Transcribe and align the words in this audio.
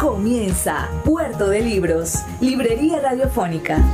Comienza 0.00 0.88
Puerto 1.04 1.50
de 1.50 1.60
Libros, 1.60 2.24
Librería 2.40 3.00
Radiofónica. 3.00 3.84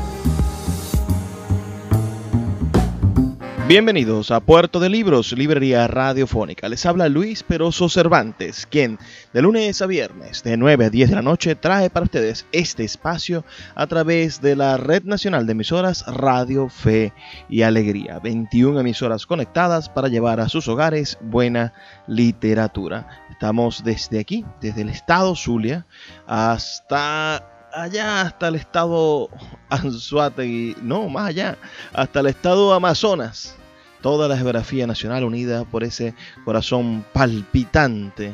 Bienvenidos 3.67 4.31
a 4.31 4.39
Puerto 4.39 4.79
de 4.79 4.89
Libros, 4.89 5.33
Librería 5.33 5.89
Radiofónica. 5.89 6.69
Les 6.69 6.87
habla 6.87 7.09
Luis 7.09 7.43
Peroso 7.43 7.89
Cervantes, 7.89 8.69
quien 8.71 9.01
de 9.33 9.43
lunes 9.43 9.83
a 9.83 9.87
viernes 9.87 10.45
de 10.45 10.57
9 10.57 10.85
a 10.85 10.91
10 10.91 11.11
de 11.11 11.17
la 11.17 11.23
noche 11.23 11.57
trae 11.57 11.91
para 11.91 12.05
ustedes 12.05 12.47
este 12.53 12.85
espacio 12.85 13.45
a 13.75 13.89
través 13.89 14.41
de 14.41 14.55
la 14.55 14.77
Red 14.77 15.03
Nacional 15.03 15.47
de 15.47 15.53
Emisoras 15.53 16.05
Radio 16.07 16.69
Fe 16.69 17.13
y 17.49 17.63
Alegría. 17.63 18.21
21 18.21 18.79
emisoras 18.79 19.27
conectadas 19.27 19.89
para 19.89 20.07
llevar 20.07 20.39
a 20.39 20.49
sus 20.49 20.69
hogares 20.69 21.19
buena 21.21 21.73
literatura. 22.07 23.26
Estamos 23.37 23.85
desde 23.85 24.19
aquí, 24.19 24.47
desde 24.63 24.81
el 24.81 24.89
estado 24.89 25.37
Zulia 25.37 25.85
hasta 26.27 27.37
allá 27.71 28.23
hasta 28.23 28.49
el 28.49 28.55
estado 28.55 29.29
Anzuategui, 29.69 30.75
no, 30.81 31.11
más 31.11 31.29
allá, 31.29 31.59
hasta 31.93 32.21
el 32.21 32.29
estado 32.29 32.73
Amazonas. 32.73 33.55
Toda 34.01 34.27
la 34.27 34.39
geografía 34.39 34.87
nacional 34.87 35.23
unida 35.23 35.67
por 35.67 35.85
ese 35.85 36.15
corazón 36.47 37.05
palpitante 37.13 38.33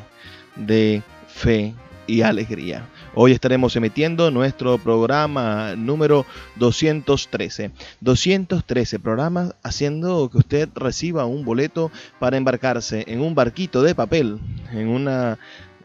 de 0.54 1.02
fe 1.26 1.74
y 2.06 2.22
alegría. 2.22 2.86
Hoy 3.14 3.32
estaremos 3.32 3.76
emitiendo 3.76 4.30
nuestro 4.30 4.78
programa 4.78 5.76
número 5.76 6.24
213. 6.56 7.70
213 8.00 8.98
programas 9.00 9.54
haciendo 9.62 10.30
que 10.30 10.38
usted 10.38 10.70
reciba 10.74 11.26
un 11.26 11.44
boleto 11.44 11.90
para 12.18 12.38
embarcarse 12.38 13.04
en 13.06 13.20
un 13.20 13.34
barquito 13.34 13.82
de 13.82 13.94
papel, 13.94 14.40
en 14.72 14.88
una 14.88 15.38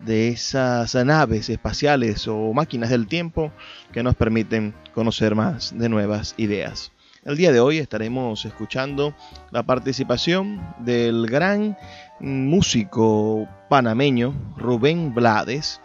de 0.05 0.30
esas 0.30 0.95
naves 0.95 1.50
espaciales 1.50 2.30
o 2.30 2.53
máquinas 2.53 2.92
del 2.92 3.08
tiempo 3.08 3.52
que 3.92 4.03
nos 4.03 4.16
permiten 4.16 4.73
conocer 4.94 5.36
más 5.36 5.78
de 5.78 5.89
nuevas 5.89 6.33
ideas. 6.38 6.94
El 7.25 7.36
día 7.36 7.52
de 7.52 7.59
hoy 7.59 7.80
estaremos 7.80 8.45
escuchando 8.45 9.14
la 9.52 9.64
participación 9.64 10.61
del 10.80 11.28
gran 11.28 11.78
músico 12.22 13.50
panameño 13.67 14.33
Rubén 14.55 15.14
Blades 15.14 15.81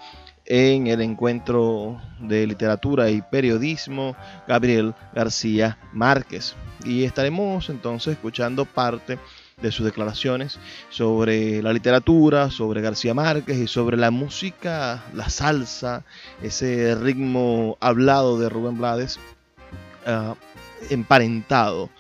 en 0.47 0.87
el 0.87 1.01
encuentro 1.01 2.01
de 2.21 2.47
literatura 2.47 3.11
y 3.11 3.23
periodismo 3.23 4.17
Gabriel 4.48 4.95
García 5.15 5.79
Márquez. 5.93 6.55
Y 6.85 7.05
estaremos 7.05 7.69
entonces 7.71 8.15
escuchando 8.15 8.65
parte 8.65 9.19
de 9.61 9.70
sus 9.70 9.87
declaraciones 9.87 10.59
sobre 10.91 11.63
la 11.63 11.73
literatura, 11.73 12.51
sobre 12.51 12.81
García 12.81 13.15
Márquez 13.15 13.59
y 13.59 13.69
sobre 13.69 13.97
la 13.97 14.11
música, 14.11 15.05
la 15.15 15.29
salsa, 15.29 16.05
ese 16.43 16.95
ritmo 16.97 17.77
hablado 17.81 18.39
de 18.39 18.48
Rubén 18.48 18.79
Blades, 18.79 19.20
uh, 20.07 20.35
emparentado 20.91 21.91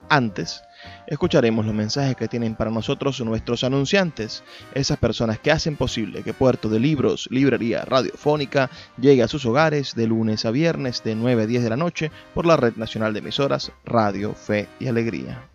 antes 0.09 0.63
escucharemos 1.07 1.65
los 1.65 1.75
mensajes 1.75 2.15
que 2.15 2.27
tienen 2.27 2.55
para 2.55 2.71
nosotros 2.71 3.19
nuestros 3.21 3.63
anunciantes, 3.63 4.43
esas 4.73 4.97
personas 4.97 5.39
que 5.39 5.51
hacen 5.51 5.75
posible 5.75 6.23
que 6.23 6.33
Puerto 6.33 6.69
de 6.69 6.79
Libros, 6.79 7.27
Librería 7.31 7.85
Radiofónica, 7.85 8.69
llegue 8.99 9.23
a 9.23 9.27
sus 9.27 9.45
hogares 9.45 9.95
de 9.95 10.07
lunes 10.07 10.45
a 10.45 10.51
viernes 10.51 11.03
de 11.03 11.15
9 11.15 11.43
a 11.43 11.47
10 11.47 11.63
de 11.63 11.69
la 11.69 11.77
noche 11.77 12.11
por 12.33 12.45
la 12.45 12.57
Red 12.57 12.75
Nacional 12.75 13.13
de 13.13 13.19
Emisoras 13.19 13.71
Radio, 13.85 14.33
Fe 14.33 14.67
y 14.79 14.87
Alegría. 14.87 15.54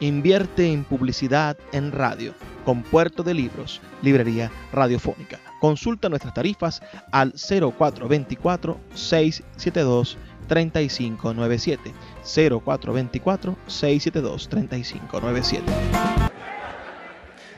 Invierte 0.00 0.72
en 0.72 0.84
publicidad 0.84 1.58
en 1.72 1.90
radio 1.90 2.32
con 2.64 2.84
Puerto 2.84 3.24
de 3.24 3.34
Libros, 3.34 3.80
Librería 4.00 4.48
Radiofónica. 4.72 5.40
Consulta 5.60 6.08
nuestras 6.08 6.34
tarifas 6.34 6.80
al 7.10 7.32
0424 7.32 8.78
672 8.94 10.16
3597 10.46 11.92
0424 12.22 13.56
672 13.66 14.48
3597. 14.48 15.64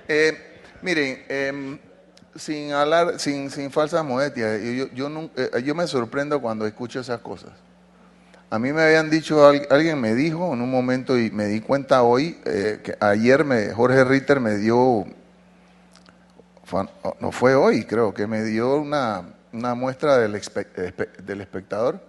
Eh, 0.08 0.32
miren, 0.80 1.24
eh, 1.28 1.78
sin 2.36 2.72
hablar, 2.72 3.20
sin, 3.20 3.50
sin 3.50 3.70
falsas 3.70 4.02
modestias, 4.02 4.62
yo, 4.62 4.88
yo, 4.94 5.10
no, 5.10 5.30
eh, 5.36 5.62
yo 5.62 5.74
me 5.74 5.86
sorprendo 5.86 6.40
cuando 6.40 6.66
escucho 6.66 7.00
esas 7.00 7.20
cosas. 7.20 7.50
A 8.52 8.58
mí 8.58 8.72
me 8.72 8.82
habían 8.82 9.10
dicho, 9.10 9.46
alguien 9.46 10.00
me 10.00 10.12
dijo 10.16 10.52
en 10.52 10.60
un 10.60 10.68
momento 10.68 11.16
y 11.16 11.30
me 11.30 11.44
di 11.44 11.60
cuenta 11.60 12.02
hoy, 12.02 12.36
eh, 12.44 12.80
que 12.82 12.96
ayer 12.98 13.44
me, 13.44 13.70
Jorge 13.72 14.02
Ritter 14.02 14.40
me 14.40 14.56
dio, 14.56 15.06
no 17.20 17.30
fue 17.30 17.54
hoy 17.54 17.84
creo, 17.84 18.12
que 18.12 18.26
me 18.26 18.42
dio 18.42 18.74
una, 18.74 19.22
muestra 19.52 20.18
del, 20.18 20.32
del 20.32 21.40
espectador 21.40 22.00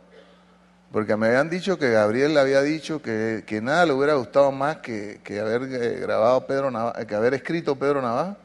Porque 0.91 1.15
me 1.15 1.27
habían 1.27 1.49
dicho 1.51 1.77
que 1.77 1.91
Gabriel 1.91 2.33
le 2.33 2.39
había 2.39 2.63
dicho 2.63 3.03
que, 3.03 3.59
nada 3.61 3.85
le 3.85 3.93
hubiera 3.93 4.15
gustado 4.15 4.51
más 4.51 4.77
que, 4.77 5.21
haber 5.39 5.61
eh, 5.71 5.99
grabado 5.99 6.47
Pedro 6.47 6.71
Navaja, 6.71 7.05
que 7.05 7.13
haber 7.13 7.35
escrito 7.35 7.75
Pedro 7.75 8.01
Navaja. 8.01 8.35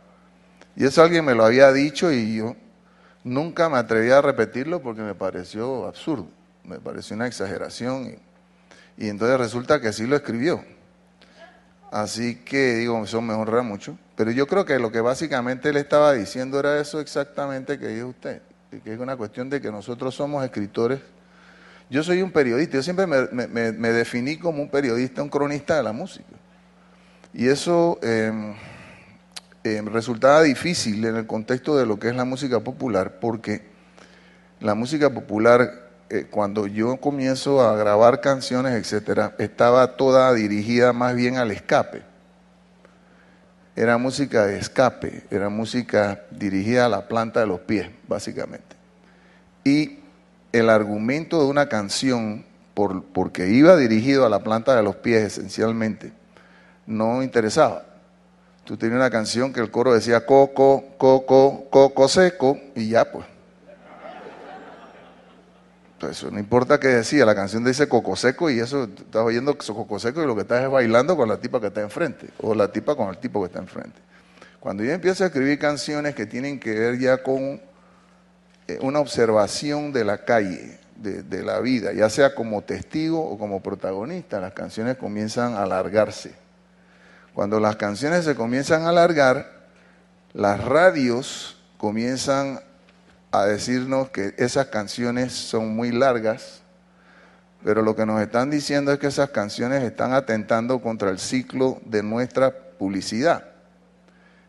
Y 0.76 0.84
eso 0.84 1.02
alguien 1.02 1.24
me 1.24 1.34
lo 1.34 1.46
había 1.46 1.72
dicho 1.72 2.12
y 2.12 2.36
yo 2.36 2.56
nunca 3.24 3.70
me 3.70 3.78
atreví 3.78 4.10
a 4.10 4.20
repetirlo 4.20 4.82
porque 4.82 5.00
me 5.00 5.14
pareció 5.14 5.86
absurdo, 5.86 6.28
me 6.66 6.78
pareció 6.78 7.16
una 7.16 7.26
exageración. 7.26 8.18
Y, 8.98 9.06
y 9.06 9.08
entonces 9.08 9.38
resulta 9.38 9.80
que 9.80 9.92
sí 9.92 10.06
lo 10.06 10.16
escribió. 10.16 10.64
Así 11.90 12.36
que 12.36 12.74
digo, 12.74 13.02
eso 13.04 13.20
me 13.20 13.34
honra 13.34 13.62
mucho. 13.62 13.98
Pero 14.16 14.30
yo 14.30 14.46
creo 14.46 14.64
que 14.64 14.78
lo 14.78 14.90
que 14.90 15.00
básicamente 15.00 15.68
él 15.68 15.76
estaba 15.76 16.12
diciendo 16.12 16.58
era 16.58 16.80
eso 16.80 17.00
exactamente 17.00 17.78
que 17.78 17.88
dijo 17.88 18.08
usted, 18.08 18.42
que 18.82 18.92
es 18.92 18.98
una 18.98 19.16
cuestión 19.16 19.48
de 19.50 19.60
que 19.60 19.70
nosotros 19.70 20.14
somos 20.14 20.44
escritores 20.44 21.00
yo 21.88 22.02
soy 22.02 22.20
un 22.22 22.32
periodista, 22.32 22.76
yo 22.76 22.82
siempre 22.82 23.06
me, 23.06 23.92
definí 23.92 24.38
como 24.38 24.62
un 24.62 24.68
periodista, 24.68 25.22
un 25.22 25.28
cronista 25.28 25.76
de 25.76 25.84
la 25.84 25.92
música. 25.92 26.24
Y 27.32 27.46
eso 27.46 27.98
em, 28.02 28.54
em, 29.62 29.86
resultaba 29.86 30.42
difícil 30.42 31.04
en 31.04 31.16
el 31.16 31.26
contexto 31.26 31.76
de 31.76 31.86
lo 31.86 31.98
que 31.98 32.08
es 32.08 32.16
la 32.16 32.24
música 32.24 32.58
popular, 32.60 33.20
porque 33.20 33.62
la 34.60 34.74
música 34.74 35.10
popular, 35.10 35.85
eh, 36.08 36.26
cuando 36.30 36.68
yo 36.68 36.98
comienzo 36.98 37.60
a 37.60 37.76
grabar 37.76 38.20
canciones, 38.20 38.74
etcétera, 38.74 39.34
estaba 39.38 39.96
toda 39.96 40.32
dirigida 40.34 40.92
más 40.92 41.16
bien 41.16 41.36
al 41.36 41.50
escape. 41.50 42.02
Era 43.74 43.98
música 43.98 44.46
de 44.46 44.58
escape, 44.58 45.24
era 45.30 45.48
música 45.48 46.22
dirigida 46.30 46.86
a 46.86 46.88
la 46.88 47.08
planta 47.08 47.40
de 47.40 47.46
los 47.46 47.60
pies, 47.60 47.90
básicamente. 48.06 48.76
Y 49.64 49.98
el 50.52 50.70
argumento 50.70 51.42
de 51.42 51.46
una 51.46 51.68
canción, 51.68 52.44
por, 52.72 53.02
porque 53.04 53.48
iba 53.48 53.76
dirigido 53.76 54.24
a 54.24 54.30
la 54.30 54.44
planta 54.44 54.76
de 54.76 54.82
los 54.82 54.96
pies 54.96 55.24
esencialmente, 55.24 56.12
no 56.86 57.22
interesaba. 57.22 57.84
Tú 58.64 58.76
tenías 58.76 58.96
una 58.96 59.10
canción 59.10 59.52
que 59.52 59.60
el 59.60 59.70
coro 59.70 59.92
decía 59.92 60.24
coco, 60.24 60.84
coco, 60.98 61.66
coco 61.68 62.08
seco, 62.08 62.58
y 62.76 62.90
ya 62.90 63.10
pues. 63.10 63.35
Pues 65.98 66.24
no 66.30 66.38
importa 66.38 66.78
qué 66.78 66.88
decía, 66.88 67.24
la 67.24 67.34
canción 67.34 67.64
dice 67.64 67.88
coco 67.88 68.16
seco 68.16 68.50
y 68.50 68.60
eso, 68.60 68.84
estás 68.84 69.22
oyendo 69.22 69.56
coco 69.56 69.98
seco 69.98 70.22
y 70.22 70.26
lo 70.26 70.34
que 70.34 70.42
estás 70.42 70.62
es 70.62 70.70
bailando 70.70 71.16
con 71.16 71.28
la 71.28 71.38
tipa 71.38 71.58
que 71.58 71.68
está 71.68 71.80
enfrente, 71.80 72.28
o 72.42 72.54
la 72.54 72.70
tipa 72.70 72.94
con 72.94 73.08
el 73.08 73.18
tipo 73.18 73.40
que 73.40 73.46
está 73.46 73.60
enfrente. 73.60 73.98
Cuando 74.60 74.84
yo 74.84 74.92
empiezo 74.92 75.24
a 75.24 75.28
escribir 75.28 75.58
canciones 75.58 76.14
que 76.14 76.26
tienen 76.26 76.60
que 76.60 76.74
ver 76.74 76.98
ya 76.98 77.22
con 77.22 77.60
eh, 78.68 78.78
una 78.82 78.98
observación 78.98 79.92
de 79.92 80.04
la 80.04 80.24
calle, 80.24 80.78
de, 80.96 81.42
la 81.42 81.60
vida, 81.60 81.92
ya 81.92 82.10
sea 82.10 82.34
como 82.34 82.62
testigo 82.62 83.20
o 83.20 83.38
como 83.38 83.62
protagonista, 83.62 84.40
las 84.40 84.52
canciones 84.52 84.96
comienzan 84.96 85.54
a 85.54 85.62
alargarse. 85.62 86.34
Cuando 87.34 87.60
las 87.60 87.76
canciones 87.76 88.24
se 88.24 88.34
comienzan 88.34 88.82
a 88.82 88.88
alargar, 88.88 89.66
las 90.32 90.62
radios 90.64 91.58
comienzan 91.76 92.60
a 93.40 93.46
decirnos 93.46 94.10
que 94.10 94.34
esas 94.36 94.66
canciones 94.66 95.32
son 95.32 95.74
muy 95.74 95.92
largas, 95.92 96.62
pero 97.64 97.82
lo 97.82 97.96
que 97.96 98.06
nos 98.06 98.20
están 98.20 98.50
diciendo 98.50 98.92
es 98.92 98.98
que 98.98 99.06
esas 99.08 99.30
canciones 99.30 99.82
están 99.82 100.12
atentando 100.12 100.80
contra 100.80 101.10
el 101.10 101.18
ciclo 101.18 101.80
de 101.84 102.02
nuestra 102.02 102.52
publicidad. 102.78 103.44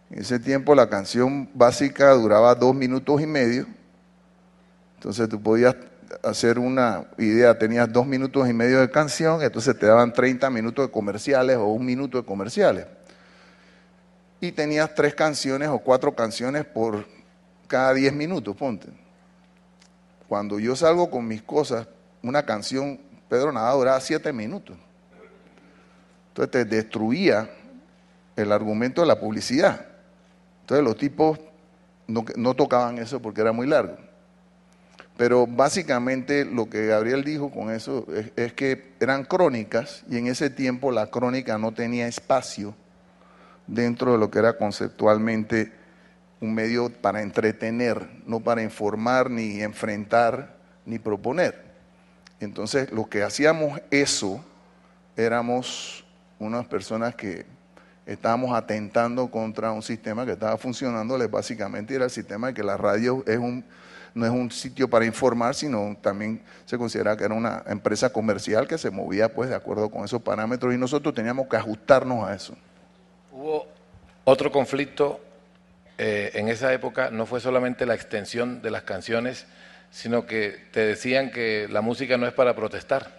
En 0.09 0.19
ese 0.19 0.39
tiempo 0.39 0.75
la 0.75 0.89
canción 0.89 1.49
básica 1.53 2.11
duraba 2.11 2.55
dos 2.55 2.75
minutos 2.75 3.21
y 3.21 3.25
medio 3.25 3.67
entonces 4.97 5.29
tú 5.29 5.41
podías 5.41 5.75
hacer 6.23 6.57
una 6.57 7.05
idea, 7.17 7.57
tenías 7.57 7.91
dos 7.91 8.05
minutos 8.05 8.49
y 8.49 8.53
medio 8.53 8.79
de 8.81 8.89
canción, 8.89 9.41
entonces 9.41 9.77
te 9.77 9.85
daban 9.85 10.11
30 10.11 10.49
minutos 10.49 10.87
de 10.87 10.91
comerciales 10.91 11.57
o 11.57 11.65
un 11.65 11.85
minuto 11.85 12.17
de 12.17 12.25
comerciales. 12.25 12.87
Y 14.41 14.51
tenías 14.51 14.93
tres 14.95 15.13
canciones 15.13 15.69
o 15.69 15.79
cuatro 15.79 16.15
canciones 16.15 16.65
por 16.65 17.05
cada 17.67 17.93
10 17.93 18.13
minutos, 18.13 18.55
ponte. 18.55 18.87
Cuando 20.27 20.59
yo 20.59 20.75
salgo 20.75 21.09
con 21.09 21.27
mis 21.27 21.41
cosas, 21.41 21.87
una 22.21 22.43
canción, 22.43 22.99
Pedro 23.29 23.51
Nada 23.51 23.71
duraba 23.73 23.99
siete 23.99 24.33
minutos. 24.33 24.77
Entonces 26.29 26.51
te 26.51 26.65
destruía 26.65 27.49
el 28.35 28.51
argumento 28.51 29.01
de 29.01 29.07
la 29.07 29.19
publicidad. 29.19 29.85
Entonces 30.61 30.83
los 30.83 30.97
tipos 30.97 31.39
no 32.07 32.53
tocaban 32.53 32.97
eso 32.97 33.21
porque 33.21 33.41
era 33.41 33.51
muy 33.51 33.67
largo. 33.67 33.97
Pero 35.17 35.47
básicamente 35.47 36.45
lo 36.45 36.69
que 36.69 36.85
Gabriel 36.85 37.23
dijo 37.23 37.49
con 37.49 37.71
eso 37.71 38.05
es, 38.35 38.53
que 38.53 38.93
eran 38.99 39.25
crónicas 39.25 40.03
y 40.09 40.17
en 40.17 40.27
ese 40.27 40.51
tiempo 40.51 40.91
la 40.91 41.07
crónica 41.07 41.57
no 41.57 41.73
tenía 41.73 42.07
espacio 42.07 42.75
dentro 43.65 44.11
de 44.11 44.19
lo 44.19 44.29
que 44.29 44.37
era 44.37 44.57
conceptualmente 44.57 45.73
un 46.39 46.53
medio 46.53 46.89
para 46.89 47.21
entretener, 47.21 48.07
no 48.25 48.39
para 48.39 48.61
informar, 48.61 49.29
ni 49.29 49.61
enfrentar, 49.61 50.55
ni 50.85 50.99
proponer. 50.99 51.63
Entonces, 52.39 52.91
lo 52.91 53.09
que 53.09 53.23
hacíamos 53.23 53.81
eso, 53.89 54.43
éramos 55.15 56.05
unas 56.39 56.65
personas 56.67 57.15
que 57.15 57.45
estábamos 58.05 58.55
atentando 58.55 59.29
contra 59.29 59.71
un 59.71 59.81
sistema 59.81 60.25
que 60.25 60.33
estaba 60.33 60.57
funcionando, 60.57 61.17
básicamente 61.29 61.95
era 61.95 62.05
el 62.05 62.11
sistema 62.11 62.47
de 62.47 62.53
que 62.53 62.63
la 62.63 62.77
radio 62.77 63.23
es 63.25 63.37
un 63.37 63.65
no 64.17 64.25
es 64.25 64.31
un 64.31 64.49
sitio 64.49 64.89
para 64.89 65.05
informar, 65.05 65.53
sino 65.53 65.95
también 66.01 66.41
se 66.65 66.75
considera 66.75 67.15
que 67.15 67.23
era 67.23 67.35
una 67.35 67.63
empresa 67.67 68.11
comercial 68.11 68.67
que 68.67 68.79
se 68.79 68.89
movía 68.89 69.31
pues 69.31 69.49
de 69.49 69.55
acuerdo 69.55 69.89
con 69.89 70.03
esos 70.03 70.23
parámetros 70.23 70.73
y 70.73 70.77
nosotros 70.77 71.13
teníamos 71.13 71.47
que 71.47 71.55
ajustarnos 71.55 72.27
a 72.27 72.33
eso. 72.33 72.55
Hubo 73.31 73.67
otro 74.23 74.51
conflicto 74.51 75.19
eh, 75.97 76.31
en 76.33 76.47
esa 76.47 76.73
época, 76.73 77.09
no 77.09 77.25
fue 77.25 77.39
solamente 77.39 77.85
la 77.85 77.95
extensión 77.95 78.61
de 78.61 78.71
las 78.71 78.83
canciones, 78.83 79.45
sino 79.91 80.25
que 80.25 80.67
te 80.71 80.81
decían 80.81 81.31
que 81.31 81.67
la 81.69 81.81
música 81.81 82.17
no 82.17 82.27
es 82.27 82.33
para 82.33 82.55
protestar. 82.55 83.17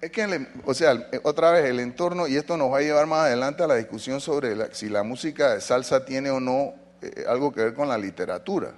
Es 0.00 0.10
que, 0.10 0.46
o 0.64 0.74
sea, 0.74 1.08
otra 1.22 1.50
vez 1.50 1.64
el 1.64 1.80
entorno, 1.80 2.26
y 2.26 2.36
esto 2.36 2.56
nos 2.56 2.72
va 2.72 2.78
a 2.78 2.82
llevar 2.82 3.06
más 3.06 3.26
adelante 3.26 3.62
a 3.62 3.66
la 3.66 3.76
discusión 3.76 4.20
sobre 4.20 4.74
si 4.74 4.88
la 4.88 5.02
música 5.02 5.54
de 5.54 5.60
salsa 5.60 6.04
tiene 6.04 6.30
o 6.30 6.40
no 6.40 6.74
eh, 7.00 7.24
algo 7.28 7.52
que 7.52 7.62
ver 7.62 7.74
con 7.74 7.88
la 7.88 7.98
literatura 7.98 8.72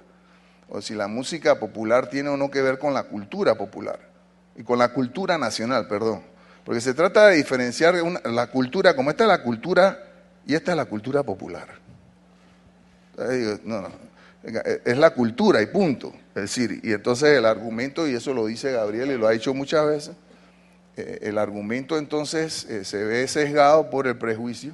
o 0.69 0.81
si 0.81 0.93
la 0.93 1.07
música 1.07 1.59
popular 1.59 2.07
tiene 2.09 2.29
o 2.29 2.37
no 2.37 2.51
que 2.51 2.61
ver 2.61 2.77
con 2.77 2.93
la 2.93 3.03
cultura 3.03 3.55
popular, 3.55 3.99
y 4.55 4.63
con 4.63 4.79
la 4.79 4.89
cultura 4.89 5.37
nacional, 5.37 5.87
perdón. 5.87 6.23
Porque 6.65 6.81
se 6.81 6.93
trata 6.93 7.27
de 7.27 7.37
diferenciar 7.37 7.95
la 8.25 8.47
cultura, 8.47 8.95
como 8.95 9.09
esta 9.09 9.23
es 9.23 9.29
la 9.29 9.43
cultura 9.43 10.03
y 10.45 10.55
esta 10.55 10.71
es 10.71 10.77
la 10.77 10.85
cultura 10.85 11.23
popular. 11.23 11.86
No, 13.63 13.81
no, 13.81 13.91
es 14.85 14.97
la 14.97 15.11
cultura 15.11 15.61
y 15.61 15.65
punto. 15.65 16.13
Es 16.29 16.43
decir, 16.43 16.79
y 16.83 16.93
entonces 16.93 17.37
el 17.37 17.45
argumento, 17.45 18.07
y 18.07 18.13
eso 18.13 18.33
lo 18.33 18.45
dice 18.45 18.71
Gabriel 18.71 19.11
y 19.11 19.17
lo 19.17 19.27
ha 19.27 19.31
dicho 19.31 19.53
muchas 19.53 19.85
veces, 19.87 20.15
eh, 20.95 21.19
el 21.23 21.37
argumento 21.37 21.97
entonces 21.97 22.65
eh, 22.65 22.85
se 22.85 23.03
ve 23.03 23.27
sesgado 23.27 23.89
por 23.89 24.07
el 24.07 24.17
prejuicio 24.17 24.73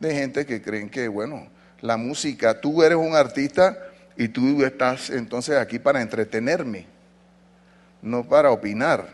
de 0.00 0.14
gente 0.14 0.44
que 0.44 0.60
creen 0.60 0.90
que, 0.90 1.08
bueno, 1.08 1.48
la 1.80 1.96
música, 1.96 2.60
tú 2.60 2.82
eres 2.82 2.98
un 2.98 3.14
artista 3.14 3.78
y 4.16 4.28
tú 4.28 4.64
estás 4.64 5.10
entonces 5.10 5.56
aquí 5.56 5.78
para 5.78 6.02
entretenerme, 6.02 6.86
no 8.02 8.24
para 8.24 8.50
opinar. 8.50 9.08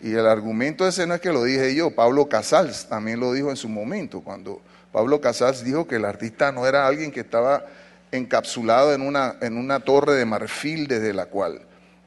Y 0.00 0.12
el 0.14 0.26
argumento 0.26 0.86
ese 0.86 1.06
no 1.06 1.14
es 1.14 1.20
que 1.20 1.32
lo 1.32 1.44
dije 1.44 1.74
yo, 1.74 1.94
Pablo 1.94 2.28
Casals 2.28 2.88
también 2.88 3.20
lo 3.20 3.32
dijo 3.32 3.50
en 3.50 3.56
su 3.56 3.68
momento, 3.68 4.20
cuando 4.20 4.60
Pablo 4.92 5.20
Casals 5.20 5.64
dijo 5.64 5.86
que 5.86 5.96
el 5.96 6.04
artista 6.04 6.52
no 6.52 6.66
era 6.66 6.86
alguien 6.86 7.10
que 7.10 7.20
estaba 7.20 7.64
encapsulado 8.12 8.92
en 8.92 9.00
una, 9.00 9.36
en 9.40 9.56
una 9.56 9.80
torre 9.80 10.14
de 10.14 10.26
marfil 10.26 10.86
desde 10.86 11.14
la 11.14 11.26
cual 11.26 11.62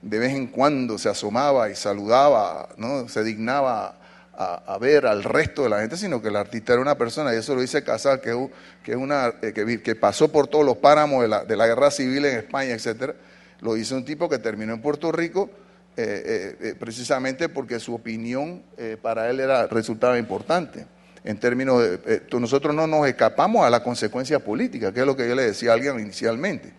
de 0.05 0.19
vez 0.19 0.33
en 0.33 0.47
cuando 0.47 0.99
se 0.99 1.09
asomaba 1.09 1.69
y 1.69 1.75
saludaba, 1.75 2.69
¿no? 2.77 3.09
se 3.09 3.23
dignaba 3.23 3.97
a, 4.37 4.77
ver 4.79 5.07
al 5.07 5.23
resto 5.23 5.63
de 5.63 5.69
la 5.69 5.79
gente, 5.79 5.97
sino 5.97 6.21
que 6.21 6.27
el 6.27 6.35
artista 6.35 6.73
era 6.73 6.81
una 6.81 6.95
persona, 6.95 7.33
y 7.33 7.37
eso 7.37 7.55
lo 7.55 7.61
dice 7.61 7.83
Casal, 7.83 8.21
que, 8.21 8.49
que, 8.83 8.95
una, 8.95 9.33
eh, 9.41 9.53
que, 9.53 9.81
que, 9.81 9.95
pasó 9.95 10.31
por 10.31 10.47
todos 10.47 10.65
los 10.65 10.77
páramos 10.77 11.21
de 11.21 11.27
la, 11.27 11.45
de 11.45 11.55
la 11.55 11.65
guerra 11.65 11.89
civil 11.89 12.25
en 12.25 12.37
España, 12.37 12.73
etcétera. 12.73 13.15
Lo 13.61 13.77
hizo 13.77 13.95
un 13.95 14.05
tipo 14.05 14.29
que 14.29 14.37
terminó 14.37 14.73
en 14.73 14.81
Puerto 14.81 15.11
Rico 15.11 15.49
eh, 15.97 16.57
eh, 16.59 16.75
precisamente 16.77 17.47
porque 17.47 17.79
su 17.79 17.95
opinión 17.95 18.61
para 19.01 19.29
él 19.29 19.39
era, 19.39 19.67
resultaba 19.67 20.19
importante. 20.19 20.85
En 21.25 21.37
términos 21.37 21.81
de, 21.81 22.21
nosotros 22.39 22.73
no 22.73 22.87
nos 22.87 23.07
escapamos 23.07 23.65
a 23.65 23.69
la 23.69 23.83
consecuencia 23.83 24.39
política, 24.39 24.93
que 24.93 25.01
es 25.01 25.05
lo 25.05 25.17
que 25.17 25.27
yo 25.27 25.35
le 25.35 25.43
decía 25.43 25.71
a 25.71 25.73
alguien 25.73 25.99
inicialmente. 25.99 26.71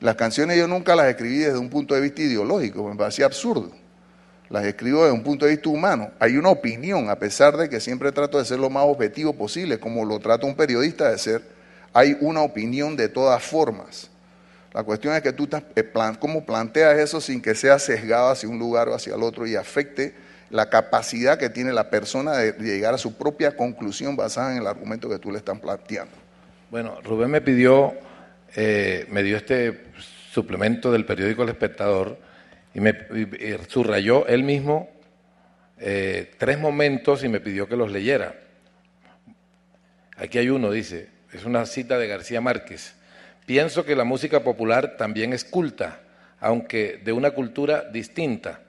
Las 0.00 0.14
canciones 0.14 0.56
yo 0.56 0.66
nunca 0.66 0.96
las 0.96 1.08
escribí 1.08 1.38
desde 1.38 1.58
un 1.58 1.68
punto 1.68 1.94
de 1.94 2.00
vista 2.00 2.22
ideológico, 2.22 2.88
me 2.88 2.96
parecía 2.96 3.26
absurdo 3.26 3.82
las 4.52 4.66
escribo 4.66 5.00
desde 5.00 5.14
un 5.14 5.22
punto 5.22 5.46
de 5.46 5.52
vista 5.52 5.70
humano. 5.70 6.10
Hay 6.18 6.36
una 6.36 6.50
opinión, 6.50 7.08
a 7.08 7.18
pesar 7.18 7.56
de 7.56 7.70
que 7.70 7.80
siempre 7.80 8.12
trato 8.12 8.38
de 8.38 8.44
ser 8.44 8.58
lo 8.58 8.68
más 8.68 8.84
objetivo 8.84 9.32
posible, 9.32 9.80
como 9.80 10.04
lo 10.04 10.18
trata 10.18 10.46
un 10.46 10.54
periodista 10.54 11.10
de 11.10 11.16
ser, 11.16 11.42
hay 11.94 12.18
una 12.20 12.42
opinión 12.42 12.94
de 12.94 13.08
todas 13.08 13.42
formas. 13.42 14.10
La 14.74 14.82
cuestión 14.82 15.14
es 15.14 15.22
que 15.22 15.32
tú 15.32 15.44
estás, 15.44 15.62
eh, 15.74 15.90
cómo 16.20 16.44
planteas 16.44 16.98
eso 16.98 17.18
sin 17.18 17.40
que 17.40 17.54
sea 17.54 17.78
sesgado 17.78 18.28
hacia 18.28 18.46
un 18.46 18.58
lugar 18.58 18.90
o 18.90 18.94
hacia 18.94 19.14
el 19.14 19.22
otro 19.22 19.46
y 19.46 19.56
afecte 19.56 20.14
la 20.52 20.68
capacidad 20.68 21.38
que 21.38 21.48
tiene 21.48 21.72
la 21.72 21.88
persona 21.88 22.36
de 22.36 22.52
llegar 22.52 22.92
a 22.92 22.98
su 22.98 23.16
propia 23.16 23.56
conclusión 23.56 24.16
basada 24.16 24.52
en 24.52 24.58
el 24.58 24.66
argumento 24.66 25.08
que 25.08 25.18
tú 25.18 25.32
le 25.32 25.38
estás 25.38 25.58
planteando. 25.58 26.12
Bueno, 26.70 27.00
Rubén 27.02 27.30
me 27.30 27.40
pidió, 27.40 27.94
eh, 28.54 29.06
me 29.08 29.22
dio 29.22 29.38
este 29.38 29.86
suplemento 30.30 30.92
del 30.92 31.06
periódico 31.06 31.42
El 31.42 31.48
Espectador 31.48 32.18
y 32.74 32.80
me 32.80 32.94
subrayó 33.68 34.26
él 34.26 34.42
mismo 34.42 34.90
eh, 35.78 36.30
tres 36.38 36.58
momentos 36.58 37.24
y 37.24 37.28
me 37.28 37.40
pidió 37.40 37.66
que 37.66 37.76
los 37.76 37.90
leyera. 37.90 38.34
Aquí 40.18 40.36
hay 40.36 40.50
uno, 40.50 40.70
dice, 40.70 41.08
es 41.32 41.46
una 41.46 41.64
cita 41.64 41.98
de 41.98 42.08
García 42.08 42.42
Márquez. 42.42 42.94
Pienso 43.46 43.86
que 43.86 43.96
la 43.96 44.04
música 44.04 44.44
popular 44.44 44.96
también 44.98 45.32
es 45.32 45.44
culta, 45.44 46.00
aunque 46.40 47.00
de 47.02 47.12
una 47.12 47.30
cultura 47.30 47.84
distinta. 47.90 48.60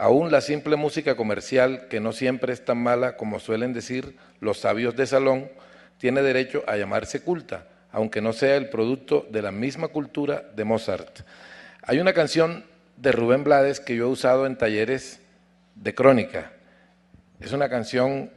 Aún 0.00 0.32
la 0.32 0.40
simple 0.40 0.76
música 0.76 1.14
comercial, 1.14 1.86
que 1.88 2.00
no 2.00 2.12
siempre 2.12 2.54
es 2.54 2.64
tan 2.64 2.78
mala 2.78 3.18
como 3.18 3.38
suelen 3.38 3.74
decir 3.74 4.16
los 4.40 4.58
sabios 4.58 4.96
de 4.96 5.06
salón, 5.06 5.50
tiene 5.98 6.22
derecho 6.22 6.64
a 6.66 6.78
llamarse 6.78 7.20
culta, 7.20 7.66
aunque 7.92 8.22
no 8.22 8.32
sea 8.32 8.56
el 8.56 8.70
producto 8.70 9.26
de 9.30 9.42
la 9.42 9.52
misma 9.52 9.88
cultura 9.88 10.42
de 10.56 10.64
Mozart. 10.64 11.20
Hay 11.82 11.98
una 11.98 12.14
canción 12.14 12.64
de 12.96 13.12
Rubén 13.12 13.44
Blades 13.44 13.78
que 13.78 13.94
yo 13.94 14.06
he 14.06 14.10
usado 14.10 14.46
en 14.46 14.56
talleres 14.56 15.20
de 15.74 15.94
crónica. 15.94 16.50
Es 17.38 17.52
una 17.52 17.68
canción 17.68 18.30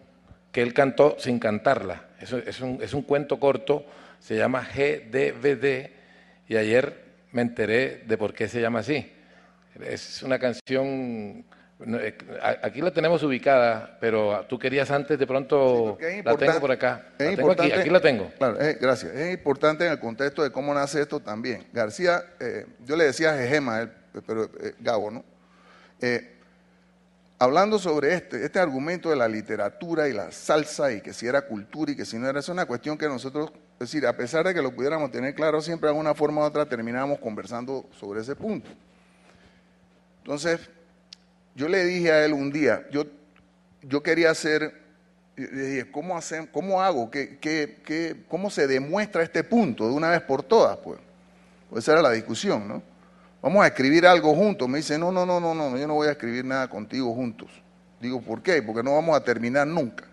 que 0.52 0.64
él 0.64 0.74
cantó 0.74 1.16
sin 1.18 1.40
cantarla. 1.40 2.08
Es, 2.20 2.60
un, 2.60 2.82
un 2.94 3.02
cuento 3.04 3.40
corto, 3.40 3.86
se 4.20 4.36
llama 4.36 4.68
GDVD, 4.68 5.92
y 6.50 6.58
ayer 6.58 7.06
me 7.32 7.42
enteré 7.42 8.04
de 8.06 8.18
por 8.18 8.34
qué 8.34 8.50
se 8.50 8.60
llama 8.60 8.80
así. 8.80 9.10
Es 9.82 10.24
una 10.24 10.38
canción 10.40 11.46
eh, 11.86 12.18
Aquí 12.62 12.82
la 12.82 12.92
tenemos 12.92 13.24
ubicada, 13.24 13.98
pero 14.00 14.46
tú 14.48 14.58
querías 14.58 14.90
antes 14.92 15.20
de 15.20 15.28
pronto 15.28 15.98
la 16.24 16.38
tengo 16.38 16.60
por 16.60 16.72
acá. 16.72 17.08
aquí, 17.20 17.90
la 17.90 18.00
tengo. 18.00 18.32
Claro, 18.38 18.58
gracias. 18.80 19.14
Es 19.14 19.34
importante 19.34 19.86
en 19.86 19.92
el 19.92 20.00
contexto 20.00 20.44
de 20.44 20.52
cómo 20.52 20.74
nace 20.74 21.02
esto 21.02 21.20
también. 21.20 21.66
García, 21.74 22.24
eh, 22.40 22.66
yo 22.86 22.96
le 22.96 23.06
decía 23.06 23.34
a 23.34 23.38
Jejema, 23.38 23.90
pero 24.26 24.46
eh, 24.62 24.76
Gabo, 24.80 25.12
¿no? 25.12 25.24
hablando 27.40 27.80
sobre 27.80 28.14
este, 28.14 28.46
este 28.46 28.60
argumento 28.60 29.10
de 29.10 29.16
la 29.16 29.28
literatura 29.28 30.08
y 30.08 30.14
la 30.14 30.32
salsa 30.32 30.92
y 30.92 31.02
que 31.02 31.14
si 31.14 31.28
era 31.28 31.42
cultura 31.42 31.92
y 31.92 31.96
que 31.96 32.06
si 32.06 32.18
no 32.18 32.30
era, 32.30 32.40
es 32.40 32.50
una 32.50 32.66
cuestión 32.66 32.98
que 32.98 33.08
nosotros, 33.08 33.52
es 33.74 33.92
decir, 33.92 34.06
a 34.06 34.16
pesar 34.16 34.46
de 34.46 34.54
que 34.54 34.62
lo 34.62 34.74
pudiéramos 34.74 35.12
tener 35.12 35.34
claro, 35.34 35.62
siempre 35.62 35.88
de 35.88 35.92
alguna 35.92 36.14
forma 36.14 36.42
u 36.42 36.44
otra 36.46 36.66
terminábamos 36.66 37.20
conversando 37.20 37.86
sobre 38.00 38.22
ese 38.22 38.36
punto. 38.36 38.70
Entonces, 40.24 40.70
yo 41.54 41.68
le 41.68 41.84
dije 41.84 42.14
a 42.14 42.24
él 42.24 42.32
un 42.32 42.50
día, 42.50 42.88
yo, 42.90 43.04
yo 43.82 44.02
quería 44.02 44.32
hacer, 44.32 44.74
le 45.36 45.68
dije, 45.68 45.92
¿cómo, 45.92 46.18
hacen, 46.18 46.48
cómo 46.48 46.82
hago? 46.82 47.12
¿Qué, 47.12 47.40
qué, 47.42 48.24
cómo 48.30 48.50
se 48.50 48.66
demuestra 48.66 49.22
este 49.22 49.44
punto 49.44 49.86
de 49.86 49.94
una 49.94 50.10
vez 50.10 50.22
por 50.22 50.42
todas? 50.42 50.78
Pues, 50.78 50.98
pues 51.70 51.84
esa 51.84 51.92
era 51.92 52.02
la 52.02 52.12
discusión, 52.12 52.70
¿no? 52.70 52.82
Vamos 53.42 53.66
a 53.66 53.68
escribir 53.68 54.08
algo 54.08 54.34
juntos. 54.34 54.70
Me 54.70 54.78
dice, 54.78 54.98
no, 54.98 55.12
no, 55.12 55.26
no, 55.26 55.42
no, 55.42 55.54
no, 55.54 55.78
yo 55.78 55.88
no 55.88 55.96
voy 55.96 56.08
a 56.08 56.12
escribir 56.12 56.46
nada 56.46 56.70
contigo 56.70 57.14
juntos. 57.14 57.50
Digo, 58.00 58.22
¿por 58.22 58.42
qué? 58.42 58.62
Porque 58.62 58.82
no 58.82 58.96
vamos 58.96 59.18
a 59.18 59.24
terminar 59.26 59.68
nunca. 59.68 60.06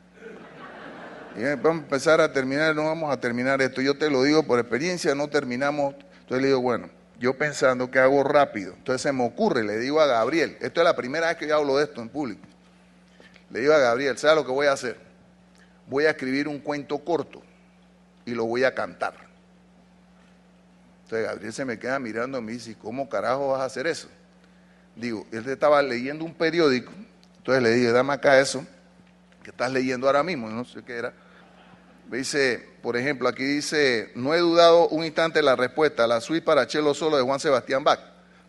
Y 1.37 1.45
vamos 1.45 1.67
a 1.67 1.85
empezar 1.85 2.21
a 2.21 2.33
terminar, 2.33 2.75
no 2.75 2.87
vamos 2.87 3.12
a 3.12 3.21
terminar 3.21 3.62
esto. 3.62 3.81
Yo 3.81 3.97
te 3.97 4.11
lo 4.11 4.25
digo 4.25 4.43
por 4.43 4.59
experiencia, 4.59 5.14
no 5.14 5.29
terminamos. 5.29 5.95
Entonces 6.23 6.43
le 6.43 6.49
digo, 6.49 6.61
bueno, 6.61 6.90
yo 7.21 7.35
pensando 7.35 7.91
que 7.91 7.99
hago 7.99 8.25
rápido. 8.25 8.73
Entonces 8.73 9.03
se 9.03 9.12
me 9.12 9.25
ocurre, 9.25 9.62
le 9.62 9.77
digo 9.79 10.00
a 10.00 10.07
Gabriel, 10.07 10.57
esto 10.61 10.81
es 10.81 10.85
la 10.85 10.97
primera 10.97 11.29
vez 11.29 11.37
que 11.37 11.47
yo 11.47 11.55
hablo 11.55 11.77
de 11.77 11.85
esto 11.85 12.00
en 12.00 12.09
público. 12.09 12.41
Le 13.50 13.61
digo 13.61 13.75
a 13.75 13.79
Gabriel, 13.79 14.17
¿sabes 14.17 14.37
lo 14.37 14.47
que 14.47 14.50
voy 14.50 14.67
a 14.67 14.73
hacer? 14.73 14.97
Voy 15.87 16.07
a 16.07 16.11
escribir 16.11 16.49
un 16.49 16.61
cuento 16.61 16.99
corto 16.99 17.43
y 18.25 18.35
lo 18.35 18.47
voy 18.47 18.65
a 18.65 18.75
cantar. 18.75 19.12
Entonces 21.05 21.29
Gabriel 21.29 21.53
se 21.53 21.65
me 21.67 21.79
queda 21.79 21.99
mirando 21.99 22.39
y 22.39 22.43
me 22.43 22.53
dice, 22.53 22.75
¿cómo 22.81 23.07
carajo 23.11 23.49
vas 23.49 23.61
a 23.61 23.65
hacer 23.67 23.87
eso? 23.87 24.09
Digo, 24.97 25.27
él 25.31 25.47
estaba 25.47 25.83
leyendo 25.83 26.25
un 26.25 26.33
periódico, 26.33 26.93
entonces 27.37 27.62
le 27.62 27.71
dije, 27.71 27.93
dame 27.93 28.15
acá 28.15 28.41
eso, 28.41 28.65
que 29.43 29.50
estás 29.50 29.71
leyendo 29.71 30.07
ahora 30.07 30.23
mismo, 30.23 30.49
no 30.49 30.65
sé 30.65 30.83
qué 30.83 30.97
era. 30.97 31.12
Me 32.09 32.19
dice, 32.19 32.67
por 32.83 32.97
ejemplo, 32.97 33.29
aquí 33.29 33.45
dice, 33.45 34.11
no 34.15 34.35
he 34.35 34.39
dudado 34.39 34.89
un 34.89 35.05
instante 35.05 35.43
la 35.43 35.57
respuesta, 35.57 36.07
la 36.07 36.21
suite 36.21 36.45
para 36.45 36.67
Chelo 36.67 36.95
Solo 36.95 37.17
de 37.17 37.23
Juan 37.23 37.41
Sebastián 37.41 37.85
Bach. 37.85 38.01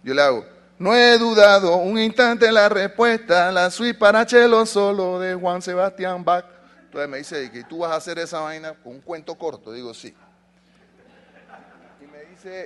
Yo 0.03 0.13
le 0.13 0.21
hago, 0.21 0.45
no 0.79 0.95
he 0.95 1.17
dudado 1.17 1.75
un 1.77 1.99
instante 1.99 2.51
la 2.51 2.69
respuesta, 2.69 3.51
la 3.51 3.69
suite 3.69 3.99
para 3.99 4.25
Chelo 4.25 4.65
Solo 4.65 5.19
de 5.19 5.35
Juan 5.35 5.61
Sebastián 5.61 6.23
Bach. 6.23 6.45
Entonces 6.83 7.09
me 7.09 7.17
dice, 7.19 7.51
¿y 7.53 7.63
tú 7.63 7.79
vas 7.79 7.91
a 7.91 7.95
hacer 7.95 8.19
esa 8.19 8.39
vaina 8.39 8.73
con 8.83 8.93
un 8.93 9.01
cuento 9.01 9.35
corto? 9.35 9.71
Digo, 9.71 9.93
sí 9.93 10.13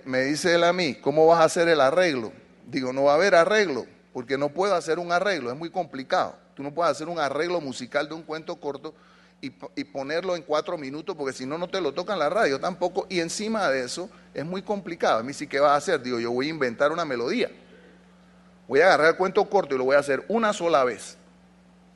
me 0.06 0.22
dice 0.22 0.56
él 0.56 0.64
a 0.64 0.74
mí, 0.74 0.96
¿cómo 0.96 1.28
vas 1.28 1.42
a 1.42 1.46
hacer 1.46 1.68
el 1.68 1.82
arreglo? 1.82 2.32
Digo, 2.68 2.94
no 2.94 3.04
va 3.04 3.14
a 3.14 3.16
haber 3.16 3.36
arreglo, 3.36 3.86
porque 4.14 4.38
no 4.38 4.50
puedo 4.50 4.74
hacer 4.76 5.00
un 5.00 5.12
arreglo, 5.12 5.52
es 5.52 5.58
muy 5.58 5.70
complicado. 5.70 6.36
Tú 6.56 6.64
no 6.64 6.74
puedes 6.74 6.92
hacer 6.92 7.10
un 7.10 7.20
arreglo 7.20 7.60
musical 7.60 8.08
de 8.08 8.16
un 8.16 8.24
cuento 8.24 8.56
corto 8.56 8.94
y, 9.42 9.84
ponerlo 9.84 10.36
en 10.36 10.42
cuatro 10.42 10.78
minutos, 10.78 11.16
porque 11.16 11.34
si 11.34 11.46
no, 11.46 11.58
no 11.58 11.68
te 11.68 11.80
lo 11.80 11.94
tocan 11.94 12.18
la 12.18 12.30
radio 12.30 12.60
tampoco. 12.60 13.06
Y 13.10 13.20
encima 13.20 13.70
de 13.70 13.84
eso, 13.84 14.10
es 14.34 14.46
muy 14.46 14.62
complicado. 14.62 15.20
A 15.20 15.24
mí 15.24 15.34
sí, 15.34 15.48
¿qué 15.48 15.60
vas 15.60 15.72
a 15.72 15.76
hacer? 15.76 16.02
Digo, 16.02 16.20
yo 16.20 16.32
voy 16.32 16.48
a 16.48 16.50
inventar 16.50 16.92
una 16.92 17.06
melodía. 17.06 17.52
Voy 18.68 18.80
a 18.82 18.86
agarrar 18.86 19.10
el 19.10 19.18
cuento 19.18 19.48
corto 19.48 19.76
y 19.76 19.78
lo 19.78 19.84
voy 19.84 19.96
a 19.96 20.00
hacer 20.00 20.26
una 20.28 20.52
sola 20.52 20.84
vez. 20.84 21.18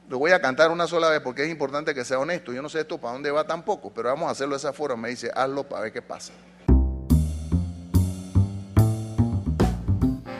Lo 0.07 0.19
voy 0.19 0.31
a 0.31 0.41
cantar 0.41 0.71
una 0.71 0.87
sola 0.87 1.09
vez 1.09 1.21
porque 1.21 1.43
es 1.43 1.49
importante 1.49 1.95
que 1.95 2.05
sea 2.05 2.19
honesto. 2.19 2.53
Yo 2.53 2.61
no 2.61 2.69
sé 2.69 2.81
esto 2.81 2.99
para 2.99 3.13
dónde 3.13 3.31
va 3.31 3.45
tampoco, 3.45 3.91
pero 3.91 4.09
vamos 4.09 4.27
a 4.27 4.31
hacerlo 4.31 4.53
de 4.53 4.57
esa 4.57 4.73
forma. 4.73 5.03
Me 5.03 5.09
dice, 5.09 5.31
hazlo 5.33 5.63
para 5.63 5.83
ver 5.83 5.93
qué 5.93 6.01
pasa. 6.01 6.33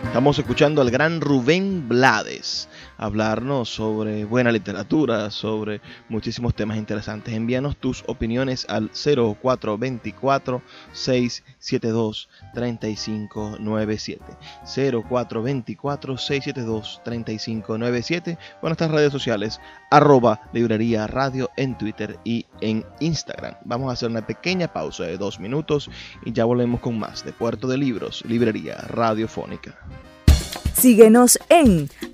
Estamos 0.06 0.40
escuchando 0.40 0.82
al 0.82 0.90
gran 0.90 1.22
Rubén 1.22 1.88
Blades 1.88 2.68
hablarnos 3.00 3.70
sobre 3.70 4.26
buena 4.26 4.52
literatura, 4.52 5.32
sobre 5.32 5.82
muchísimos 6.10 6.54
temas 6.54 6.78
interesantes. 6.78 7.34
Envíanos 7.34 7.78
tus 7.78 8.04
opiniones 8.08 8.66
al 8.70 8.92
0424 8.92 10.62
672 10.92 12.30
3597. 12.54 14.24
0424 14.66 16.18
672 16.18 17.02
3597 17.04 18.38
o 18.62 18.68
nuestras 18.68 18.92
redes 18.92 19.12
sociales 19.12 19.60
arroba 19.90 20.42
librería 20.54 21.08
radio 21.08 21.50
en 21.58 21.78
Twitter 21.78 22.20
y 22.24 22.46
en 22.62 22.86
Instagram. 23.00 23.56
Vamos 23.66 23.90
a 23.90 23.94
hacer 23.94 24.10
una 24.10 24.26
pequeña 24.26 24.68
pausa 24.68 25.06
de 25.06 25.18
dos 25.18 25.40
minutos 25.40 25.90
y 26.26 26.34
ya 26.34 26.46
volvemos 26.46 26.82
con 26.82 27.00
más 27.00 27.24
de 27.24 27.32
Puerto 27.32 27.68
de 27.68 27.78
Libros, 27.78 28.24
Librería 28.28 28.76
Radiofónica. 28.76 29.78
Síguenos 30.74 31.38
en 31.50 31.90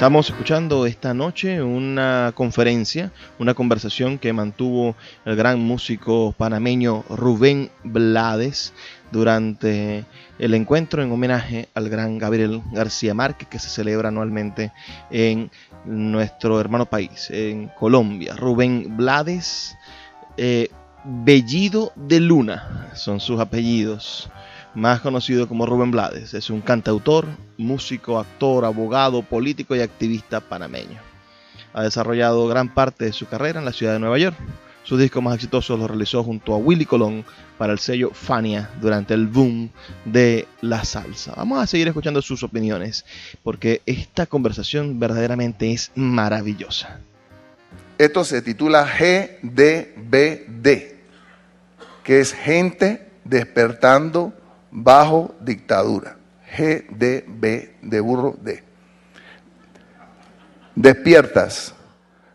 Estamos 0.00 0.30
escuchando 0.30 0.86
esta 0.86 1.12
noche 1.12 1.62
una 1.62 2.32
conferencia, 2.34 3.12
una 3.38 3.52
conversación 3.52 4.16
que 4.18 4.32
mantuvo 4.32 4.96
el 5.26 5.36
gran 5.36 5.60
músico 5.60 6.34
panameño 6.38 7.04
Rubén 7.10 7.70
Blades 7.84 8.72
durante 9.12 10.06
el 10.38 10.54
encuentro 10.54 11.02
en 11.02 11.12
homenaje 11.12 11.68
al 11.74 11.90
gran 11.90 12.16
Gabriel 12.16 12.62
García 12.72 13.12
Márquez 13.12 13.46
que 13.48 13.58
se 13.58 13.68
celebra 13.68 14.08
anualmente 14.08 14.72
en 15.10 15.50
nuestro 15.84 16.58
hermano 16.58 16.86
país, 16.86 17.28
en 17.28 17.68
Colombia. 17.68 18.34
Rubén 18.34 18.96
Blades, 18.96 19.76
eh, 20.38 20.70
Bellido 21.04 21.92
de 21.94 22.20
Luna 22.20 22.88
son 22.94 23.20
sus 23.20 23.38
apellidos 23.38 24.30
más 24.74 25.00
conocido 25.00 25.48
como 25.48 25.66
Rubén 25.66 25.90
Blades. 25.90 26.34
Es 26.34 26.50
un 26.50 26.60
cantautor, 26.60 27.26
músico, 27.56 28.18
actor, 28.18 28.64
abogado, 28.64 29.22
político 29.22 29.74
y 29.76 29.80
activista 29.80 30.40
panameño. 30.40 30.98
Ha 31.72 31.82
desarrollado 31.82 32.46
gran 32.48 32.72
parte 32.74 33.04
de 33.04 33.12
su 33.12 33.26
carrera 33.26 33.60
en 33.60 33.64
la 33.64 33.72
ciudad 33.72 33.92
de 33.94 34.00
Nueva 34.00 34.18
York. 34.18 34.36
Su 34.82 34.96
disco 34.96 35.20
más 35.20 35.36
exitoso 35.36 35.76
lo 35.76 35.86
realizó 35.86 36.24
junto 36.24 36.54
a 36.54 36.56
Willy 36.56 36.86
Colón 36.86 37.24
para 37.58 37.72
el 37.72 37.78
sello 37.78 38.10
Fania 38.12 38.70
durante 38.80 39.14
el 39.14 39.26
boom 39.26 39.70
de 40.04 40.48
la 40.62 40.84
salsa. 40.84 41.34
Vamos 41.36 41.62
a 41.62 41.66
seguir 41.66 41.86
escuchando 41.86 42.22
sus 42.22 42.42
opiniones 42.42 43.04
porque 43.42 43.82
esta 43.86 44.26
conversación 44.26 44.98
verdaderamente 44.98 45.72
es 45.72 45.92
maravillosa. 45.94 47.00
Esto 47.98 48.24
se 48.24 48.40
titula 48.40 48.84
GDBD, 48.98 50.66
que 52.02 52.20
es 52.20 52.32
gente 52.32 53.10
despertando 53.24 54.32
bajo 54.70 55.34
dictadura. 55.40 56.16
GDB 56.56 57.80
de 57.82 58.00
burro 58.00 58.36
D. 58.42 58.64
Despiertas, 60.74 61.74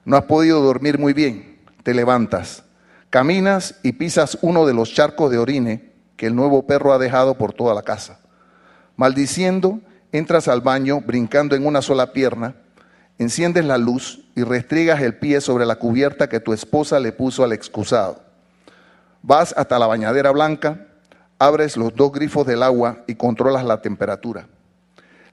no 0.06 0.18
has 0.18 0.26
podido 0.26 0.62
dormir 0.62 1.00
muy 1.00 1.14
bien, 1.14 1.60
te 1.84 1.94
levantas, 1.94 2.64
caminas 3.10 3.76
y 3.84 3.94
pisas 3.94 4.38
uno 4.42 4.66
de 4.66 4.74
los 4.74 4.94
charcos 4.94 5.32
de 5.32 5.38
orine 5.38 5.92
que 6.16 6.28
el 6.28 6.36
nuevo 6.36 6.66
perro 6.66 6.94
ha 6.94 6.98
dejado 6.98 7.38
por 7.38 7.54
toda 7.54 7.74
la 7.74 7.82
casa. 7.82 8.20
Maldiciendo, 8.96 9.82
entras 10.12 10.48
al 10.48 10.62
baño 10.62 11.02
brincando 11.02 11.56
en 11.56 11.66
una 11.66 11.82
sola 11.82 12.14
pierna, 12.14 12.56
enciendes 13.18 13.66
la 13.66 13.78
luz 13.78 14.26
y 14.36 14.44
restriegas 14.44 15.02
el 15.02 15.18
pie 15.18 15.42
sobre 15.42 15.66
la 15.66 15.78
cubierta 15.78 16.30
que 16.30 16.40
tu 16.40 16.54
esposa 16.54 17.00
le 17.00 17.12
puso 17.12 17.44
al 17.44 17.52
excusado. 17.52 18.22
Vas 19.22 19.54
hasta 19.58 19.80
la 19.80 19.88
bañadera 19.88 20.32
blanca, 20.32 20.88
abres 21.40 21.78
los 21.78 21.96
dos 21.96 22.12
grifos 22.12 22.46
del 22.46 22.64
agua 22.64 23.04
y 23.08 23.16
controlas 23.16 23.64
la 23.64 23.82
temperatura. 23.82 24.48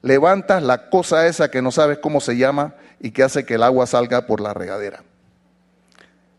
Levantas 0.01 0.61
la 0.61 0.89
cosa 0.89 1.27
esa 1.27 1.49
que 1.49 1.61
no 1.61 1.71
sabes 1.71 1.99
cómo 1.99 2.19
se 2.19 2.37
llama 2.37 2.75
y 2.99 3.11
que 3.11 3.23
hace 3.23 3.45
que 3.45 3.55
el 3.55 3.63
agua 3.63 3.87
salga 3.87 4.27
por 4.27 4.41
la 4.41 4.53
regadera. 4.53 5.03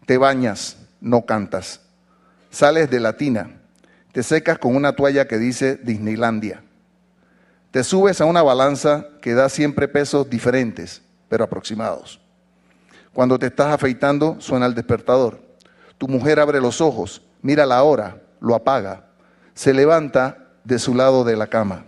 Te 0.06 0.18
bañas, 0.18 0.76
no 1.00 1.25
cantas. 1.25 1.80
Sales 2.50 2.90
de 2.90 3.00
la 3.00 3.16
tina, 3.16 3.50
te 4.12 4.23
secas 4.23 4.59
con 4.59 4.76
una 4.76 4.94
toalla 4.94 5.26
que 5.26 5.38
dice 5.38 5.76
Disneylandia. 5.76 6.62
Te 7.71 7.83
subes 7.83 8.21
a 8.21 8.26
una 8.26 8.42
balanza 8.42 9.09
que 9.21 9.35
da 9.35 9.49
siempre 9.49 9.88
pesos 9.88 10.30
diferentes, 10.30 11.02
pero 11.28 11.44
aproximados. 11.44 12.21
Cuando 13.12 13.38
te 13.38 13.47
estás 13.47 13.73
afeitando, 13.73 14.37
suena 14.40 14.66
el 14.66 14.75
despertador. 14.75 15.40
Tu 15.99 16.06
mujer 16.06 16.38
abre 16.38 16.61
los 16.61 16.80
ojos, 16.80 17.23
mira 17.42 17.66
la 17.66 17.83
hora, 17.83 18.23
lo 18.40 18.54
apaga, 18.54 19.03
se 19.54 19.73
levanta 19.73 20.38
de 20.64 20.78
su 20.78 20.94
lado 20.94 21.25
de 21.25 21.37
la 21.37 21.46
cama. 21.46 21.84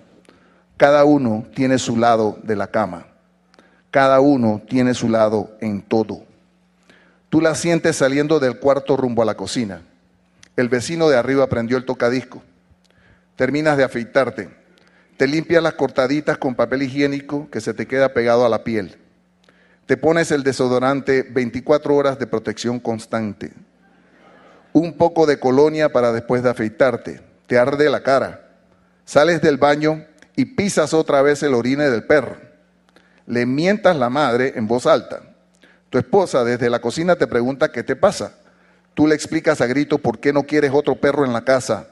Cada 0.76 1.04
uno 1.04 1.46
tiene 1.54 1.78
su 1.78 1.96
lado 1.96 2.38
de 2.42 2.56
la 2.56 2.68
cama. 2.68 3.06
Cada 3.90 4.20
uno 4.20 4.62
tiene 4.68 4.94
su 4.94 5.08
lado 5.08 5.50
en 5.60 5.82
todo. 5.82 6.22
Tú 7.28 7.40
la 7.40 7.54
sientes 7.54 7.96
saliendo 7.96 8.40
del 8.40 8.58
cuarto 8.58 8.96
rumbo 8.96 9.22
a 9.22 9.26
la 9.26 9.36
cocina. 9.36 9.82
El 10.56 10.68
vecino 10.68 11.08
de 11.08 11.16
arriba 11.16 11.46
prendió 11.48 11.76
el 11.76 11.84
tocadisco. 11.84 12.42
Terminas 13.36 13.76
de 13.76 13.84
afeitarte 13.84 14.50
te 15.16 15.26
limpias 15.26 15.62
las 15.62 15.74
cortaditas 15.74 16.36
con 16.36 16.54
papel 16.54 16.82
higiénico 16.82 17.48
que 17.50 17.62
se 17.62 17.72
te 17.72 17.86
queda 17.86 18.12
pegado 18.12 18.44
a 18.44 18.50
la 18.50 18.64
piel. 18.64 18.96
Te 19.86 19.96
pones 19.96 20.30
el 20.30 20.42
desodorante 20.42 21.22
24 21.22 21.94
horas 21.94 22.18
de 22.18 22.26
protección 22.26 22.80
constante. 22.80 23.52
Un 24.74 24.92
poco 24.94 25.24
de 25.24 25.40
colonia 25.40 25.90
para 25.90 26.12
después 26.12 26.42
de 26.42 26.50
afeitarte. 26.50 27.20
Te 27.46 27.58
arde 27.58 27.88
la 27.90 28.02
cara. 28.02 28.48
Sales 29.04 29.40
del 29.40 29.56
baño 29.56 30.04
y 30.34 30.44
pisas 30.44 30.94
otra 30.94 31.22
vez 31.22 31.42
el 31.42 31.54
orine 31.54 31.88
del 31.90 32.04
perro. 32.04 32.36
Le 33.26 33.46
mientas 33.46 33.96
la 33.96 34.10
madre 34.10 34.52
en 34.56 34.66
voz 34.66 34.86
alta. 34.86 35.22
Tu 35.90 35.98
esposa 35.98 36.44
desde 36.44 36.70
la 36.70 36.80
cocina 36.80 37.16
te 37.16 37.26
pregunta 37.26 37.70
qué 37.70 37.82
te 37.82 37.96
pasa. 37.96 38.32
Tú 38.94 39.06
le 39.06 39.14
explicas 39.14 39.60
a 39.60 39.66
grito 39.66 39.98
por 39.98 40.18
qué 40.18 40.32
no 40.32 40.44
quieres 40.44 40.72
otro 40.74 40.96
perro 40.96 41.24
en 41.24 41.32
la 41.32 41.44
casa 41.44 41.88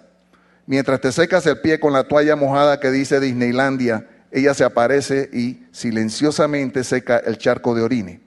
Mientras 0.67 1.01
te 1.01 1.13
secas 1.13 1.47
el 1.47 1.61
pie 1.61 1.79
con 1.79 1.93
la 1.93 2.05
toalla 2.05 2.37
mojada 2.37 2.81
que 2.81 2.91
dice 2.91 3.21
Disneylandia, 3.21 4.09
ella 4.31 4.55
se 4.55 4.65
aparece 4.65 5.29
y 5.33 5.67
silenciosamente 5.73 6.85
seca 6.85 7.19
el 7.19 7.37
charco 7.37 7.75
de 7.75 7.83
orine. 7.83 8.21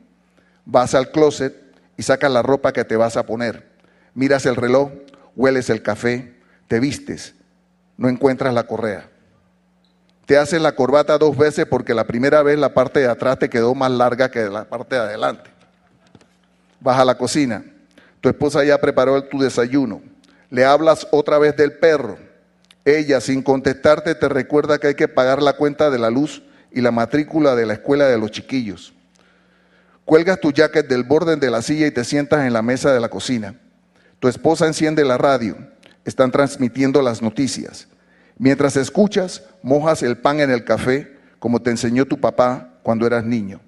Vas 0.65 0.93
al 0.93 1.11
closet 1.11 1.55
y 1.97 2.03
sacas 2.03 2.31
la 2.31 2.43
ropa 2.43 2.73
que 2.73 2.85
te 2.85 2.95
vas 2.95 3.17
a 3.17 3.25
poner. 3.25 3.67
Miras 4.13 4.45
el 4.45 4.55
reloj, 4.55 4.91
hueles 5.35 5.69
el 5.69 5.81
café, 5.81 6.35
te 6.67 6.79
vistes, 6.79 7.33
no 7.97 8.09
encuentras 8.09 8.53
la 8.53 8.67
correa. 8.67 9.09
Te 10.25 10.37
haces 10.37 10.61
la 10.61 10.73
corbata 10.73 11.17
dos 11.17 11.37
veces 11.37 11.65
porque 11.65 11.93
la 11.93 12.05
primera 12.05 12.43
vez 12.43 12.59
la 12.59 12.73
parte 12.73 12.99
de 12.99 13.07
atrás 13.07 13.39
te 13.39 13.49
quedó 13.49 13.73
más 13.73 13.91
larga 13.91 14.29
que 14.29 14.43
la 14.49 14.65
parte 14.65 14.95
de 14.95 15.01
adelante. 15.01 15.49
Vas 16.79 16.99
a 16.99 17.05
la 17.05 17.17
cocina, 17.17 17.63
tu 18.21 18.29
esposa 18.29 18.63
ya 18.63 18.77
preparó 18.79 19.23
tu 19.23 19.39
desayuno, 19.39 20.01
le 20.49 20.65
hablas 20.65 21.07
otra 21.11 21.37
vez 21.39 21.55
del 21.55 21.73
perro, 21.73 22.17
ella, 22.87 23.19
sin 23.19 23.41
contestarte, 23.41 24.15
te 24.15 24.29
recuerda 24.29 24.77
que 24.77 24.87
hay 24.87 24.95
que 24.95 25.09
pagar 25.09 25.41
la 25.41 25.57
cuenta 25.57 25.89
de 25.89 25.99
la 25.99 26.09
luz 26.09 26.41
y 26.71 26.79
la 26.79 26.89
matrícula 26.89 27.53
de 27.53 27.65
la 27.65 27.73
escuela 27.73 28.07
de 28.07 28.17
los 28.17 28.31
chiquillos. 28.31 28.93
Cuelgas 30.05 30.39
tu 30.39 30.53
jacket 30.53 30.87
del 30.87 31.03
borde 31.03 31.35
de 31.35 31.51
la 31.51 31.61
silla 31.61 31.85
y 31.85 31.91
te 31.91 32.05
sientas 32.05 32.47
en 32.47 32.53
la 32.53 32.61
mesa 32.61 32.93
de 32.93 33.01
la 33.01 33.09
cocina. 33.09 33.55
Tu 34.21 34.29
esposa 34.29 34.67
enciende 34.67 35.03
la 35.03 35.17
radio. 35.17 35.57
Están 36.07 36.31
transmitiendo 36.31 37.01
las 37.01 37.21
noticias. 37.21 37.89
Mientras 38.37 38.77
escuchas, 38.77 39.43
mojas 39.61 40.03
el 40.03 40.17
pan 40.17 40.39
en 40.39 40.49
el 40.49 40.63
café, 40.63 41.17
como 41.37 41.61
te 41.61 41.69
enseñó 41.69 42.05
tu 42.05 42.17
papá 42.17 42.75
cuando 42.81 43.05
eras 43.05 43.25
niño. 43.25 43.59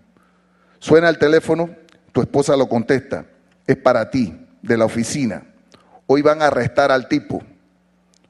Suena 0.79 1.09
el 1.09 1.17
teléfono, 1.17 1.69
tu 2.13 2.21
esposa 2.21 2.55
lo 2.55 2.69
contesta. 2.69 3.25
Es 3.67 3.75
para 3.75 4.09
ti, 4.09 4.47
de 4.61 4.77
la 4.77 4.85
oficina. 4.85 5.43
Hoy 6.07 6.21
van 6.21 6.41
a 6.41 6.47
arrestar 6.47 6.93
al 6.93 7.09
tipo. 7.09 7.43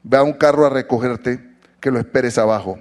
Ve 0.02 0.16
a 0.16 0.24
un 0.24 0.32
carro 0.32 0.66
a 0.66 0.70
recogerte, 0.70 1.48
que 1.78 1.92
lo 1.92 2.00
esperes 2.00 2.36
abajo. 2.36 2.80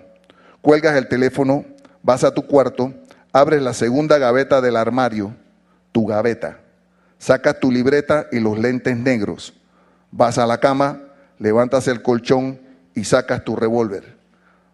Cuelgas 0.61 0.97
el 0.97 1.07
teléfono, 1.07 1.63
vas 2.01 2.23
a 2.23 2.33
tu 2.33 2.47
cuarto, 2.47 2.91
abres 3.31 3.61
la 3.61 3.73
segunda 3.73 4.17
gaveta 4.17 4.61
del 4.61 4.77
armario, 4.77 5.35
tu 5.91 6.07
gaveta. 6.07 6.57
Sacas 7.19 7.59
tu 7.59 7.71
libreta 7.71 8.25
y 8.31 8.39
los 8.39 8.57
lentes 8.57 8.97
negros. 8.97 9.53
Vas 10.09 10.39
a 10.39 10.47
la 10.47 10.57
cama, 10.57 11.03
levantas 11.39 11.87
el 11.87 12.01
colchón 12.01 12.59
y 12.93 13.05
sacas 13.05 13.43
tu 13.43 13.55
revólver. 13.55 14.17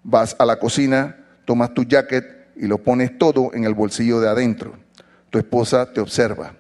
Vas 0.04 0.36
a 0.40 0.46
la 0.46 0.58
cocina, 0.58 1.26
tomas 1.46 1.74
tu 1.74 1.84
jacket 1.84 2.48
y 2.56 2.68
lo 2.68 2.80
pones 2.80 3.18
todo 3.18 3.52
en 3.54 3.64
el 3.64 3.74
bolsillo 3.74 4.20
de 4.20 4.30
adentro. 4.30 4.74
Tu 5.30 5.38
esposa 5.38 5.92
te 5.94 6.02
observa. 6.02 6.54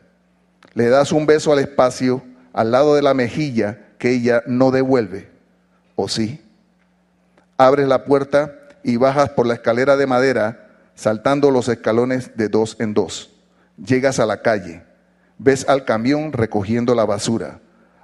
Le 0.73 0.89
das 0.89 1.11
un 1.11 1.25
beso 1.25 1.51
al 1.51 1.59
espacio, 1.59 2.23
al 2.53 2.71
lado 2.71 2.95
de 2.95 3.01
la 3.01 3.13
mejilla 3.13 3.79
que 3.97 4.11
ella 4.11 4.43
no 4.45 4.71
devuelve 4.71 5.29
¿O 5.95 6.09
sí? 6.09 6.41
Abres 7.57 7.87
la 7.87 8.03
puerta 8.03 8.53
y 8.83 8.97
bajas 8.97 9.29
por 9.29 9.47
la 9.47 9.53
escalera 9.53 9.95
de 9.95 10.05
madera, 10.05 10.67
saltando 10.93 11.51
los 11.51 11.69
escalones 11.69 12.35
de 12.35 12.49
dos 12.49 12.75
en 12.79 12.93
dos. 12.93 13.31
Llegas 13.77 14.19
a 14.19 14.25
la 14.25 14.41
calle. 14.41 14.83
Ves 15.37 15.67
al 15.67 15.85
camión 15.85 16.33
recogiendo 16.33 16.93
la 16.95 17.05
basura. 17.05 17.61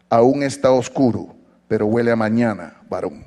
Aún 0.10 0.44
está 0.44 0.72
oscuro, 0.72 1.36
pero 1.72 1.86
huele 1.86 2.12
a 2.12 2.18
mañana, 2.18 2.74
varón. 2.90 3.24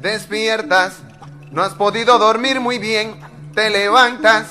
Despiertas, 0.00 0.98
no 1.50 1.60
has 1.60 1.74
podido 1.74 2.20
dormir 2.20 2.60
muy 2.60 2.78
bien, 2.78 3.18
te 3.52 3.68
levantas, 3.68 4.46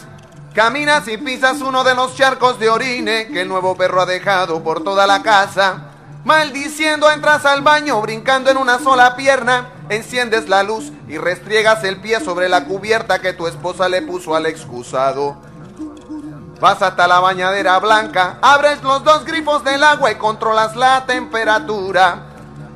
caminas 0.53 1.07
y 1.07 1.15
pisas 1.15 1.61
uno 1.61 1.85
de 1.85 1.95
los 1.95 2.17
charcos 2.17 2.59
de 2.59 2.67
orine 2.67 3.27
que 3.27 3.43
el 3.43 3.47
nuevo 3.47 3.77
perro 3.77 4.01
ha 4.01 4.05
dejado 4.05 4.61
por 4.61 4.83
toda 4.83 5.07
la 5.07 5.23
casa. 5.23 5.91
Maldiciendo 6.25 7.09
entras 7.09 7.45
al 7.45 7.61
baño 7.61 8.01
brincando 8.01 8.51
en 8.51 8.57
una 8.57 8.79
sola 8.79 9.15
pierna, 9.15 9.69
enciendes 9.87 10.49
la 10.49 10.63
luz 10.63 10.91
y 11.07 11.17
restriegas 11.17 11.81
el 11.85 12.01
pie 12.01 12.19
sobre 12.19 12.49
la 12.49 12.65
cubierta 12.65 13.19
que 13.19 13.31
tu 13.31 13.47
esposa 13.47 13.87
le 13.87 14.01
puso 14.01 14.35
al 14.35 14.47
excusado. 14.47 15.41
Vas 16.61 16.79
hasta 16.83 17.07
la 17.07 17.19
bañadera 17.19 17.79
blanca, 17.79 18.37
abres 18.39 18.83
los 18.83 19.03
dos 19.03 19.25
grifos 19.25 19.63
del 19.63 19.83
agua 19.83 20.11
y 20.11 20.15
controlas 20.15 20.75
la 20.75 21.07
temperatura. 21.07 22.27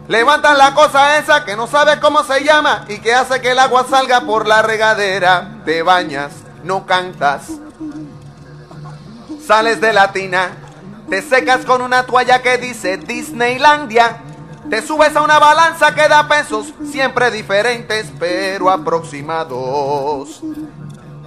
Levantas 0.08 0.58
la 0.58 0.74
cosa 0.74 1.20
esa 1.20 1.46
que 1.46 1.56
no 1.56 1.68
sabe 1.68 2.00
cómo 2.00 2.24
se 2.24 2.44
llama 2.44 2.86
y 2.88 2.98
que 2.98 3.14
hace 3.14 3.40
que 3.42 3.52
el 3.52 3.60
agua 3.60 3.86
salga 3.88 4.22
por 4.22 4.48
la 4.48 4.64
regadera. 4.64 5.62
Te 5.66 5.84
bañas, 5.84 6.32
no 6.64 6.88
cantas. 6.88 7.52
Sales 9.46 9.80
de 9.80 9.94
la 9.94 10.12
tina, 10.12 10.50
te 11.08 11.22
secas 11.22 11.64
con 11.64 11.84
una 11.84 12.08
toalla 12.08 12.42
que 12.42 12.58
dice 12.58 12.98
Disneylandia. 12.98 14.18
Te 14.68 14.82
subes 14.82 15.16
a 15.16 15.22
una 15.22 15.38
balanza 15.38 15.94
que 15.94 16.08
da 16.08 16.28
pesos, 16.28 16.74
siempre 16.92 17.30
diferentes, 17.30 18.08
pero 18.18 18.72
aproximados. 18.72 20.42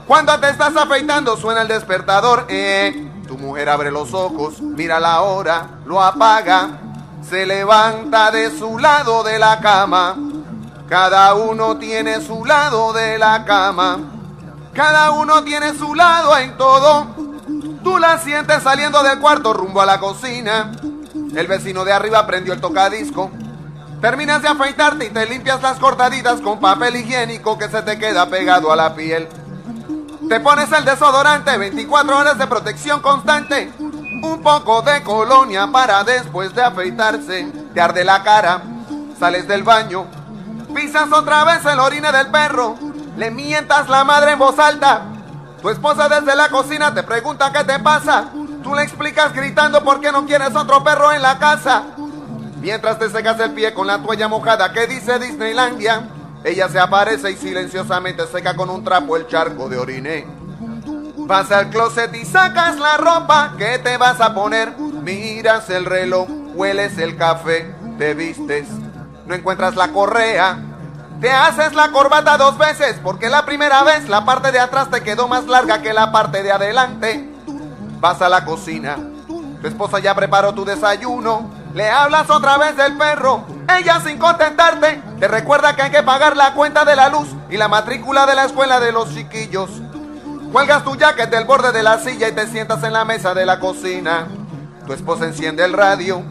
Cuando 0.09 0.40
te 0.40 0.49
estás 0.49 0.75
afeitando 0.75 1.37
suena 1.37 1.61
el 1.61 1.68
despertador. 1.68 2.47
Eh. 2.49 3.11
Tu 3.29 3.37
mujer 3.37 3.68
abre 3.68 3.90
los 3.90 4.14
ojos, 4.14 4.62
mira 4.62 4.99
la 4.99 5.21
hora, 5.21 5.81
lo 5.85 6.03
apaga. 6.03 6.81
Se 7.29 7.44
levanta 7.44 8.31
de 8.31 8.51
su 8.51 8.79
lado 8.79 9.23
de 9.23 9.38
la 9.38 9.61
cama. 9.61 10.16
Cada 10.88 11.35
uno 11.35 11.77
tiene 11.77 12.23
su 12.23 12.42
lado 12.47 12.94
de 12.94 13.18
la 13.18 13.44
cama. 13.44 13.99
Cada 14.73 15.11
uno 15.11 15.44
tiene 15.44 15.75
su 15.75 15.94
lado 15.94 16.38
en 16.38 16.57
todo. 16.57 17.09
Tú 17.85 17.99
la 17.99 18.16
sientes 18.16 18.62
saliendo 18.62 19.03
del 19.03 19.18
cuarto 19.18 19.53
rumbo 19.53 19.83
a 19.83 19.87
la 19.87 20.01
cocina. 20.01 20.73
El 21.37 21.47
vecino 21.47 21.85
de 21.85 21.92
arriba 21.92 22.27
prendió 22.27 22.55
el 22.55 22.62
tocadisco. 22.62 23.31
Terminas 24.01 24.40
de 24.40 24.49
afeitarte 24.49 25.05
y 25.05 25.11
te 25.11 25.27
limpias 25.27 25.61
las 25.61 25.79
cortaditas 25.79 26.40
con 26.40 26.61
papel 26.61 26.97
higiénico 26.97 27.59
que 27.59 27.68
se 27.68 27.83
te 27.83 27.99
queda 27.99 28.31
pegado 28.31 28.73
a 28.73 28.77
la 28.77 28.94
piel. 28.94 29.29
Te 30.27 30.41
pones 30.41 30.71
el 30.73 30.85
desodorante, 30.85 31.57
24 31.57 32.19
horas 32.19 32.39
de 32.39 32.47
protección 32.47 33.01
constante. 33.01 33.73
Un 33.79 34.43
poco 34.43 34.83
de 34.83 35.03
colonia 35.03 35.69
para 35.69 36.03
después 36.03 36.55
de 36.55 36.63
afeitarse. 36.63 37.47
Te 37.73 37.81
arde 37.81 38.05
la 38.05 38.23
cara, 38.23 38.63
sales 39.19 39.47
del 39.47 39.63
baño. 39.63 40.07
Pisas 40.75 41.13
otra 41.13 41.45
vez 41.45 41.65
el 41.65 41.79
orine 41.79 42.11
del 42.11 42.27
perro. 42.29 42.77
Le 43.17 43.31
mientas 43.31 43.89
la 43.89 44.05
madre 44.05 44.33
en 44.33 44.39
voz 44.39 44.59
alta. 44.59 45.03
Tu 45.63 45.71
esposa 45.71 46.09
desde 46.09 46.37
la 46.37 46.49
cocina 46.49 46.93
te 46.93 47.03
pregunta 47.05 47.53
qué 47.53 47.65
te 47.65 47.79
pasa. 47.79 48.27
Tú 48.63 48.75
le 48.75 48.83
explicas 48.83 49.33
gritando 49.33 49.83
por 49.83 50.01
qué 50.01 50.13
no 50.13 50.27
quieres 50.27 50.55
otro 50.55 50.83
perro 50.83 51.13
en 51.13 51.23
la 51.23 51.39
casa. 51.39 51.85
Mientras 52.61 52.99
te 52.99 53.09
secas 53.09 53.39
el 53.41 53.53
pie 53.53 53.73
con 53.73 53.87
la 53.87 53.99
toalla 53.99 54.29
mojada 54.29 54.73
que 54.73 54.87
dice 54.89 55.19
Disneylandia, 55.19 56.09
ella 56.44 56.68
se 56.68 56.79
aparece 56.79 57.31
y 57.31 57.37
silenciosamente 57.37 58.27
seca 58.27 58.55
con 58.55 58.70
un 58.70 58.85
trapo 58.85 59.16
el 59.16 59.27
charco 59.27 59.68
de 59.68 59.79
orine. 59.79 60.27
Vas 61.16 61.51
al 61.51 61.68
closet 61.68 62.14
y 62.14 62.24
sacas 62.24 62.79
la 62.79 62.96
ropa 62.96 63.55
que 63.59 63.79
te 63.79 63.96
vas 63.96 64.20
a 64.20 64.35
poner. 64.35 64.72
Miras 64.79 65.68
el 65.68 65.85
reloj, 65.85 66.29
hueles 66.55 66.96
el 66.98 67.16
café, 67.16 67.74
te 67.98 68.14
vistes. 68.14 68.68
No 69.27 69.35
encuentras 69.35 69.77
la 69.77 69.88
correa. 69.88 70.59
Te 71.20 71.33
haces 71.33 71.74
la 71.74 71.90
corbata 71.90 72.38
dos 72.38 72.57
veces 72.57 72.96
porque 73.03 73.29
la 73.29 73.44
primera 73.44 73.83
vez 73.83 74.09
la 74.09 74.24
parte 74.24 74.53
de 74.53 74.61
atrás 74.61 74.88
te 74.88 75.03
quedó 75.03 75.27
más 75.27 75.46
larga 75.46 75.83
que 75.83 75.92
la 75.92 76.12
parte 76.12 76.42
de 76.42 76.53
adelante. 76.53 77.29
Vas 78.01 78.22
a 78.22 78.29
la 78.29 78.44
cocina. 78.44 78.96
Tu 79.61 79.66
esposa 79.66 79.98
ya 79.98 80.14
preparó 80.14 80.55
tu 80.55 80.64
desayuno. 80.64 81.51
Le 81.75 81.91
hablas 81.91 82.29
otra 82.31 82.59
vez 82.59 82.77
del 82.77 82.97
perro. 82.97 83.45
Ella 83.79 84.01
sin 84.01 84.19
contentarte 84.19 85.03
te 85.19 85.29
recuerda 85.29 85.75
que 85.75 85.83
hay 85.83 85.91
que 85.91 86.03
pagar 86.03 86.37
la 86.37 86.55
cuenta 86.55 86.85
de 86.85 86.97
la 86.97 87.09
luz 87.09 87.29
y 87.51 87.57
la 87.57 87.69
matrícula 87.69 88.27
de 88.27 88.35
la 88.35 88.45
escuela 88.45 88.81
de 88.81 88.93
los 88.93 89.13
chiquillos. 89.15 89.71
Cuelgas 90.53 90.85
tu 90.85 90.97
jacket 90.97 91.29
del 91.29 91.45
borde 91.45 91.73
de 91.73 91.83
la 91.83 91.99
silla 91.99 92.29
y 92.29 92.33
te 92.33 92.47
sientas 92.47 92.83
en 92.85 92.93
la 92.93 93.05
mesa 93.05 93.35
de 93.35 93.45
la 93.45 93.61
cocina. 93.61 94.29
Tu 94.87 94.93
esposa 94.93 95.27
enciende 95.27 95.65
el 95.65 95.73
radio. 95.73 96.23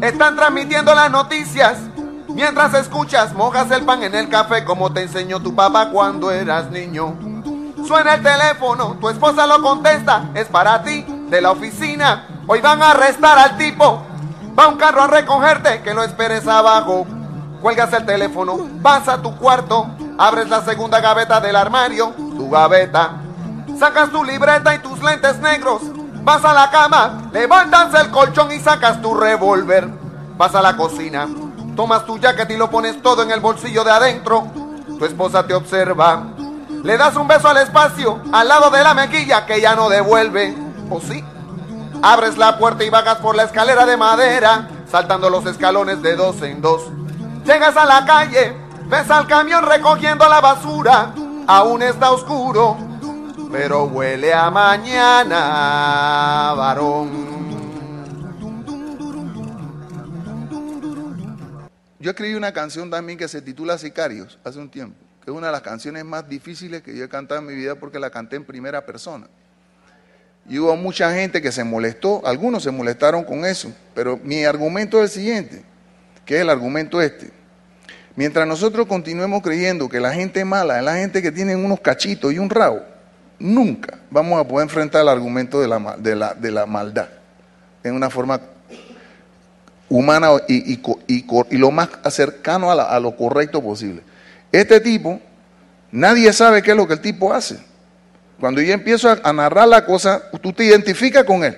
Están 0.00 0.36
transmitiendo 0.36 0.94
las 0.94 1.10
noticias. 1.10 1.78
Mientras 2.28 2.72
escuchas, 2.74 3.32
mojas 3.34 3.70
el 3.70 3.84
pan 3.84 4.02
en 4.02 4.14
el 4.14 4.28
café 4.28 4.64
como 4.64 4.92
te 4.92 5.02
enseñó 5.02 5.40
tu 5.40 5.54
papá 5.54 5.90
cuando 5.90 6.30
eras 6.30 6.70
niño. 6.70 7.14
Suena 7.86 8.14
el 8.14 8.22
teléfono, 8.22 8.96
tu 9.00 9.08
esposa 9.08 9.46
lo 9.46 9.60
contesta, 9.60 10.30
es 10.34 10.46
para 10.46 10.82
ti, 10.82 11.04
de 11.28 11.40
la 11.40 11.50
oficina. 11.50 12.26
Hoy 12.46 12.60
van 12.60 12.80
a 12.80 12.92
arrestar 12.92 13.38
al 13.38 13.56
tipo. 13.58 14.02
Va 14.58 14.68
un 14.68 14.76
carro 14.76 15.02
a 15.02 15.06
recogerte, 15.06 15.80
que 15.82 15.94
lo 15.94 16.02
esperes 16.02 16.46
abajo. 16.46 17.06
Cuelgas 17.62 17.92
el 17.94 18.04
teléfono, 18.04 18.58
vas 18.80 19.08
a 19.08 19.22
tu 19.22 19.34
cuarto, 19.36 19.86
abres 20.18 20.48
la 20.48 20.62
segunda 20.62 21.00
gaveta 21.00 21.40
del 21.40 21.56
armario, 21.56 22.12
tu 22.36 22.50
gaveta. 22.50 23.12
Sacas 23.78 24.10
tu 24.10 24.22
libreta 24.24 24.74
y 24.74 24.80
tus 24.80 25.02
lentes 25.02 25.38
negros. 25.38 25.82
Vas 26.22 26.44
a 26.44 26.52
la 26.52 26.70
cama, 26.70 27.30
levantas 27.32 27.94
el 27.94 28.10
colchón 28.10 28.52
y 28.52 28.60
sacas 28.60 29.00
tu 29.00 29.14
revólver. 29.14 29.88
Vas 30.36 30.54
a 30.54 30.60
la 30.60 30.76
cocina, 30.76 31.26
tomas 31.74 32.04
tu 32.04 32.18
jacket 32.18 32.50
y 32.50 32.56
lo 32.56 32.70
pones 32.70 33.00
todo 33.00 33.22
en 33.22 33.30
el 33.30 33.40
bolsillo 33.40 33.84
de 33.84 33.90
adentro. 33.90 34.44
Tu 34.98 35.04
esposa 35.04 35.46
te 35.46 35.54
observa. 35.54 36.24
Le 36.82 36.98
das 36.98 37.16
un 37.16 37.26
beso 37.26 37.48
al 37.48 37.56
espacio, 37.58 38.20
al 38.32 38.48
lado 38.48 38.70
de 38.70 38.82
la 38.82 38.92
mejilla 38.92 39.46
que 39.46 39.60
ya 39.60 39.74
no 39.74 39.88
devuelve. 39.88 40.54
¿O 40.90 41.00
sí? 41.00 41.24
Abres 42.04 42.36
la 42.36 42.58
puerta 42.58 42.82
y 42.82 42.90
bajas 42.90 43.18
por 43.18 43.36
la 43.36 43.44
escalera 43.44 43.86
de 43.86 43.96
madera, 43.96 44.68
saltando 44.90 45.30
los 45.30 45.46
escalones 45.46 46.02
de 46.02 46.16
dos 46.16 46.42
en 46.42 46.60
dos. 46.60 46.90
Llegas 47.44 47.76
a 47.76 47.84
la 47.84 48.04
calle, 48.04 48.56
ves 48.88 49.08
al 49.08 49.28
camión 49.28 49.64
recogiendo 49.64 50.28
la 50.28 50.40
basura. 50.40 51.14
Aún 51.46 51.80
está 51.80 52.10
oscuro, 52.10 52.76
pero 53.52 53.84
huele 53.84 54.34
a 54.34 54.50
mañana, 54.50 55.34
varón. 56.56 57.32
Yo 62.00 62.10
escribí 62.10 62.34
una 62.34 62.52
canción 62.52 62.90
también 62.90 63.16
que 63.16 63.28
se 63.28 63.40
titula 63.42 63.78
Sicarios 63.78 64.40
hace 64.42 64.58
un 64.58 64.68
tiempo, 64.68 64.98
que 65.24 65.30
es 65.30 65.36
una 65.36 65.46
de 65.46 65.52
las 65.52 65.62
canciones 65.62 66.04
más 66.04 66.28
difíciles 66.28 66.82
que 66.82 66.96
yo 66.96 67.04
he 67.04 67.08
cantado 67.08 67.40
en 67.40 67.46
mi 67.46 67.54
vida 67.54 67.76
porque 67.76 68.00
la 68.00 68.10
canté 68.10 68.34
en 68.34 68.44
primera 68.44 68.84
persona. 68.84 69.28
Y 70.48 70.58
hubo 70.58 70.74
mucha 70.76 71.12
gente 71.14 71.40
que 71.40 71.52
se 71.52 71.62
molestó, 71.64 72.20
algunos 72.26 72.64
se 72.64 72.70
molestaron 72.70 73.24
con 73.24 73.44
eso, 73.44 73.72
pero 73.94 74.18
mi 74.22 74.44
argumento 74.44 75.02
es 75.02 75.10
el 75.10 75.22
siguiente, 75.22 75.62
que 76.24 76.36
es 76.36 76.40
el 76.40 76.50
argumento 76.50 77.00
este. 77.00 77.30
Mientras 78.16 78.46
nosotros 78.46 78.86
continuemos 78.86 79.40
creyendo 79.42 79.88
que 79.88 80.00
la 80.00 80.12
gente 80.12 80.44
mala 80.44 80.78
es 80.78 80.84
la 80.84 80.96
gente 80.96 81.22
que 81.22 81.32
tiene 81.32 81.56
unos 81.56 81.80
cachitos 81.80 82.32
y 82.32 82.38
un 82.38 82.50
rabo, 82.50 82.82
nunca 83.38 83.98
vamos 84.10 84.38
a 84.40 84.46
poder 84.46 84.64
enfrentar 84.64 85.02
el 85.02 85.08
argumento 85.08 85.60
de 85.60 85.68
la, 85.68 85.96
de 85.98 86.16
la, 86.16 86.34
de 86.34 86.50
la 86.50 86.66
maldad 86.66 87.08
en 87.82 87.94
una 87.94 88.10
forma 88.10 88.40
humana 89.88 90.30
y, 90.48 90.74
y, 90.74 90.82
y, 91.06 91.26
y 91.50 91.56
lo 91.56 91.70
más 91.70 91.88
cercano 92.10 92.70
a, 92.70 92.74
la, 92.74 92.84
a 92.84 93.00
lo 93.00 93.16
correcto 93.16 93.62
posible. 93.62 94.02
Este 94.50 94.80
tipo, 94.80 95.20
nadie 95.90 96.32
sabe 96.32 96.62
qué 96.62 96.72
es 96.72 96.76
lo 96.76 96.86
que 96.86 96.94
el 96.94 97.00
tipo 97.00 97.32
hace. 97.32 97.58
Cuando 98.42 98.60
yo 98.60 98.74
empiezo 98.74 99.08
a, 99.08 99.20
a, 99.22 99.32
narrar 99.32 99.68
la 99.68 99.84
cosa, 99.84 100.20
tú 100.42 100.52
te 100.52 100.64
identificas 100.64 101.22
con 101.22 101.44
él. 101.44 101.56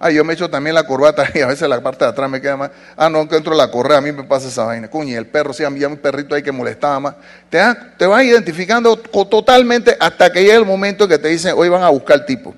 Ah, 0.00 0.10
yo 0.10 0.24
me 0.24 0.32
echo 0.32 0.50
también 0.50 0.74
la 0.74 0.82
corbata 0.82 1.30
y 1.34 1.38
a 1.38 1.46
veces 1.46 1.68
la 1.68 1.80
parte 1.80 2.04
de 2.04 2.10
atrás 2.10 2.28
me 2.28 2.40
queda 2.40 2.56
más. 2.56 2.72
Ah, 2.96 3.08
no 3.08 3.20
encuentro 3.20 3.54
la 3.54 3.70
correa, 3.70 3.98
a 3.98 4.00
mí 4.00 4.10
me 4.10 4.24
pasa 4.24 4.48
esa 4.48 4.64
vaina. 4.64 4.90
Coño, 4.90 5.16
el 5.16 5.28
perro, 5.28 5.52
si 5.52 5.62
había 5.62 5.86
un 5.86 5.96
perrito 5.96 6.34
ahí 6.34 6.42
que 6.42 6.50
molestaba 6.50 6.98
más. 6.98 7.14
Te, 7.48 7.60
te 7.96 8.04
vas 8.04 8.24
identificando 8.24 8.96
totalmente 8.96 9.96
hasta 10.00 10.32
que 10.32 10.40
llegue 10.40 10.56
el 10.56 10.66
momento 10.66 11.06
que 11.06 11.18
te 11.18 11.28
dicen, 11.28 11.54
hoy 11.56 11.68
van 11.68 11.84
a 11.84 11.88
buscar 11.90 12.18
el 12.18 12.26
tipo. 12.26 12.52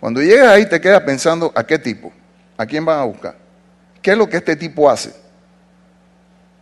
Cuando 0.00 0.20
llegas 0.20 0.48
ahí 0.48 0.68
te 0.68 0.80
quedas 0.80 1.02
pensando, 1.02 1.52
¿a 1.54 1.62
qué 1.62 1.78
tipo? 1.78 2.12
¿A 2.56 2.66
quién 2.66 2.84
van 2.84 2.98
a 2.98 3.04
buscar? 3.04 3.36
¿Qué 4.02 4.10
es 4.10 4.18
lo 4.18 4.28
que 4.28 4.38
este 4.38 4.56
tipo 4.56 4.90
hace? 4.90 5.14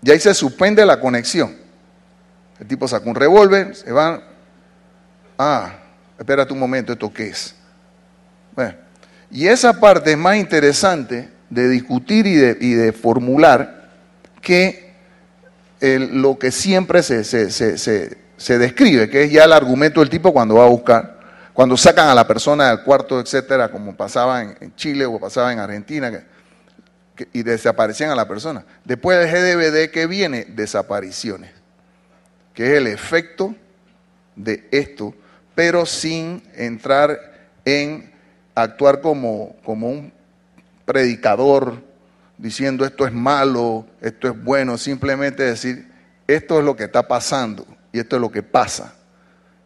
Y 0.03 0.11
ahí 0.11 0.21
se 0.21 0.35
suspende 0.35 0.85
la 0.85 1.01
conexión. 1.01 1.57
El 2.61 2.67
tipo 2.67 2.87
saca 2.87 3.09
un 3.09 3.15
revólver, 3.15 3.75
se 3.75 3.91
va. 3.93 4.25
Ah, 5.39 5.73
espérate 6.19 6.53
un 6.53 6.59
momento, 6.59 6.93
¿esto 6.93 7.13
qué 7.13 7.29
es? 7.29 7.55
Bueno, 8.55 8.75
y 9.31 9.47
esa 9.47 9.79
parte 9.81 10.13
es 10.13 10.19
más 10.19 10.37
interesante 10.37 11.29
de 11.49 11.69
discutir 11.69 12.27
y 12.27 12.75
de, 12.75 12.93
formular 12.93 13.91
que 14.41 14.93
lo 15.81 16.39
que 16.39 16.51
siempre 16.51 17.03
se, 17.03 18.59
describe, 18.59 19.11
que 19.11 19.25
es 19.25 19.33
ya 19.33 19.45
el 19.45 19.53
argumento 19.53 20.01
del 20.01 20.11
tipo 20.11 20.33
cuando 20.33 20.57
va 20.57 20.65
a 20.65 20.69
buscar, 20.69 21.19
cuando 21.53 21.77
sacan 21.77 22.09
a 22.09 22.15
la 22.15 22.27
persona 22.27 22.69
del 22.69 22.83
cuarto, 22.83 23.21
etcétera, 23.21 23.71
como 23.71 23.95
pasaba 23.95 24.43
en, 24.43 24.75
Chile 24.77 25.05
o 25.07 25.19
pasaba 25.19 25.53
en 25.53 25.59
Argentina. 25.59 26.25
Y 27.33 27.43
desaparecían 27.43 28.11
a 28.11 28.15
la 28.15 28.27
persona. 28.27 28.65
Después 28.85 29.19
del 29.19 29.31
GDBD 29.31 29.93
que 29.93 30.07
viene, 30.07 30.47
desapariciones, 30.47 31.53
que 32.55 32.67
es 32.67 32.73
el 32.79 32.87
efecto 32.87 33.55
de 34.35 34.67
esto, 34.71 35.15
pero 35.55 35.87
sin 35.87 36.43
entrar 36.55 37.19
en 37.65 38.13
actuar 38.55 39.01
como, 39.01 39.57
como 39.65 39.89
un 39.89 40.13
predicador 40.85 41.83
diciendo 42.39 42.85
esto 42.85 43.07
es 43.07 43.13
malo, 43.13 43.87
esto 44.01 44.29
es 44.29 44.45
bueno, 44.45 44.77
simplemente 44.79 45.43
decir 45.43 45.91
esto 46.27 46.59
es 46.59 46.65
lo 46.65 46.77
que 46.77 46.85
está 46.85 47.07
pasando 47.07 47.67
y 47.93 47.99
esto 47.99 48.17
es 48.17 48.23
lo 48.23 48.31
que 48.31 48.43
pasa 48.43 48.95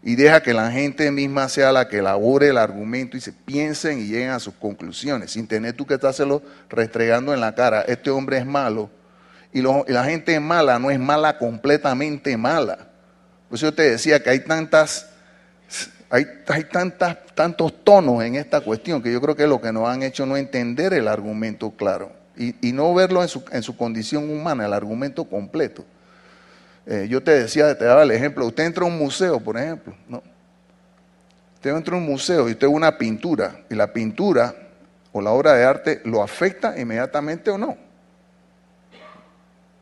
y 0.07 0.14
deja 0.14 0.40
que 0.40 0.55
la 0.55 0.70
gente 0.70 1.11
misma 1.11 1.49
sea 1.49 1.72
la 1.72 1.88
que 1.88 1.99
elabore 1.99 2.51
el 2.51 2.59
argumento 2.59 3.16
y 3.16 3.20
se 3.20 3.33
piensen 3.33 3.99
y 3.99 4.05
lleguen 4.05 4.31
a 4.31 4.38
sus 4.38 4.55
conclusiones, 4.55 5.33
sin 5.33 5.49
tener 5.49 5.72
tú 5.72 5.85
que 5.85 5.94
estárselo 5.94 6.42
restregando 6.68 7.35
en 7.35 7.40
la 7.40 7.57
cara, 7.57 7.81
este 7.81 8.11
hombre 8.11 8.38
es 8.38 8.46
malo, 8.46 8.88
y, 9.53 9.62
lo, 9.62 9.85
y 9.88 9.92
la 9.92 10.05
gente 10.05 10.38
mala 10.38 10.79
no 10.79 10.92
es 10.92 11.01
mala 11.01 11.38
completamente 11.38 12.37
mala. 12.37 12.77
Por 13.49 13.57
eso 13.57 13.66
yo 13.66 13.75
te 13.75 13.83
decía 13.83 14.22
que 14.22 14.31
hay 14.31 14.38
tantas, 14.38 15.11
hay, 16.11 16.26
hay 16.48 16.64
tantas, 16.64 17.16
tantos 17.35 17.85
tonos 17.85 18.22
en 18.22 18.37
esta 18.37 18.61
cuestión 18.61 19.02
que 19.02 19.12
yo 19.12 19.20
creo 19.20 19.35
que 19.35 19.44
es 19.44 19.48
lo 19.48 19.61
que 19.61 19.72
nos 19.72 19.88
han 19.88 20.02
hecho 20.02 20.26
no 20.26 20.37
entender 20.37 20.92
el 20.94 21.09
argumento 21.09 21.70
claro 21.72 22.12
y, 22.37 22.72
no 22.72 22.92
verlo 22.94 23.22
en 23.22 23.29
su, 23.29 23.44
en 23.50 23.62
su 23.62 23.76
condición 23.76 24.31
humana, 24.31 24.66
el 24.66 24.72
argumento 24.72 25.24
completo. 25.24 25.85
Eh, 26.85 27.07
yo 27.09 27.22
te 27.22 27.33
decía, 27.33 27.76
te 27.76 27.85
daba 27.85 28.02
el 28.02 28.11
ejemplo, 28.11 28.46
usted 28.46 28.64
entra 28.64 28.85
a 28.85 28.87
un 28.87 28.98
museo, 28.98 29.40
por 29.40 29.57
ejemplo, 29.57 29.94
¿no? 30.09 30.22
Usted 31.55 31.70
entra 31.70 31.94
a 31.94 31.98
un 31.98 32.05
museo 32.05 32.48
y 32.48 32.52
usted 32.52 32.66
ve 32.66 32.72
una 32.72 32.96
pintura, 32.98 33.64
y 33.70 33.74
la 33.74 33.92
pintura 33.92 34.55
o 35.12 35.20
la 35.20 35.31
obra 35.31 35.55
de 35.55 35.64
arte 35.64 36.02
lo 36.05 36.22
afecta 36.22 36.79
inmediatamente 36.79 37.50
o 37.50 37.59
no. 37.59 37.76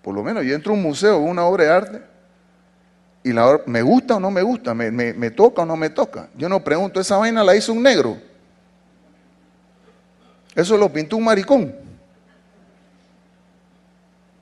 Por 0.01 0.15
lo 0.15 0.23
menos 0.23 0.45
yo 0.45 0.55
entro 0.55 0.73
a 0.73 0.77
un 0.77 0.83
museo, 0.83 1.19
veo 1.19 1.31
una 1.31 1.45
obra 1.45 1.65
de 1.65 1.71
arte, 1.71 2.03
y 3.25 3.33
la 3.33 3.49
obra, 3.49 3.63
me 3.67 3.81
gusta 3.81 4.17
o 4.17 4.21
no 4.21 4.31
me 4.31 4.43
gusta, 4.43 4.75
me, 4.75 4.91
me, 4.91 5.15
me 5.15 5.31
toca 5.31 5.63
o 5.63 5.67
no 5.67 5.77
me 5.77 5.89
toca. 5.89 6.29
Yo 6.37 6.47
no 6.49 6.63
pregunto, 6.63 7.01
esa 7.01 7.17
vaina 7.17 7.43
la 7.43 7.57
hizo 7.57 7.73
un 7.73 7.83
negro. 7.83 8.19
Eso 10.55 10.77
lo 10.77 10.93
pintó 10.93 11.17
un 11.17 11.25
maricón. 11.25 11.75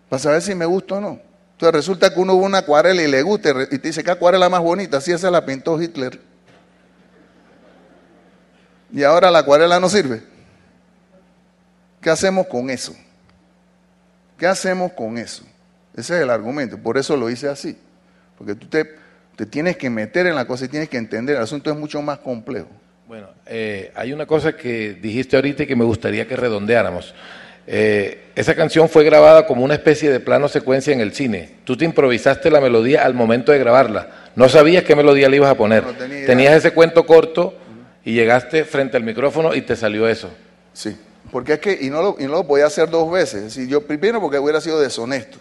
Para 0.09 0.21
saber 0.21 0.43
si 0.43 0.55
me 0.55 0.67
gusta 0.67 0.97
o 0.97 1.01
no. 1.01 1.21
Entonces 1.53 1.75
resulta 1.75 2.13
que 2.13 2.19
uno 2.19 2.37
ve 2.37 2.45
una 2.45 2.59
acuarela 2.59 3.01
y 3.01 3.07
le 3.07 3.23
gusta 3.23 3.51
y 3.71 3.79
te 3.79 3.89
dice 3.89 4.03
que 4.03 4.11
acuarela 4.11 4.49
más 4.49 4.61
bonita, 4.61 5.01
si 5.01 5.13
esa 5.13 5.31
la 5.31 5.47
pintó 5.47 5.81
Hitler. 5.81 6.21
Y 8.93 9.05
ahora 9.05 9.31
la 9.31 9.39
acuarela 9.39 9.79
no 9.79 9.89
sirve. 9.89 10.25
¿Qué 12.01 12.11
hacemos 12.11 12.49
con 12.49 12.69
eso? 12.69 12.97
¿Qué 14.37 14.49
hacemos 14.49 14.93
con 14.93 15.17
eso? 15.19 15.45
Ese 15.95 16.17
es 16.17 16.23
el 16.23 16.31
argumento, 16.31 16.77
por 16.77 16.99
eso 16.99 17.17
lo 17.17 17.31
hice 17.31 17.49
así. 17.49 17.79
Porque 18.39 18.55
tú 18.55 18.67
te, 18.67 18.95
te 19.37 19.47
tienes 19.47 19.77
que 19.77 19.91
meter 19.91 20.27
en 20.27 20.35
la 20.35 20.47
cosa 20.47 20.65
y 20.65 20.69
tienes 20.69 20.89
que 20.89 20.97
entender, 20.97 21.37
el 21.37 21.43
asunto 21.43 21.71
es 21.71 21.77
mucho 21.77 22.03
más 22.03 22.19
complejo. 22.19 22.69
Bueno, 23.07 23.29
eh, 23.47 23.93
hay 23.95 24.13
una 24.13 24.27
cosa 24.27 24.57
que 24.57 24.95
dijiste 24.95 25.37
ahorita 25.37 25.65
y 25.65 25.67
que 25.67 25.77
me 25.77 25.85
gustaría 25.85 26.27
que 26.27 26.37
redondeáramos. 26.37 27.15
Eh, 27.67 28.31
esa 28.35 28.55
canción 28.55 28.89
fue 28.89 29.05
grabada 29.05 29.47
como 29.47 29.65
una 29.65 29.75
especie 29.75 30.11
de 30.11 30.19
plano 30.19 30.49
secuencia 30.49 30.93
en 30.93 31.01
el 31.01 31.13
cine. 31.13 31.57
Tú 31.65 31.77
te 31.77 31.85
improvisaste 31.85 32.51
la 32.51 32.61
melodía 32.61 33.05
al 33.05 33.15
momento 33.15 33.53
de 33.53 33.59
grabarla. 33.59 34.31
No 34.35 34.49
sabías 34.49 34.85
qué 34.85 34.97
melodía 34.97 35.29
le 35.29 35.37
ibas 35.37 35.51
a 35.51 35.57
poner. 35.57 35.85
Tenías 36.27 36.55
ese 36.55 36.73
cuento 36.73 37.07
corto 37.07 37.55
y 38.05 38.15
llegaste 38.15 38.65
frente 38.65 38.97
al 38.97 39.05
micrófono 39.05 39.55
y 39.55 39.63
te 39.63 39.77
salió 39.77 40.09
eso. 40.09 40.31
Sí, 40.73 40.97
porque 41.31 41.55
es 41.55 41.59
que, 41.61 41.79
y 41.81 41.91
no 41.91 42.03
lo, 42.03 42.17
y 42.19 42.25
no 42.25 42.33
lo 42.33 42.47
podía 42.47 42.67
hacer 42.67 42.91
dos 42.91 43.11
veces. 43.11 43.53
Si 43.53 43.69
yo, 43.69 43.87
primero 43.87 44.21
porque 44.21 44.39
hubiera 44.39 44.61
sido 44.61 44.81
deshonesto 44.81 45.39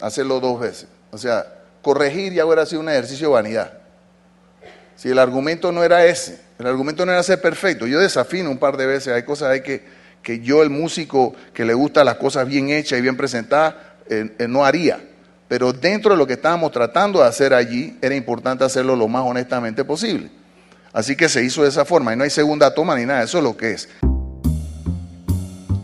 hacerlo 0.00 0.40
dos 0.40 0.60
veces. 0.60 0.88
O 1.14 1.18
sea, 1.18 1.44
corregir 1.82 2.32
ya 2.32 2.46
hubiera 2.46 2.64
sido 2.64 2.80
un 2.80 2.88
ejercicio 2.88 3.28
de 3.28 3.34
vanidad. 3.34 3.72
Si 4.96 5.10
el 5.10 5.18
argumento 5.18 5.70
no 5.70 5.84
era 5.84 6.06
ese, 6.06 6.40
el 6.58 6.66
argumento 6.66 7.04
no 7.04 7.12
era 7.12 7.22
ser 7.22 7.38
perfecto, 7.38 7.86
yo 7.86 8.00
desafino 8.00 8.50
un 8.50 8.56
par 8.56 8.78
de 8.78 8.86
veces, 8.86 9.12
hay 9.12 9.22
cosas 9.22 9.50
hay 9.50 9.60
que, 9.60 9.84
que 10.22 10.40
yo, 10.40 10.62
el 10.62 10.70
músico 10.70 11.34
que 11.52 11.66
le 11.66 11.74
gusta 11.74 12.02
las 12.02 12.16
cosas 12.16 12.48
bien 12.48 12.70
hechas 12.70 12.98
y 12.98 13.02
bien 13.02 13.18
presentadas, 13.18 13.74
eh, 14.08 14.34
eh, 14.38 14.48
no 14.48 14.64
haría. 14.64 15.04
Pero 15.48 15.74
dentro 15.74 16.12
de 16.12 16.16
lo 16.16 16.26
que 16.26 16.32
estábamos 16.32 16.72
tratando 16.72 17.20
de 17.20 17.26
hacer 17.26 17.52
allí, 17.52 17.98
era 18.00 18.14
importante 18.14 18.64
hacerlo 18.64 18.96
lo 18.96 19.06
más 19.06 19.22
honestamente 19.22 19.84
posible. 19.84 20.30
Así 20.94 21.14
que 21.14 21.28
se 21.28 21.44
hizo 21.44 21.62
de 21.62 21.68
esa 21.68 21.84
forma 21.84 22.14
y 22.14 22.16
no 22.16 22.24
hay 22.24 22.30
segunda 22.30 22.72
toma 22.72 22.96
ni 22.96 23.04
nada, 23.04 23.22
eso 23.22 23.36
es 23.36 23.44
lo 23.44 23.54
que 23.54 23.72
es. 23.72 23.86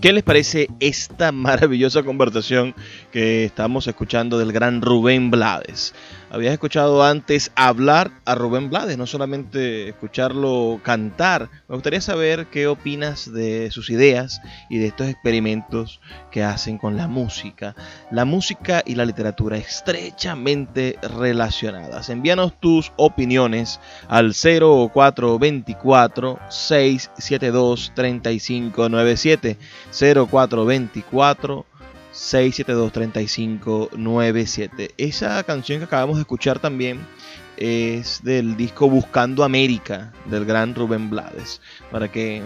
¿Qué 0.01 0.12
les 0.12 0.23
parece 0.23 0.69
esta 0.79 1.33
maravillosa 1.33 2.05
conversación 2.05 2.73
que 3.12 3.44
estamos 3.44 3.87
escuchando 3.87 4.38
del 4.38 4.53
gran 4.53 4.83
Rubén 4.83 5.31
Blades? 5.31 5.94
habías 6.31 6.53
escuchado 6.53 7.05
antes 7.05 7.51
hablar 7.55 8.11
a 8.25 8.35
Rubén 8.35 8.71
Blades, 8.71 8.99
no 8.99 9.07
solamente 9.07 9.88
escucharlo 9.88 10.81
cantar. 10.83 11.49
Me 11.68 11.75
gustaría 11.75 12.01
saber 12.01 12.47
qué 12.47 12.66
opinas 12.66 13.33
de 13.33 13.71
sus 13.71 13.90
ideas 13.90 14.40
y 14.68 14.79
de 14.79 14.87
estos 14.87 15.09
experimentos 15.09 16.01
que 16.31 16.42
hacen 16.42 16.79
con 16.79 16.97
la 16.97 17.09
música. 17.09 17.75
La 18.11 18.25
música 18.25 18.83
y 18.85 18.94
la 18.94 19.05
literatura 19.05 19.57
estrechamente 19.57 20.99
relacionadas. 21.03 22.11
Envíanos 22.11 22.59
tus 22.61 22.92
opiniones 22.97 23.81
al 24.09 24.35
0424 24.35 26.38
672 26.49 27.92
3597 27.94 29.57
0424 29.92 31.66
672-3597. 32.19 34.91
Esa 34.97 35.45
canción 35.45 35.79
que 35.79 35.85
acabamos 35.85 36.17
de 36.17 36.23
escuchar 36.23 36.59
también 36.59 37.07
es 37.57 38.21
del 38.23 38.57
disco 38.57 38.91
Buscando 38.91 39.45
América 39.45 40.13
del 40.27 40.45
gran 40.45 40.75
Rubén 40.75 41.09
Blades. 41.11 41.61
Para 41.91 42.11
que 42.11 42.43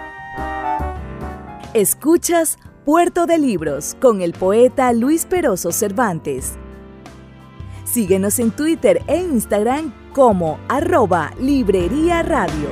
Escuchas 1.74 2.58
Puerto 2.84 3.26
de 3.26 3.38
Libros 3.38 3.96
con 4.02 4.22
el 4.22 4.34
poeta 4.34 4.92
Luis 4.92 5.26
Peroso 5.26 5.72
Cervantes. 5.72 6.56
Síguenos 7.86 8.38
en 8.40 8.52
Twitter 8.52 9.02
e 9.08 9.22
Instagram 9.22 9.94
como 10.16 10.62
arroba 10.70 11.34
Librería 11.42 12.24
Radio. 12.24 12.70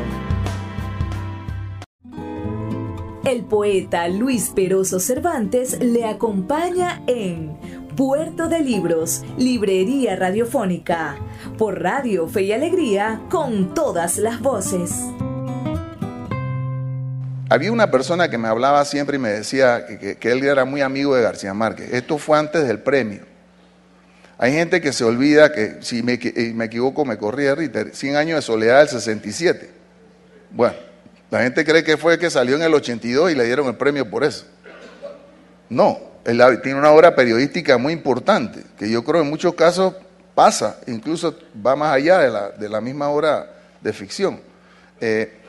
El 3.26 3.44
poeta 3.44 4.08
Luis 4.08 4.52
Peroso 4.56 5.02
Cervantes 5.02 5.78
le 5.82 6.06
acompaña 6.06 7.04
en 7.06 7.58
Puerto 7.98 8.48
de 8.48 8.62
Libros, 8.62 9.26
Librería 9.38 10.16
Radiofónica, 10.16 11.18
por 11.58 11.82
Radio 11.84 12.30
Fe 12.30 12.44
y 12.44 12.54
Alegría, 12.54 13.20
con 13.30 13.74
todas 13.74 14.20
las 14.20 14.40
voces. 14.40 15.02
Había 17.50 17.74
una 17.74 17.92
persona 17.92 18.30
que 18.30 18.38
me 18.38 18.48
hablaba 18.48 18.86
siempre 18.86 19.18
y 19.18 19.20
me 19.20 19.32
decía 19.32 19.86
que, 19.86 20.16
que 20.16 20.32
él 20.32 20.46
era 20.46 20.64
muy 20.64 20.80
amigo 20.80 21.14
de 21.14 21.24
García 21.24 21.54
Márquez. 21.54 21.92
Esto 21.92 22.18
fue 22.18 22.40
antes 22.40 22.66
del 22.66 22.80
premio. 22.80 23.33
Hay 24.38 24.54
gente 24.54 24.82
que 24.82 24.92
se 24.92 25.04
olvida 25.04 25.52
que, 25.52 25.78
si 25.82 26.04
me, 26.04 26.14
eh, 26.14 26.52
me 26.56 26.66
equivoco, 26.66 27.06
me 27.06 27.18
corría 27.18 27.56
Ritter, 27.56 27.96
100 27.96 28.16
años 28.16 28.36
de 28.38 28.42
soledad 28.42 28.80
del 28.80 28.90
67. 28.90 29.70
Bueno, 30.52 30.76
la 31.30 31.44
gente 31.44 31.64
cree 31.64 31.84
que 31.84 31.98
fue 31.98 32.20
que 32.20 32.30
salió 32.30 32.56
en 32.56 32.62
el 32.64 32.74
82 32.74 33.32
y 33.32 33.36
le 33.36 33.46
dieron 33.46 33.68
el 33.68 33.76
premio 33.76 34.10
por 34.10 34.24
eso. 34.24 34.46
No, 35.70 36.00
él 36.26 36.42
tiene 36.62 36.78
una 36.78 36.92
obra 36.92 37.16
periodística 37.16 37.78
muy 37.78 37.94
importante, 37.94 38.64
que 38.78 38.90
yo 38.90 39.04
creo 39.04 39.22
en 39.22 39.30
muchos 39.30 39.54
casos 39.56 39.96
pasa, 40.36 40.80
incluso 40.88 41.38
va 41.66 41.76
más 41.76 41.94
allá 41.94 42.20
de 42.20 42.30
la, 42.30 42.50
de 42.50 42.70
la 42.70 42.82
misma 42.82 43.10
obra 43.10 43.52
de 43.82 43.94
ficción. 43.94 44.40
Eh, 45.02 45.40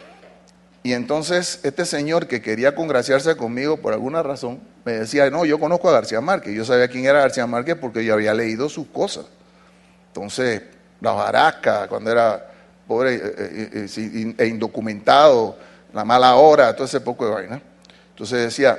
y 0.84 0.92
entonces 0.92 1.60
este 1.62 1.86
señor 1.86 2.26
que 2.26 2.42
quería 2.42 2.74
congraciarse 2.74 3.34
conmigo 3.38 3.78
por 3.78 3.94
alguna 3.94 4.22
razón, 4.22 4.60
me 4.84 4.92
decía, 4.92 5.30
no, 5.30 5.46
yo 5.46 5.58
conozco 5.58 5.88
a 5.88 5.92
García 5.92 6.20
Márquez, 6.20 6.54
yo 6.54 6.62
sabía 6.62 6.88
quién 6.88 7.06
era 7.06 7.20
García 7.20 7.46
Márquez 7.46 7.76
porque 7.80 8.04
yo 8.04 8.12
había 8.12 8.34
leído 8.34 8.68
sus 8.68 8.88
cosas. 8.88 9.24
Entonces, 10.08 10.60
la 11.00 11.12
baracas, 11.12 11.88
cuando 11.88 12.10
era 12.10 12.50
pobre 12.86 13.18
eh, 13.18 14.34
e 14.36 14.46
indocumentado, 14.46 15.56
la 15.94 16.04
mala 16.04 16.34
hora, 16.34 16.76
todo 16.76 16.84
ese 16.84 17.00
poco 17.00 17.24
de 17.24 17.32
vaina. 17.32 17.62
Entonces 18.10 18.42
decía, 18.42 18.76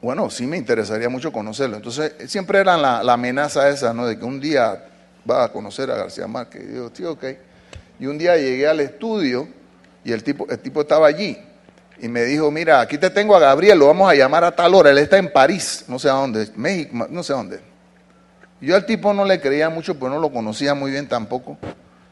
bueno, 0.00 0.30
sí 0.30 0.46
me 0.46 0.56
interesaría 0.56 1.10
mucho 1.10 1.32
conocerlo. 1.32 1.76
Entonces, 1.76 2.14
siempre 2.28 2.60
era 2.60 2.78
la, 2.78 3.12
amenaza 3.12 3.68
esa, 3.68 3.92
¿no? 3.92 4.06
De 4.06 4.18
que 4.18 4.24
un 4.24 4.40
día 4.40 4.86
va 5.30 5.44
a 5.44 5.52
conocer 5.52 5.90
a 5.90 5.96
García 5.96 6.26
Márquez. 6.26 6.64
Y 6.66 6.76
yo, 6.76 6.88
tío, 6.88 7.12
ok. 7.12 7.24
Y 8.00 8.06
un 8.06 8.16
día 8.16 8.38
llegué 8.38 8.66
al 8.66 8.80
estudio 8.80 9.48
y 10.06 10.12
el 10.12 10.22
tipo, 10.22 10.46
el 10.48 10.60
tipo 10.60 10.82
estaba 10.82 11.08
allí 11.08 11.36
y 11.98 12.06
me 12.06 12.22
dijo, 12.22 12.48
mira, 12.52 12.80
aquí 12.80 12.96
te 12.96 13.10
tengo 13.10 13.34
a 13.34 13.40
Gabriel, 13.40 13.76
lo 13.76 13.88
vamos 13.88 14.08
a 14.08 14.14
llamar 14.14 14.44
a 14.44 14.54
tal 14.54 14.72
hora, 14.72 14.90
él 14.90 14.98
está 14.98 15.18
en 15.18 15.32
París, 15.32 15.84
no 15.88 15.98
sé 15.98 16.08
a 16.08 16.12
dónde, 16.12 16.48
México, 16.54 17.08
no 17.10 17.22
sé 17.24 17.32
a 17.32 17.36
dónde. 17.36 17.58
Yo 18.60 18.76
al 18.76 18.86
tipo 18.86 19.12
no 19.12 19.24
le 19.24 19.40
creía 19.40 19.68
mucho, 19.68 19.98
pues 19.98 20.12
no 20.12 20.20
lo 20.20 20.30
conocía 20.30 20.74
muy 20.74 20.92
bien 20.92 21.08
tampoco. 21.08 21.58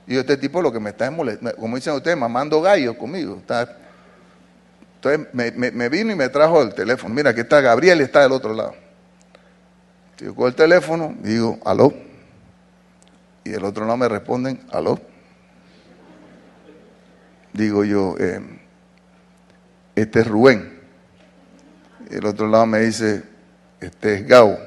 Y 0.09 0.15
yo, 0.15 0.21
este 0.21 0.37
tipo 0.37 0.61
lo 0.61 0.73
que 0.73 0.81
me 0.81 0.91
está 0.91 1.09
molestando, 1.09 1.55
como 1.55 1.77
dicen 1.77 1.95
ustedes, 1.95 2.17
mamando 2.17 2.61
gallos 2.61 2.97
conmigo. 2.97 3.35
entonces 3.37 5.29
me, 5.33 5.89
vino 5.89 6.11
y 6.11 6.17
me 6.17 6.29
trajo 6.31 6.63
el 6.63 6.75
teléfono. 6.75 7.15
Mira, 7.15 7.31
aquí 7.31 7.43
está 7.43 7.61
Gabriel 7.61 8.01
y 8.01 8.03
está 8.03 8.23
del 8.23 8.33
otro 8.33 8.55
lado. 8.55 8.75
Yo 10.19 10.35
con 10.35 10.49
el 10.49 10.57
teléfono 10.57 11.15
digo, 11.21 11.61
aló. 11.65 11.95
Y 13.45 13.51
del 13.51 13.65
otro 13.65 13.85
lado 13.85 13.99
me 13.99 14.09
responden, 14.09 14.61
aló 14.73 14.99
digo 17.55 17.85
yo, 17.85 18.17
eh, 18.19 18.41
este 19.95 20.21
es 20.21 20.27
Rubén. 20.27 20.81
El 22.11 22.27
otro 22.27 22.47
lado 22.49 22.67
me 22.67 22.81
dice, 22.81 23.23
este 23.81 24.17
es 24.17 24.29
Gao. 24.29 24.59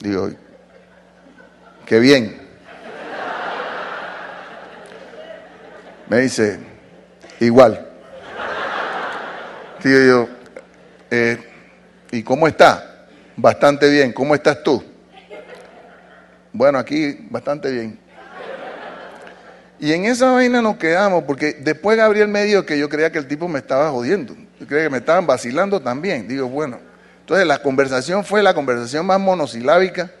Digo, 0.00 0.30
qué 1.86 1.98
bien. 2.00 2.42
Me 6.08 6.18
dice, 6.18 6.58
igual. 7.40 7.88
Digo 9.82 9.98
yo, 9.98 10.28
eh, 11.10 11.38
¿y 12.10 12.22
cómo 12.22 12.46
está? 12.46 13.06
Bastante 13.36 13.88
bien. 13.88 14.12
¿Cómo 14.12 14.34
estás 14.34 14.62
tú? 14.62 14.82
Bueno, 16.52 16.78
aquí 16.78 17.26
bastante 17.30 17.70
bien. 17.70 18.01
Y 19.82 19.92
en 19.92 20.04
esa 20.04 20.30
vaina 20.30 20.62
nos 20.62 20.76
quedamos, 20.76 21.24
porque 21.24 21.54
después 21.54 21.96
Gabriel 21.96 22.28
me 22.28 22.44
dijo 22.44 22.64
que 22.64 22.78
yo 22.78 22.88
creía 22.88 23.10
que 23.10 23.18
el 23.18 23.26
tipo 23.26 23.48
me 23.48 23.58
estaba 23.58 23.90
jodiendo. 23.90 24.32
Yo 24.60 24.64
creía 24.68 24.84
que 24.84 24.90
me 24.90 24.98
estaban 24.98 25.26
vacilando 25.26 25.80
también. 25.80 26.28
Digo, 26.28 26.48
bueno. 26.48 26.78
Entonces 27.18 27.44
la 27.48 27.60
conversación 27.60 28.24
fue 28.24 28.44
la 28.44 28.54
conversación 28.54 29.04
más 29.04 29.18
monosilábica 29.18 30.12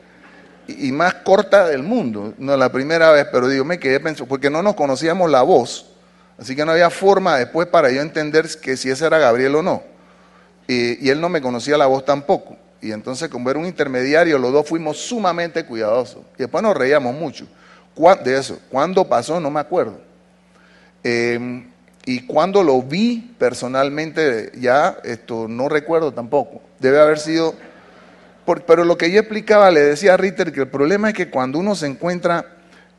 y 0.66 0.90
más 0.90 1.14
corta 1.14 1.68
del 1.68 1.84
mundo. 1.84 2.34
No 2.38 2.56
la 2.56 2.72
primera 2.72 3.12
vez, 3.12 3.28
pero 3.30 3.46
digo, 3.46 3.64
me 3.64 3.78
quedé 3.78 4.00
pensando, 4.00 4.28
porque 4.28 4.50
no 4.50 4.64
nos 4.64 4.74
conocíamos 4.74 5.30
la 5.30 5.42
voz, 5.42 5.92
así 6.38 6.56
que 6.56 6.64
no 6.64 6.72
había 6.72 6.90
forma 6.90 7.38
después 7.38 7.68
para 7.68 7.88
yo 7.92 8.02
entender 8.02 8.48
que 8.60 8.76
si 8.76 8.90
ese 8.90 9.06
era 9.06 9.18
Gabriel 9.18 9.54
o 9.54 9.62
no. 9.62 9.84
Y, 10.66 11.06
y 11.06 11.10
él 11.10 11.20
no 11.20 11.28
me 11.28 11.40
conocía 11.40 11.78
la 11.78 11.86
voz 11.86 12.04
tampoco. 12.04 12.56
Y 12.80 12.90
entonces, 12.90 13.28
como 13.28 13.48
era 13.48 13.60
un 13.60 13.66
intermediario, 13.66 14.38
los 14.38 14.52
dos 14.52 14.68
fuimos 14.68 14.98
sumamente 14.98 15.64
cuidadosos. 15.64 16.24
Y 16.34 16.38
después 16.38 16.64
nos 16.64 16.76
reíamos 16.76 17.14
mucho. 17.14 17.46
¿Cuá- 17.94 18.16
De 18.16 18.38
eso, 18.38 18.58
¿cuándo 18.70 19.06
pasó? 19.08 19.40
No 19.40 19.50
me 19.50 19.60
acuerdo. 19.60 20.00
Eh, 21.04 21.64
y 22.04 22.26
cuando 22.26 22.62
lo 22.62 22.82
vi 22.82 23.34
personalmente, 23.38 24.50
ya 24.58 24.96
esto 25.04 25.46
no 25.48 25.68
recuerdo 25.68 26.12
tampoco. 26.12 26.60
Debe 26.78 27.00
haber 27.00 27.18
sido. 27.18 27.54
pero 28.66 28.84
lo 28.84 28.98
que 28.98 29.10
yo 29.10 29.20
explicaba, 29.20 29.70
le 29.70 29.80
decía 29.80 30.14
a 30.14 30.16
Ritter 30.16 30.52
que 30.52 30.60
el 30.62 30.68
problema 30.68 31.08
es 31.08 31.14
que 31.14 31.30
cuando 31.30 31.58
uno 31.60 31.76
se 31.76 31.86
encuentra, 31.86 32.44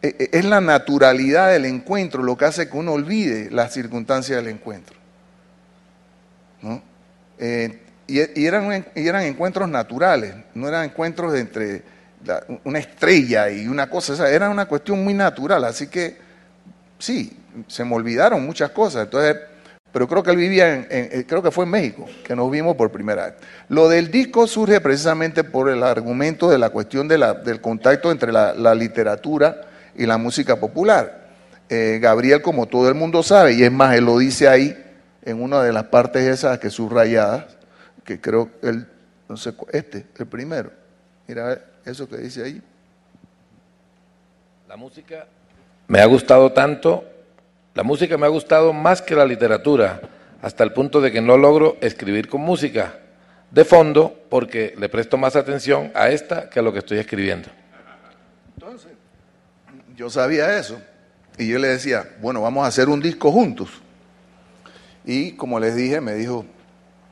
eh, 0.01 0.15
eh, 0.17 0.29
es 0.31 0.45
la 0.45 0.61
naturalidad 0.61 1.51
del 1.51 1.65
encuentro 1.65 2.23
lo 2.23 2.37
que 2.37 2.45
hace 2.45 2.69
que 2.69 2.77
uno 2.77 2.93
olvide 2.93 3.49
las 3.51 3.73
circunstancias 3.73 4.37
del 4.37 4.47
encuentro. 4.53 4.95
¿no? 6.61 6.81
Eh, 7.39 7.81
y, 8.07 8.45
eran, 8.45 8.85
y 8.95 9.07
eran 9.07 9.23
encuentros 9.23 9.67
naturales, 9.67 10.33
no 10.55 10.67
eran 10.69 10.85
encuentros 10.85 11.35
entre 11.35 11.81
una 12.63 12.79
estrella 12.79 13.49
y 13.49 13.67
una 13.67 13.89
cosa, 13.89 14.29
era 14.29 14.49
una 14.49 14.65
cuestión 14.65 15.03
muy 15.03 15.13
natural, 15.13 15.63
así 15.65 15.87
que 15.87 16.17
sí, 16.97 17.37
se 17.67 17.83
me 17.83 17.95
olvidaron 17.95 18.45
muchas 18.45 18.71
cosas, 18.71 19.03
entonces, 19.05 19.37
pero 19.91 20.07
creo 20.07 20.23
que 20.23 20.31
él 20.31 20.37
vivía 20.37 20.73
en, 20.73 20.87
eh, 20.89 21.25
creo 21.27 21.43
que 21.43 21.51
fue 21.51 21.65
en 21.65 21.71
México, 21.71 22.07
que 22.23 22.35
nos 22.35 22.49
vimos 22.49 22.75
por 22.75 22.91
primera 22.91 23.25
vez. 23.25 23.33
Lo 23.69 23.89
del 23.89 24.09
disco 24.09 24.47
surge 24.47 24.81
precisamente 24.81 25.43
por 25.43 25.69
el 25.69 25.83
argumento 25.83 26.49
de 26.49 26.57
la 26.57 26.69
cuestión 26.69 27.07
de 27.07 27.17
la- 27.17 27.33
del 27.33 27.61
contacto 27.61 28.11
entre 28.11 28.31
la, 28.31 28.73
literatura 28.73 29.61
y 29.95 30.05
la 30.05 30.17
música 30.17 30.55
popular. 30.55 31.27
Eh, 31.69 31.99
Gabriel, 32.01 32.41
como 32.41 32.65
todo 32.67 32.89
el 32.89 32.95
mundo 32.95 33.21
sabe, 33.21 33.53
y 33.53 33.63
es 33.63 33.71
más, 33.71 33.95
él 33.95 34.05
lo 34.05 34.17
dice 34.17 34.47
ahí, 34.47 34.77
en 35.23 35.41
una 35.41 35.61
de 35.61 35.71
las 35.71 35.85
partes 35.85 36.23
esas 36.27 36.57
que 36.59 36.69
subrayadas, 36.69 37.45
que 38.03 38.19
creo 38.19 38.49
él, 38.61 38.87
no 39.29 39.37
sé, 39.37 39.53
este, 39.71 40.05
el 40.17 40.25
primero. 40.25 40.71
Mira 41.27 41.59
eso 41.85 42.07
que 42.07 42.17
dice 42.17 42.43
ahí. 42.43 42.61
La 44.67 44.75
música 44.75 45.27
me 45.87 45.99
ha 45.99 46.05
gustado 46.05 46.51
tanto, 46.51 47.03
la 47.75 47.83
música 47.83 48.17
me 48.17 48.25
ha 48.25 48.29
gustado 48.29 48.73
más 48.73 49.01
que 49.01 49.15
la 49.15 49.25
literatura, 49.25 50.01
hasta 50.41 50.63
el 50.63 50.73
punto 50.73 51.01
de 51.01 51.11
que 51.11 51.21
no 51.21 51.37
logro 51.37 51.77
escribir 51.81 52.27
con 52.27 52.41
música 52.41 52.99
de 53.51 53.65
fondo 53.65 54.13
porque 54.29 54.73
le 54.77 54.89
presto 54.89 55.17
más 55.17 55.35
atención 55.35 55.91
a 55.93 56.09
esta 56.09 56.49
que 56.49 56.59
a 56.59 56.61
lo 56.63 56.73
que 56.73 56.79
estoy 56.79 56.97
escribiendo. 56.97 57.49
Yo 59.95 60.09
sabía 60.09 60.57
eso. 60.57 60.81
Y 61.37 61.47
yo 61.47 61.59
le 61.59 61.67
decía, 61.67 62.09
bueno, 62.21 62.41
vamos 62.41 62.65
a 62.65 62.67
hacer 62.67 62.89
un 62.89 62.99
disco 62.99 63.31
juntos. 63.31 63.69
Y 65.05 65.33
como 65.33 65.59
les 65.59 65.75
dije, 65.75 66.01
me 66.01 66.13
dijo, 66.13 66.45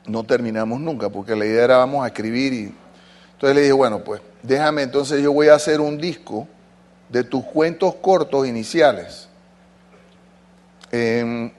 no 0.06 0.24
terminamos 0.24 0.80
nunca, 0.80 1.08
porque 1.08 1.36
la 1.36 1.44
idea 1.44 1.64
era 1.64 1.76
vamos 1.78 2.04
a 2.04 2.08
escribir. 2.08 2.52
Y... 2.52 2.74
Entonces 3.32 3.54
le 3.54 3.62
dije, 3.62 3.72
bueno, 3.72 4.02
pues 4.02 4.20
déjame, 4.42 4.82
entonces 4.82 5.22
yo 5.22 5.32
voy 5.32 5.48
a 5.48 5.54
hacer 5.54 5.80
un 5.80 5.98
disco 5.98 6.48
de 7.08 7.24
tus 7.24 7.44
cuentos 7.44 7.94
cortos 7.96 8.46
iniciales. 8.46 9.28
Em, 10.90 11.50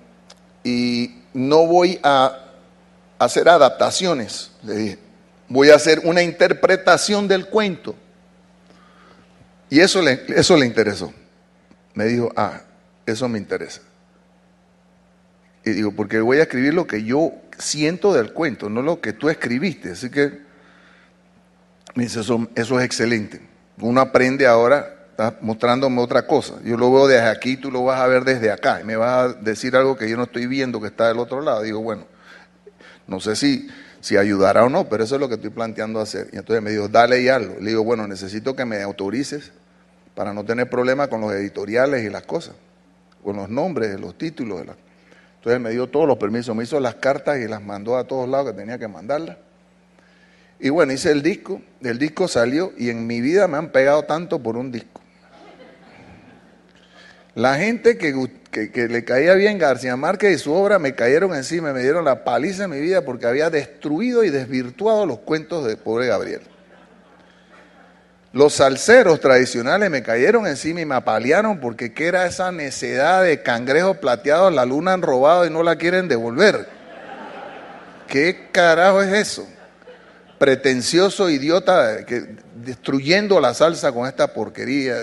y 0.64 1.22
no 1.34 1.66
voy 1.66 2.00
a 2.04 2.40
hacer 3.20 3.50
adaptaciones, 3.50 4.52
le 4.64 4.76
dije. 4.76 5.00
Voy 5.50 5.70
a 5.70 5.76
hacer 5.76 6.02
una 6.04 6.24
interpretación 6.24 7.28
del 7.28 7.48
cuento. 7.48 7.96
Y 9.70 9.80
eso 9.80 10.02
le, 10.02 10.24
eso 10.30 10.56
le 10.58 10.66
interesó. 10.66 11.14
Me 11.94 12.06
dijo, 12.06 12.32
ah, 12.36 12.62
eso 13.06 13.28
me 13.28 13.38
interesa. 13.38 13.82
Y 15.66 15.72
digo, 15.72 15.92
porque 15.92 16.20
voy 16.20 16.40
a 16.40 16.44
escribir 16.44 16.74
lo 16.74 16.88
que 16.88 17.04
yo 17.04 17.34
siento 17.58 18.14
del 18.14 18.34
cuento, 18.34 18.70
no 18.70 18.82
lo 18.82 19.00
que 19.00 19.14
tú 19.14 19.30
escribiste. 19.30 19.92
Así 19.92 20.10
que 20.10 20.43
me 21.96 22.04
dice, 22.04 22.22
eso, 22.22 22.50
es 22.56 22.86
excelente. 22.86 23.42
Uno 23.80 24.02
aprende 24.02 24.48
ahora, 24.48 25.08
estás 25.12 25.34
mostrándome 25.42 26.02
otra 26.02 26.26
cosa. 26.26 26.56
Yo 26.64 26.78
lo 26.78 26.92
veo 26.92 27.08
desde 27.08 27.28
aquí, 27.28 27.58
tú 27.58 27.72
lo 27.72 27.84
vas 27.84 28.00
a 28.00 28.08
ver 28.08 28.24
desde 28.24 28.52
acá. 28.52 28.82
Y 28.82 28.84
me 28.84 28.96
vas 28.96 29.10
a 29.10 29.34
decir 29.34 29.76
algo 29.76 29.96
que 29.96 30.10
yo 30.10 30.18
no 30.18 30.24
estoy 30.24 30.48
viendo 30.48 30.82
que 30.82 30.88
está 30.88 31.08
del 31.08 31.20
otro 31.20 31.42
lado. 31.42 31.62
Digo, 31.62 31.82
bueno, 31.82 32.06
no 33.08 33.20
sé 33.20 33.36
si, 33.36 33.68
si 34.00 34.18
ayudará 34.18 34.64
o 34.64 34.70
no, 34.70 34.90
pero 34.90 35.04
eso 35.04 35.16
es 35.16 35.22
lo 35.22 35.28
que 35.28 35.36
estoy 35.36 35.52
planteando 35.52 36.00
hacer. 36.00 36.30
Y 36.34 36.38
entonces 36.38 36.64
me 36.64 36.72
dijo, 36.72 36.88
dale 36.88 37.22
y 37.22 37.30
hazlo. 37.30 37.60
Le 37.60 37.70
digo, 37.70 37.84
bueno, 37.84 38.08
necesito 38.08 38.56
que 38.56 38.66
me 38.66 38.82
autorices 38.82 39.52
para 40.16 40.34
no 40.34 40.44
tener 40.46 40.70
problemas 40.70 41.08
con 41.10 41.22
los 41.22 41.34
editoriales 41.34 42.04
y 42.04 42.10
las 42.10 42.24
cosas, 42.24 42.56
con 43.24 43.36
los 43.36 43.50
nombres, 43.50 44.00
los 44.00 44.18
títulos. 44.18 44.66
De. 44.66 44.74
Entonces 45.38 45.62
me 45.62 45.72
dio 45.72 45.88
todos 45.88 46.08
los 46.08 46.18
permisos, 46.18 46.56
me 46.56 46.64
hizo 46.64 46.80
las 46.80 46.96
cartas 46.96 47.40
y 47.40 47.48
las 47.48 47.62
mandó 47.62 47.98
a 47.98 48.06
todos 48.06 48.30
lados 48.30 48.52
que 48.52 48.58
tenía 48.58 48.80
que 48.80 48.88
mandarlas. 48.88 49.38
Y 50.64 50.70
bueno, 50.70 50.94
hice 50.94 51.12
el 51.12 51.22
disco, 51.22 51.62
el 51.82 52.00
disco 52.00 52.30
salió 52.30 52.72
y 52.78 52.90
en 52.90 53.06
mi 53.06 53.20
vida 53.20 53.50
me 53.50 53.58
han 53.58 53.74
pegado 53.74 54.04
tanto 54.04 54.40
por 54.42 54.56
un 54.56 54.72
disco. 54.72 55.02
La 57.36 57.58
gente 57.58 57.98
que, 57.98 58.88
le 58.88 59.04
caía 59.04 59.34
bien 59.34 59.58
García 59.58 59.98
Márquez 59.98 60.36
y 60.36 60.40
su 60.42 60.54
obra 60.54 60.80
me 60.80 60.96
cayeron 60.96 61.36
encima, 61.36 61.74
me 61.74 61.82
dieron 61.82 62.06
la 62.06 62.24
paliza 62.24 62.64
en 62.64 62.70
mi 62.70 62.80
vida 62.80 63.02
porque 63.02 63.28
había 63.28 63.50
destruido 63.50 64.24
y 64.24 64.30
desvirtuado 64.30 65.06
los 65.06 65.20
cuentos 65.20 65.68
de 65.68 65.76
pobre 65.76 66.08
Gabriel. 66.08 66.44
Los 68.32 68.54
salseros 68.54 69.20
tradicionales 69.20 69.90
me 69.90 70.02
cayeron 70.02 70.48
encima 70.48 70.80
y 70.80 70.86
me 70.86 70.96
apalearon 70.96 71.60
porque 71.60 71.94
qué 71.94 72.08
era 72.08 72.26
esa 72.26 72.54
necedad 72.54 73.22
de 73.22 73.44
cangrejos 73.44 73.98
plateados, 73.98 74.54
la 74.54 74.66
luna 74.66 74.94
han 74.94 75.02
robado 75.02 75.46
y 75.46 75.50
no 75.50 75.62
la 75.62 75.76
quieren 75.76 76.08
devolver. 76.08 76.70
¿Qué 78.08 78.48
carajo 78.54 79.02
es 79.02 79.12
eso? 79.12 79.53
Pretencioso 80.40 81.30
idiota 81.30 82.06
que 82.06 82.36
destruyendo 82.56 83.40
la 83.40 83.54
salsa 83.54 83.92
con 83.92 84.08
esta 84.08 84.34
porquería. 84.34 84.96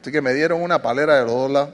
Así 0.00 0.10
que 0.12 0.22
me 0.22 0.32
dieron 0.32 0.62
una 0.62 0.80
palera 0.80 1.16
de 1.16 1.22
los 1.22 1.32
dos 1.32 1.50
lados. 1.50 1.70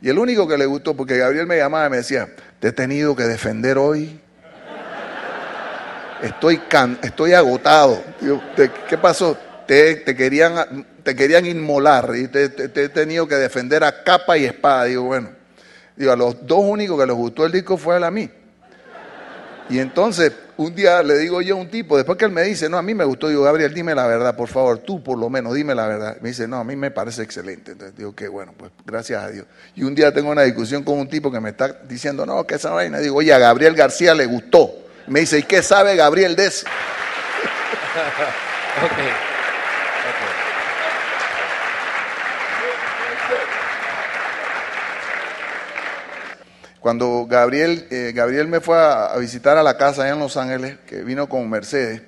Y 0.00 0.08
el 0.10 0.18
único 0.18 0.46
que 0.46 0.58
le 0.58 0.66
gustó, 0.66 0.94
porque 0.94 1.16
Gabriel 1.16 1.46
me 1.46 1.56
llamaba 1.56 1.86
y 1.86 1.90
me 1.90 1.96
decía, 1.98 2.28
te 2.60 2.68
he 2.68 2.72
tenido 2.72 3.16
que 3.16 3.24
defender 3.24 3.78
hoy. 3.78 4.20
Estoy, 6.22 6.58
can- 6.58 6.98
estoy 7.02 7.32
agotado. 7.32 8.02
Digo, 8.20 8.40
"¿Te- 8.56 8.70
¿Qué 8.88 8.98
pasó? 8.98 9.36
Te, 9.66 9.96
te 9.96 10.14
querían, 10.14 10.86
te 11.02 11.14
querían 11.14 11.46
inmolar 11.46 12.12
y 12.16 12.28
te, 12.28 12.44
he 12.44 12.88
tenido 12.88 13.26
que 13.26 13.34
defender 13.36 13.82
a 13.84 14.02
capa 14.04 14.36
y 14.38 14.44
espada. 14.44 14.84
Digo, 14.84 15.04
bueno, 15.04 15.30
digo, 15.96 16.12
a 16.12 16.16
los 16.16 16.46
dos 16.46 16.60
únicos 16.62 16.98
que 17.00 17.06
les 17.06 17.16
gustó 17.16 17.44
el 17.46 17.52
disco 17.52 17.76
fue 17.76 18.02
a 18.04 18.10
mí. 18.10 18.30
Y 19.70 19.78
entonces, 19.78 20.32
un 20.58 20.74
día 20.74 21.02
le 21.02 21.16
digo 21.18 21.40
yo 21.40 21.56
a 21.56 21.58
un 21.58 21.70
tipo, 21.70 21.96
después 21.96 22.18
que 22.18 22.26
él 22.26 22.30
me 22.30 22.42
dice, 22.42 22.68
no, 22.68 22.76
a 22.76 22.82
mí 22.82 22.94
me 22.94 23.04
gustó, 23.04 23.28
digo, 23.28 23.42
Gabriel, 23.42 23.72
dime 23.72 23.94
la 23.94 24.06
verdad, 24.06 24.36
por 24.36 24.48
favor, 24.48 24.78
tú 24.78 25.02
por 25.02 25.18
lo 25.18 25.30
menos, 25.30 25.54
dime 25.54 25.74
la 25.74 25.86
verdad. 25.86 26.18
Me 26.20 26.28
dice, 26.28 26.46
no, 26.46 26.58
a 26.58 26.64
mí 26.64 26.76
me 26.76 26.90
parece 26.90 27.22
excelente. 27.22 27.72
Entonces 27.72 27.96
digo, 27.96 28.14
qué 28.14 28.28
bueno, 28.28 28.52
pues 28.56 28.70
gracias 28.84 29.22
a 29.22 29.28
Dios. 29.28 29.46
Y 29.74 29.84
un 29.84 29.94
día 29.94 30.12
tengo 30.12 30.30
una 30.30 30.42
discusión 30.42 30.84
con 30.84 30.98
un 30.98 31.08
tipo 31.08 31.32
que 31.32 31.40
me 31.40 31.50
está 31.50 31.72
diciendo, 31.88 32.26
no, 32.26 32.46
que 32.46 32.56
esa 32.56 32.70
vaina. 32.70 32.98
Digo, 32.98 33.16
oye, 33.16 33.32
a 33.32 33.38
Gabriel 33.38 33.74
García 33.74 34.14
le 34.14 34.26
gustó. 34.26 34.70
Me 35.06 35.20
dice, 35.20 35.38
¿y 35.38 35.42
qué 35.42 35.62
sabe 35.62 35.96
Gabriel 35.96 36.36
de 36.36 36.46
eso? 36.46 36.66
Cuando 46.84 47.24
Gabriel, 47.26 47.86
eh, 47.90 48.12
Gabriel 48.14 48.46
me 48.46 48.60
fue 48.60 48.76
a, 48.78 49.16
visitar 49.16 49.56
a 49.56 49.62
la 49.62 49.78
casa 49.78 50.02
allá 50.02 50.12
en 50.12 50.18
Los 50.18 50.36
Ángeles, 50.36 50.76
que 50.86 51.02
vino 51.02 51.26
con 51.30 51.48
Mercedes, 51.48 52.02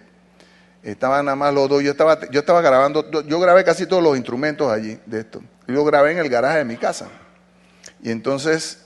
estaban 0.83 1.25
nada 1.25 1.35
más 1.35 1.55
los 1.55 1.67
dos, 1.67 1.83
yo 1.83 1.93
estaba, 1.93 2.21
yo 2.29 2.41
estaba 2.41 2.61
grabando, 2.61 3.11
yo- 3.23 3.41
grabé 3.41 3.65
casi 3.65 3.87
todos 3.87 4.03
los 4.03 4.19
instrumentos 4.19 4.71
allí 4.71 5.01
de 5.07 5.21
esto. 5.21 5.41
Yo 5.67 5.83
grabé 5.83 6.13
en 6.13 6.19
el 6.19 6.29
garaje 6.29 6.59
de 6.59 6.67
mi 6.67 6.77
casa. 6.77 7.07
Y 8.03 8.11
entonces 8.11 8.85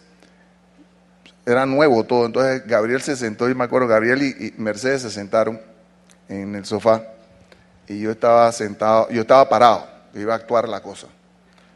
era 1.44 1.66
nuevo 1.66 2.04
todo. 2.04 2.24
Entonces 2.24 2.64
Gabriel 2.68 3.02
se 3.02 3.16
sentó, 3.16 3.50
y 3.50 3.56
me 3.56 3.64
acuerdo, 3.64 3.88
Gabriel 3.88 4.22
y, 4.22 4.46
y 4.46 4.54
Mercedes 4.58 5.02
se 5.02 5.10
sentaron 5.10 5.60
en 6.28 6.54
el 6.54 6.64
sofá. 6.66 7.02
Y 7.88 7.98
yo 7.98 8.12
estaba 8.12 8.52
sentado, 8.52 9.10
yo 9.10 9.22
estaba 9.22 9.48
parado, 9.48 9.88
iba 10.14 10.34
a 10.34 10.36
actuar 10.36 10.68
la 10.68 10.80
cosa. 10.82 11.08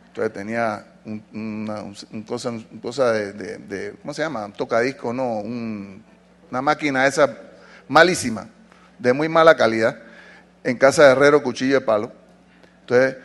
Entonces 0.07 0.32
tenía 0.32 0.86
un, 1.05 1.22
una, 1.32 1.82
un- 1.82 1.96
un 2.12 2.22
cosa, 2.22 2.52
cosa 2.82 3.12
de, 3.12 3.94
¿cómo 4.00 4.14
se 4.14 4.22
llama? 4.22 4.44
Un 4.46 4.52
tocadisco, 4.52 5.12
no, 5.12 5.38
un- 5.40 6.02
una 6.50 6.62
máquina 6.62 7.07
esa 7.07 7.36
malísima, 7.88 8.48
de 8.98 9.12
muy 9.12 9.28
mala 9.28 9.57
calidad, 9.57 9.98
en 10.62 10.78
casa 10.78 11.05
de 11.07 11.12
herrero, 11.12 11.42
cuchillo 11.42 11.74
de 11.74 11.80
palo. 11.80 12.12
Entonces, 12.80 13.16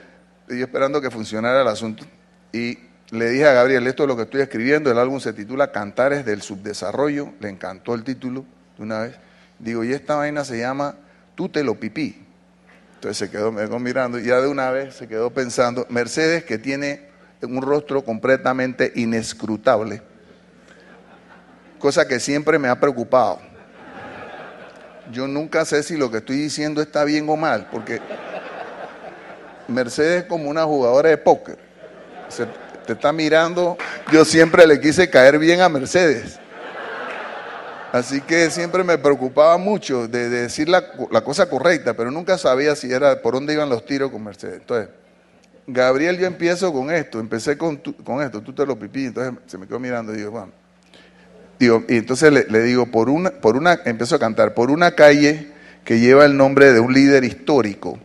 yo 0.49 0.55
esperando 0.65 1.01
que 1.01 1.11
funcionara 1.11 1.61
el 1.61 1.67
asunto 1.67 2.05
y 2.51 2.77
le 3.11 3.29
dije 3.29 3.45
a 3.47 3.53
Gabriel, 3.53 3.87
esto 3.87 4.03
es 4.03 4.07
lo 4.07 4.15
que 4.15 4.23
estoy 4.23 4.41
escribiendo, 4.41 4.91
el 4.91 4.97
álbum 4.99 5.19
se 5.19 5.33
titula 5.33 5.71
Cantares 5.71 6.25
del 6.25 6.41
Subdesarrollo, 6.41 7.33
le 7.39 7.49
encantó 7.49 7.93
el 7.95 8.03
título 8.03 8.45
de 8.77 8.83
una 8.83 8.99
vez. 8.99 9.15
Digo, 9.57 9.83
y 9.83 9.93
esta 9.93 10.15
vaina 10.15 10.43
se 10.45 10.59
llama 10.59 10.95
Tú 11.35 11.49
te 11.49 11.63
lo 11.63 11.75
pipí. 11.75 12.23
Entonces 12.95 13.17
se 13.17 13.29
quedó, 13.31 13.51
me 13.51 13.61
quedó 13.63 13.79
mirando 13.79 14.19
y 14.19 14.23
ya 14.25 14.41
de 14.41 14.47
una 14.47 14.69
vez 14.71 14.95
se 14.95 15.07
quedó 15.07 15.29
pensando, 15.31 15.85
Mercedes 15.89 16.43
que 16.43 16.57
tiene 16.57 17.08
un 17.41 17.61
rostro 17.61 18.03
completamente 18.03 18.91
inescrutable, 18.95 20.01
cosa 21.79 22.07
que 22.07 22.19
siempre 22.19 22.59
me 22.59 22.67
ha 22.67 22.79
preocupado. 22.79 23.39
Yo 25.11 25.27
nunca 25.27 25.65
sé 25.65 25.81
si 25.81 25.97
lo 25.97 26.11
que 26.11 26.17
estoy 26.17 26.37
diciendo 26.37 26.81
está 26.81 27.03
bien 27.03 27.27
o 27.29 27.35
mal, 27.35 27.67
porque 27.71 27.99
Mercedes 29.67 30.23
es 30.23 30.29
como 30.29 30.49
una 30.49 30.65
jugadora 30.65 31.09
de 31.09 31.17
póker. 31.17 31.57
Se 32.27 32.45
te 32.85 32.93
está 32.93 33.11
mirando, 33.11 33.77
yo 34.11 34.25
siempre 34.25 34.67
le 34.67 34.79
quise 34.79 35.09
caer 35.09 35.39
bien 35.39 35.61
a 35.61 35.69
Mercedes. 35.69 36.39
Así 37.91 38.21
que 38.21 38.51
siempre 38.51 38.83
me 38.83 38.99
preocupaba 38.99 39.57
mucho 39.57 40.07
de, 40.07 40.29
decir 40.29 40.69
la, 40.69 40.91
cosa 41.23 41.49
correcta, 41.49 41.95
pero 41.95 42.11
nunca 42.11 42.37
sabía 42.37 42.75
si 42.75 42.91
era 42.91 43.19
por 43.21 43.33
dónde 43.33 43.53
iban 43.53 43.69
los 43.69 43.83
tiros 43.83 44.11
con 44.11 44.23
Mercedes. 44.23 44.57
Entonces, 44.59 44.89
Gabriel, 45.73 46.17
yo 46.17 46.25
empiezo 46.27 46.73
con 46.73 46.91
esto, 46.91 47.19
empecé 47.19 47.57
con, 47.57 47.77
con 47.77 48.21
esto, 48.21 48.41
tú 48.41 48.53
te 48.53 48.65
lo 48.65 48.77
pipí, 48.77 49.05
entonces 49.05 49.33
se 49.47 49.57
me 49.57 49.67
quedó 49.67 49.79
mirando 49.79 50.13
y 50.13 50.17
digo, 50.17 50.31
bueno. 50.31 50.51
Y 51.59 51.67
entonces 51.95 52.31
le, 52.31 52.45
le, 52.45 52.63
digo, 52.63 52.85
por 52.85 53.09
una, 53.09 53.31
por 53.31 53.57
una, 53.57 53.79
empezó 53.85 54.15
a 54.15 54.19
cantar, 54.19 54.53
por 54.53 54.71
una 54.71 54.91
calle 54.91 55.51
que 55.83 55.99
lleva 55.99 56.25
el 56.25 56.37
nombre 56.37 56.71
de 56.71 56.79
un 56.79 56.93
líder 56.93 57.23
histórico, 57.23 57.99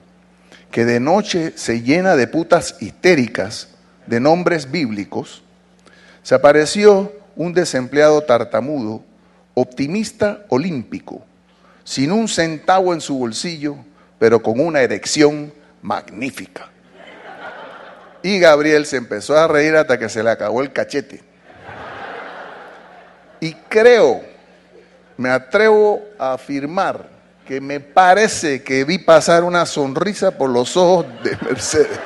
que 0.70 0.84
de 0.84 0.98
noche 0.98 1.52
se 1.54 1.82
llena 1.82 2.16
de 2.16 2.26
putas 2.26 2.76
histéricas, 2.80 3.68
de 4.06 4.20
nombres 4.20 4.70
bíblicos, 4.70 5.44
se 6.22 6.34
apareció 6.34 7.12
un 7.36 7.52
desempleado 7.52 8.22
tartamudo 8.22 9.02
optimista 9.54 10.44
olímpico, 10.48 11.24
sin 11.84 12.10
un 12.10 12.28
centavo 12.28 12.92
en 12.92 13.00
su 13.00 13.18
bolsillo, 13.18 13.76
pero 14.18 14.42
con 14.42 14.58
una 14.58 14.80
erección 14.80 15.52
magnífica. 15.80 16.70
Y 18.24 18.38
Gabriel 18.38 18.86
se 18.86 18.96
empezó 18.96 19.36
a 19.36 19.46
reír 19.46 19.76
hasta 19.76 19.98
que 19.98 20.08
se 20.08 20.22
le 20.22 20.30
acabó 20.30 20.62
el 20.62 20.72
cachete. 20.72 21.20
Y 23.38 23.52
creo, 23.68 24.22
me 25.18 25.28
atrevo 25.28 26.02
a 26.18 26.32
afirmar 26.32 27.06
que 27.46 27.60
me 27.60 27.80
parece 27.80 28.62
que 28.62 28.84
vi 28.84 28.96
pasar 28.96 29.44
una 29.44 29.66
sonrisa 29.66 30.38
por 30.38 30.48
los 30.48 30.74
ojos 30.74 31.04
de 31.22 31.36
Mercedes. 31.42 32.00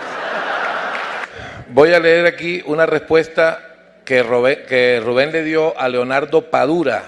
Voy 1.69 1.95
a 1.95 2.01
leer 2.01 2.27
aquí 2.27 2.65
una 2.67 2.85
respuesta 2.85 3.61
que 4.05 4.25
Rubén, 4.25 5.31
le 5.31 5.45
dio 5.45 5.79
a 5.79 5.89
Leonardo 5.89 6.51
Padura, 6.51 7.05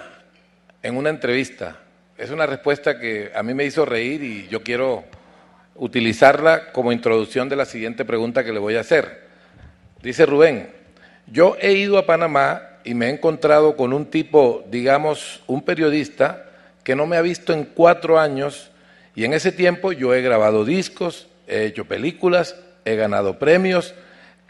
en 0.84 0.96
una 0.96 1.10
entrevista. 1.10 1.78
Es 2.16 2.30
una 2.30 2.46
respuesta 2.46 3.00
que 3.00 3.32
a 3.34 3.42
mí 3.42 3.54
me 3.54 3.64
hizo 3.64 3.84
reír 3.84 4.22
y 4.22 4.46
yo 4.46 4.62
quiero 4.62 5.02
utilizarla 5.80 6.72
como 6.72 6.92
introducción 6.92 7.48
de 7.48 7.56
la 7.56 7.64
siguiente 7.64 8.04
pregunta 8.04 8.44
que 8.44 8.52
le 8.52 8.58
voy 8.58 8.76
a 8.76 8.80
hacer. 8.80 9.22
Dice 10.02 10.26
Rubén, 10.26 10.68
yo 11.26 11.56
he 11.58 11.72
ido 11.72 11.96
a 11.96 12.04
Panamá 12.04 12.62
y 12.84 12.92
me 12.92 13.06
he 13.06 13.10
encontrado 13.10 13.76
con 13.76 13.94
un 13.94 14.06
tipo, 14.06 14.62
digamos, 14.70 15.42
un 15.46 15.62
periodista 15.62 16.44
que 16.84 16.94
no 16.94 17.06
me 17.06 17.16
ha 17.16 17.22
visto 17.22 17.54
en 17.54 17.64
cuatro 17.64 18.20
años 18.20 18.70
y 19.14 19.24
en 19.24 19.32
ese 19.32 19.52
tiempo 19.52 19.92
yo 19.92 20.14
he 20.14 20.20
grabado 20.20 20.66
discos, 20.66 21.28
he 21.48 21.64
hecho 21.64 21.86
películas, 21.86 22.56
he 22.84 22.94
ganado 22.96 23.38
premios, 23.38 23.94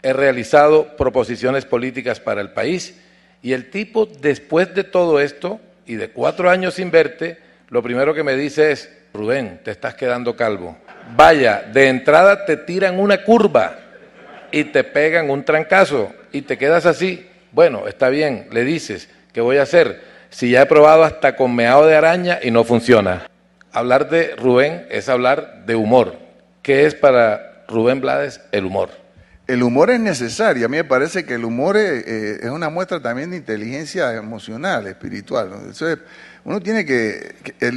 he 0.03 0.11
realizado 0.11 0.97
proposiciones 0.97 1.63
políticas 1.63 2.19
para 2.19 2.41
el 2.41 2.51
país 2.51 2.99
y 3.41 3.53
el 3.53 3.69
tipo 3.69 4.05
después 4.05 4.75
de 4.75 4.83
todo 4.83 5.21
esto 5.21 5.61
y 5.85 5.95
de 5.95 6.09
cuatro 6.09 6.49
años 6.49 6.73
sin 6.73 6.91
verte, 6.91 7.37
lo 7.69 7.81
primero 7.81 8.13
que 8.13 8.23
me 8.23 8.35
dice 8.35 8.71
es, 8.71 8.91
Rubén, 9.13 9.61
te 9.63 9.71
estás 9.71 9.95
quedando 9.95 10.35
calvo. 10.35 10.77
Vaya, 11.15 11.63
de 11.73 11.87
entrada 11.87 12.45
te 12.45 12.57
tiran 12.57 12.99
una 12.99 13.23
curva 13.23 13.75
y 14.51 14.65
te 14.65 14.83
pegan 14.83 15.29
un 15.29 15.43
trancazo 15.43 16.13
y 16.31 16.41
te 16.43 16.57
quedas 16.57 16.85
así. 16.85 17.27
Bueno, 17.51 17.87
está 17.87 18.09
bien, 18.09 18.47
le 18.51 18.63
dices, 18.63 19.09
¿qué 19.33 19.41
voy 19.41 19.57
a 19.57 19.63
hacer? 19.63 20.01
Si 20.29 20.51
ya 20.51 20.61
he 20.61 20.65
probado 20.65 21.03
hasta 21.03 21.35
con 21.35 21.53
meado 21.55 21.85
de 21.85 21.95
araña 21.95 22.39
y 22.41 22.51
no 22.51 22.63
funciona. 22.63 23.27
Hablar 23.73 24.09
de 24.09 24.35
Rubén 24.37 24.85
es 24.89 25.09
hablar 25.09 25.65
de 25.65 25.75
humor. 25.75 26.17
¿Qué 26.61 26.85
es 26.85 26.95
para 26.95 27.63
Rubén 27.67 27.99
Blades 28.01 28.41
el 28.51 28.65
humor? 28.65 28.89
El 29.47 29.63
humor 29.63 29.89
es 29.89 29.99
necesario. 29.99 30.65
A 30.65 30.69
mí 30.69 30.77
me 30.77 30.83
parece 30.83 31.25
que 31.25 31.33
el 31.33 31.43
humor 31.43 31.75
es, 31.75 32.07
es 32.07 32.49
una 32.49 32.69
muestra 32.69 33.01
también 33.01 33.31
de 33.31 33.37
inteligencia 33.37 34.13
emocional, 34.13 34.87
espiritual. 34.87 35.51
Entonces, 35.53 35.99
uno 36.43 36.59
tiene 36.59 36.85
que, 36.85 37.35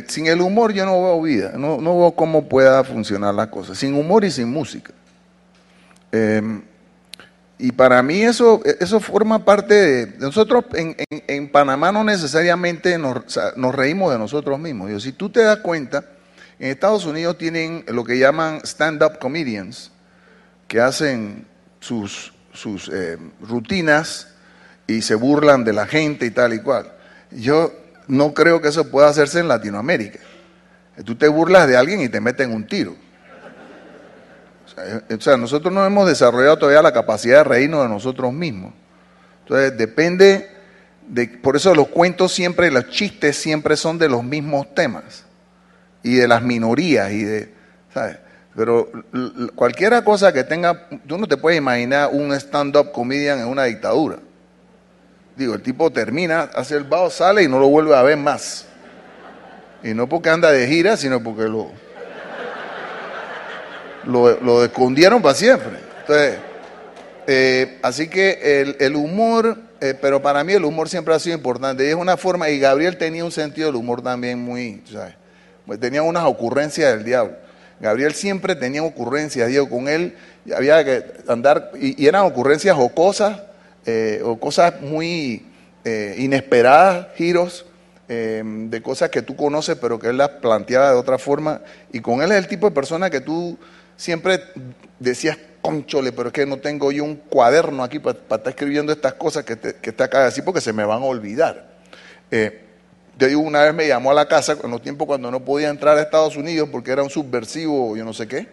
sin 0.08 0.26
el 0.26 0.40
humor 0.40 0.72
yo 0.72 0.86
no 0.86 1.02
veo 1.02 1.22
vida, 1.22 1.52
no, 1.56 1.78
no, 1.80 1.98
veo 1.98 2.12
cómo 2.12 2.48
pueda 2.48 2.82
funcionar 2.82 3.34
la 3.34 3.50
cosa. 3.50 3.74
Sin 3.74 3.94
humor 3.94 4.24
y 4.24 4.30
sin 4.30 4.48
música. 4.48 4.92
Eh, 6.12 6.60
y 7.58 7.72
para 7.72 8.02
mí 8.02 8.22
eso, 8.22 8.62
eso 8.80 9.00
forma 9.00 9.44
parte 9.44 9.74
de... 9.74 10.18
Nosotros 10.18 10.64
en, 10.74 10.96
en, 11.08 11.48
Panamá 11.50 11.92
no 11.92 12.02
necesariamente 12.02 12.98
nos, 12.98 13.38
nos, 13.56 13.74
reímos 13.74 14.12
de 14.12 14.18
nosotros 14.18 14.58
mismos. 14.58 14.90
Yo, 14.90 14.98
si 14.98 15.12
tú 15.12 15.30
te 15.30 15.40
das 15.40 15.58
cuenta, 15.58 16.04
en 16.58 16.70
Estados 16.70 17.06
Unidos 17.06 17.38
tienen 17.38 17.84
lo 17.88 18.02
que 18.02 18.18
llaman 18.18 18.60
stand-up 18.64 19.18
comedians, 19.18 19.92
que 20.68 20.80
hacen 20.80 21.46
sus, 21.80 22.32
sus 22.52 22.88
eh, 22.92 23.18
rutinas 23.40 24.28
y 24.86 25.02
se 25.02 25.14
burlan 25.14 25.64
de 25.64 25.72
la 25.72 25.86
gente 25.86 26.26
y 26.26 26.30
tal 26.30 26.54
y 26.54 26.60
cual. 26.60 26.92
Yo 27.30 27.72
no 28.06 28.34
creo 28.34 28.60
que 28.60 28.68
eso 28.68 28.90
pueda 28.90 29.08
hacerse 29.08 29.40
en 29.40 29.48
Latinoamérica. 29.48 30.20
Tú 31.04 31.14
te 31.16 31.28
burlas 31.28 31.66
de 31.66 31.76
alguien 31.76 32.00
y 32.00 32.08
te 32.08 32.20
meten 32.20 32.52
un 32.52 32.66
tiro. 32.66 32.96
O 35.16 35.20
sea, 35.20 35.36
nosotros 35.36 35.72
no 35.72 35.84
hemos 35.84 36.06
desarrollado 36.06 36.58
todavía 36.58 36.82
la 36.82 36.92
capacidad 36.92 37.38
de 37.38 37.44
reírnos 37.44 37.82
de 37.82 37.88
nosotros 37.88 38.32
mismos. 38.32 38.72
Entonces, 39.42 39.76
depende 39.76 40.50
de, 41.06 41.28
por 41.28 41.56
eso 41.56 41.74
los 41.74 41.88
cuentos 41.88 42.32
siempre, 42.32 42.70
los 42.70 42.88
chistes 42.88 43.36
siempre 43.36 43.76
son 43.76 43.98
de 43.98 44.08
los 44.08 44.24
mismos 44.24 44.74
temas 44.74 45.24
y 46.02 46.14
de 46.16 46.28
las 46.28 46.42
minorías 46.42 47.12
y 47.12 47.22
de, 47.24 47.52
¿sabes? 47.92 48.18
Pero 48.56 48.90
cualquiera 49.54 50.04
cosa 50.04 50.32
que 50.32 50.44
tenga, 50.44 50.88
tú 51.06 51.18
no 51.18 51.26
te 51.26 51.36
puedes 51.36 51.58
imaginar 51.58 52.10
un 52.12 52.32
stand-up 52.32 52.92
comedian 52.92 53.40
en 53.40 53.46
una 53.46 53.64
dictadura. 53.64 54.18
Digo, 55.36 55.54
el 55.54 55.62
tipo 55.62 55.90
termina, 55.90 56.42
hace 56.54 56.76
el 56.76 56.84
vaho, 56.84 57.10
sale 57.10 57.42
y 57.42 57.48
no 57.48 57.58
lo 57.58 57.68
vuelve 57.68 57.96
a 57.96 58.02
ver 58.02 58.16
más. 58.16 58.66
Y 59.82 59.92
no 59.92 60.08
porque 60.08 60.30
anda 60.30 60.52
de 60.52 60.66
gira, 60.68 60.96
sino 60.96 61.22
porque 61.22 61.42
lo, 61.42 61.70
lo, 64.04 64.40
lo 64.40 64.64
escondieron 64.64 65.20
para 65.20 65.34
siempre. 65.34 65.78
Entonces, 66.00 66.38
eh, 67.26 67.78
así 67.82 68.08
que 68.08 68.60
el, 68.60 68.76
el 68.78 68.94
humor, 68.94 69.58
eh, 69.80 69.94
pero 70.00 70.22
para 70.22 70.44
mí 70.44 70.52
el 70.52 70.64
humor 70.64 70.88
siempre 70.88 71.14
ha 71.14 71.18
sido 71.18 71.36
importante. 71.36 71.84
Y 71.84 71.88
es 71.88 71.94
una 71.94 72.16
forma, 72.16 72.48
y 72.48 72.60
Gabriel 72.60 72.96
tenía 72.96 73.24
un 73.24 73.32
sentido 73.32 73.66
del 73.68 73.76
humor 73.76 74.02
también 74.02 74.38
muy, 74.38 74.82
¿sabes? 74.90 75.14
Tenía 75.80 76.02
unas 76.02 76.24
ocurrencias 76.24 76.94
del 76.94 77.04
diablo. 77.04 77.36
Gabriel 77.80 78.14
siempre 78.14 78.54
tenía 78.54 78.82
ocurrencias, 78.82 79.48
digo, 79.48 79.68
con 79.68 79.88
él 79.88 80.16
había 80.54 80.84
que 80.84 81.04
andar, 81.26 81.72
y, 81.80 82.02
y 82.02 82.06
eran 82.06 82.24
ocurrencias 82.24 82.76
jocosas, 82.76 83.40
eh, 83.86 84.20
o 84.24 84.38
cosas 84.38 84.80
muy 84.80 85.46
eh, 85.84 86.14
inesperadas, 86.18 87.08
giros 87.16 87.66
eh, 88.08 88.42
de 88.44 88.82
cosas 88.82 89.08
que 89.10 89.22
tú 89.22 89.34
conoces, 89.34 89.76
pero 89.80 89.98
que 89.98 90.08
él 90.08 90.18
las 90.18 90.28
planteaba 90.28 90.90
de 90.90 90.96
otra 90.96 91.18
forma. 91.18 91.60
Y 91.92 92.00
con 92.00 92.22
él 92.22 92.32
es 92.32 92.38
el 92.38 92.48
tipo 92.48 92.68
de 92.68 92.74
persona 92.74 93.08
que 93.10 93.20
tú 93.20 93.58
siempre 93.96 94.40
decías, 94.98 95.38
conchole, 95.62 96.12
pero 96.12 96.28
es 96.28 96.32
que 96.34 96.44
no 96.44 96.58
tengo 96.58 96.92
yo 96.92 97.04
un 97.04 97.16
cuaderno 97.16 97.82
aquí 97.82 97.98
para, 97.98 98.18
estar 98.18 98.46
escribiendo 98.46 98.92
estas 98.92 99.14
cosas 99.14 99.44
que, 99.44 99.56
te, 99.56 99.76
que 99.76 99.90
está 99.90 100.04
acá 100.04 100.26
así 100.26 100.42
porque 100.42 100.60
se 100.60 100.74
me 100.74 100.84
van 100.84 101.02
a 101.02 101.06
olvidar. 101.06 101.70
Eh, 102.30 102.60
yo 103.16 103.28
digo, 103.28 103.40
una 103.40 103.62
vez 103.62 103.72
me 103.72 103.88
llamó 103.88 104.10
a 104.10 104.14
la 104.14 104.28
casa 104.28 104.58
en 104.62 104.70
los 104.70 104.82
tiempos 104.82 105.06
cuando 105.06 105.30
no 105.30 105.42
podía 105.44 105.70
entrar 105.70 105.96
a 105.96 106.02
Estados 106.02 106.36
Unidos 106.36 106.68
porque 106.70 106.90
era 106.90 107.02
un 107.02 107.08
subversivo, 107.08 107.96
yo 107.96 108.04
no 108.04 108.12
sé 108.12 108.28
qué. 108.28 108.48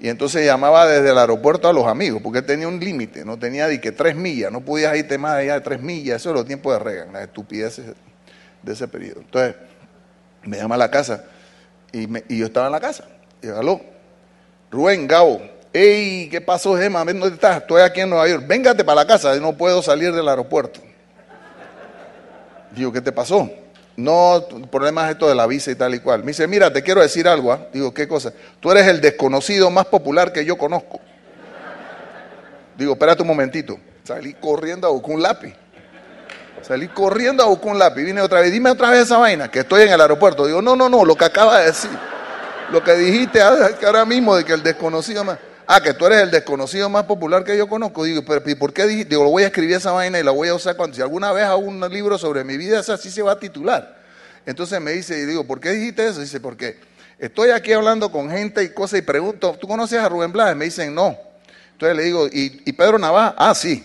Y 0.00 0.08
entonces 0.08 0.44
llamaba 0.44 0.86
desde 0.86 1.10
el 1.10 1.18
aeropuerto 1.18 1.68
a 1.68 1.72
los 1.72 1.86
amigos, 1.86 2.20
porque 2.22 2.42
tenía 2.42 2.68
un 2.68 2.80
límite, 2.80 3.24
no 3.24 3.38
tenía 3.38 3.68
de 3.68 3.80
que 3.80 3.92
tres 3.92 4.16
millas, 4.16 4.52
no 4.52 4.60
podías 4.60 4.96
irte 4.96 5.18
más 5.18 5.34
allá 5.34 5.54
de 5.54 5.60
tres 5.60 5.80
millas, 5.80 6.16
eso 6.16 6.30
es 6.30 6.34
los 6.34 6.44
tiempos 6.46 6.72
de 6.72 6.78
Reagan, 6.78 7.12
las 7.12 7.22
estupideces 7.22 7.86
de 8.62 8.72
ese 8.72 8.88
periodo. 8.88 9.20
Entonces, 9.20 9.56
me 10.42 10.58
llama 10.58 10.74
a 10.74 10.78
la 10.78 10.90
casa 10.90 11.24
y, 11.92 12.36
yo 12.36 12.46
estaba 12.46 12.66
en 12.66 12.72
la 12.72 12.80
casa. 12.80 13.04
Y 13.42 13.46
yo, 13.46 13.80
Rubén, 14.70 15.06
Gabo, 15.06 15.40
hey, 15.72 16.28
¿qué 16.30 16.40
pasó, 16.40 16.76
Gemma? 16.76 17.04
¿Dónde 17.04 17.28
estás? 17.28 17.58
Estoy 17.58 17.82
aquí 17.82 18.00
en 18.00 18.10
Nueva 18.10 18.28
York. 18.28 18.44
Véngate 18.46 18.84
para 18.84 18.96
la 18.96 19.06
casa, 19.06 19.34
no 19.36 19.56
puedo 19.56 19.82
salir 19.82 20.12
del 20.12 20.28
aeropuerto. 20.28 20.80
Digo, 22.72 22.92
¿qué 22.92 23.00
te 23.00 23.12
pasó? 23.12 23.48
No, 23.96 24.44
el 24.56 24.68
problema 24.68 25.04
es 25.04 25.12
esto 25.12 25.28
de 25.28 25.34
la 25.34 25.46
visa 25.46 25.70
y 25.70 25.76
tal 25.76 25.94
y 25.94 26.00
cual. 26.00 26.20
Me 26.20 26.28
dice, 26.28 26.46
mira, 26.48 26.72
te 26.72 26.82
quiero 26.82 27.00
decir 27.00 27.28
algo. 27.28 27.54
¿eh? 27.54 27.68
Digo, 27.72 27.94
¿qué 27.94 28.08
cosa? 28.08 28.32
Tú 28.60 28.70
eres 28.70 28.86
el 28.88 29.00
desconocido 29.00 29.70
más 29.70 29.86
popular 29.86 30.32
que 30.32 30.44
yo 30.44 30.58
conozco. 30.58 31.00
Digo, 32.76 32.94
espérate 32.94 33.22
un 33.22 33.28
momentito. 33.28 33.78
Salí 34.02 34.34
corriendo 34.34 34.88
a 34.88 34.90
buscar 34.90 35.14
un 35.14 35.22
lápiz. 35.22 35.54
Salí 36.60 36.88
corriendo 36.88 37.44
a 37.44 37.46
buscar 37.46 37.72
un 37.72 37.78
lápiz. 37.78 38.02
Vine 38.02 38.20
otra 38.20 38.40
vez, 38.40 38.50
dime 38.50 38.70
otra 38.70 38.90
vez 38.90 39.02
esa 39.02 39.18
vaina, 39.18 39.50
que 39.50 39.60
estoy 39.60 39.82
en 39.82 39.92
el 39.92 40.00
aeropuerto. 40.00 40.46
Digo, 40.46 40.60
no, 40.60 40.74
no, 40.74 40.88
no, 40.88 41.04
lo 41.04 41.14
que 41.14 41.24
acaba 41.24 41.60
de 41.60 41.66
decir. 41.66 41.90
lo 42.72 42.82
que 42.82 42.94
dijiste 42.94 43.40
ahora 43.40 44.04
mismo 44.04 44.34
de 44.34 44.44
que 44.44 44.52
el 44.54 44.62
desconocido 44.62 45.22
más... 45.24 45.38
Ah, 45.66 45.80
que 45.80 45.94
tú 45.94 46.04
eres 46.06 46.22
el 46.22 46.30
desconocido 46.30 46.90
más 46.90 47.04
popular 47.04 47.42
que 47.42 47.56
yo 47.56 47.66
conozco. 47.66 48.04
Digo, 48.04 48.22
pero 48.24 48.42
¿y 48.48 48.54
por 48.54 48.72
qué? 48.72 48.86
Digo, 48.86 49.24
lo 49.24 49.30
voy 49.30 49.44
a 49.44 49.46
escribir 49.46 49.76
esa 49.76 49.92
vaina 49.92 50.18
y 50.18 50.22
la 50.22 50.30
voy 50.30 50.48
a 50.48 50.54
usar 50.54 50.76
cuando 50.76 50.94
si 50.94 51.02
alguna 51.02 51.32
vez 51.32 51.44
hago 51.44 51.60
un 51.60 51.80
libro 51.90 52.18
sobre 52.18 52.44
mi 52.44 52.56
vida, 52.56 52.80
esa 52.80 52.96
sí 52.98 53.10
se 53.10 53.22
va 53.22 53.32
a 53.32 53.38
titular. 53.38 53.96
Entonces 54.44 54.78
me 54.80 54.92
dice, 54.92 55.18
y 55.18 55.24
digo, 55.24 55.46
¿por 55.46 55.60
qué 55.60 55.70
dijiste 55.70 56.06
eso? 56.06 56.20
Dice, 56.20 56.38
porque 56.38 56.78
estoy 57.18 57.50
aquí 57.50 57.72
hablando 57.72 58.12
con 58.12 58.30
gente 58.30 58.62
y 58.62 58.70
cosas 58.70 58.98
y 58.98 59.02
pregunto, 59.02 59.56
¿tú 59.58 59.66
conoces 59.66 59.98
a 59.98 60.08
Rubén 60.08 60.32
Blades? 60.32 60.56
Me 60.56 60.66
dicen, 60.66 60.94
no. 60.94 61.16
Entonces 61.72 61.96
le 61.96 62.04
digo, 62.04 62.28
¿y, 62.30 62.72
Pedro 62.72 62.98
Navaja? 62.98 63.34
Ah, 63.38 63.54
sí. 63.54 63.84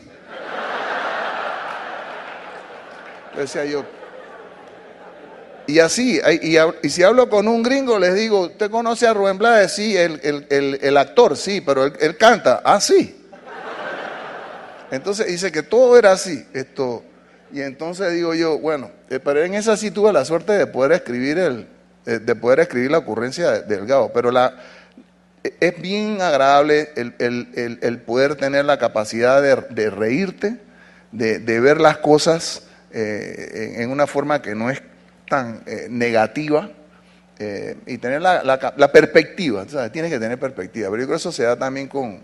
Decía 3.35 3.63
yo. 3.63 3.98
Y 5.69 5.79
así, 5.79 6.19
y, 6.41 6.89
si 6.89 7.03
hablo 7.03 7.29
con 7.29 7.47
un 7.47 7.61
gringo, 7.61 7.99
les 7.99 8.15
digo, 8.15 8.47
¿usted 8.47 8.71
conoce 8.71 9.05
a 9.05 9.13
Rubén 9.13 9.37
Blades? 9.37 9.71
Sí, 9.71 9.95
el, 9.95 10.97
actor, 10.97 11.37
sí, 11.37 11.61
pero 11.61 11.85
él, 11.85 12.17
canta, 12.17 12.61
ah. 12.65 12.79
Entonces 14.89 15.27
dice 15.27 15.51
que 15.51 15.61
todo 15.61 15.95
era 15.95 16.13
así. 16.13 16.43
Esto, 16.53 17.03
y 17.51 17.61
entonces 17.61 18.13
digo 18.13 18.33
yo, 18.33 18.57
bueno, 18.57 18.89
eh, 19.11 19.19
pero 19.19 19.43
en 19.43 19.53
esa 19.53 19.77
sí 19.77 19.91
tuve 19.91 20.11
la 20.11 20.25
suerte 20.25 20.53
de 20.53 20.65
poder 20.65 20.93
escribir 20.93 21.37
el, 21.37 21.67
eh, 22.07 22.17
de 22.17 22.35
poder 22.35 22.61
escribir 22.61 22.89
la 22.89 22.97
ocurrencia 22.97 23.51
de 23.51 23.61
Delgado. 23.61 24.11
Pero 24.11 24.31
la, 24.31 24.55
es 25.43 25.79
bien 25.79 26.19
agradable 26.19 26.89
el, 26.95 28.01
poder 28.07 28.37
tener 28.37 28.65
la 28.65 28.79
capacidad 28.79 29.39
de, 29.39 29.89
reírte, 29.91 30.57
de, 31.11 31.59
ver 31.59 31.79
las 31.79 31.97
cosas 31.97 32.63
eh, 32.91 33.75
en, 33.77 33.91
una 33.91 34.07
forma 34.07 34.41
que 34.41 34.55
no 34.55 34.71
es 34.71 34.81
tan 35.29 35.61
eh, 35.65 35.87
negativa 35.89 36.69
eh, 37.37 37.77
y 37.85 37.97
tener 37.99 38.21
la, 38.21 38.91
perspectiva, 38.91 39.65
tienes 39.91 40.11
que 40.11 40.19
tener 40.19 40.37
perspectiva, 40.37 40.89
pero 40.89 41.01
yo 41.01 41.07
creo 41.07 41.15
que 41.15 41.21
eso 41.21 41.31
se 41.31 41.43
da 41.43 41.57
también 41.57 41.87
con, 41.87 42.19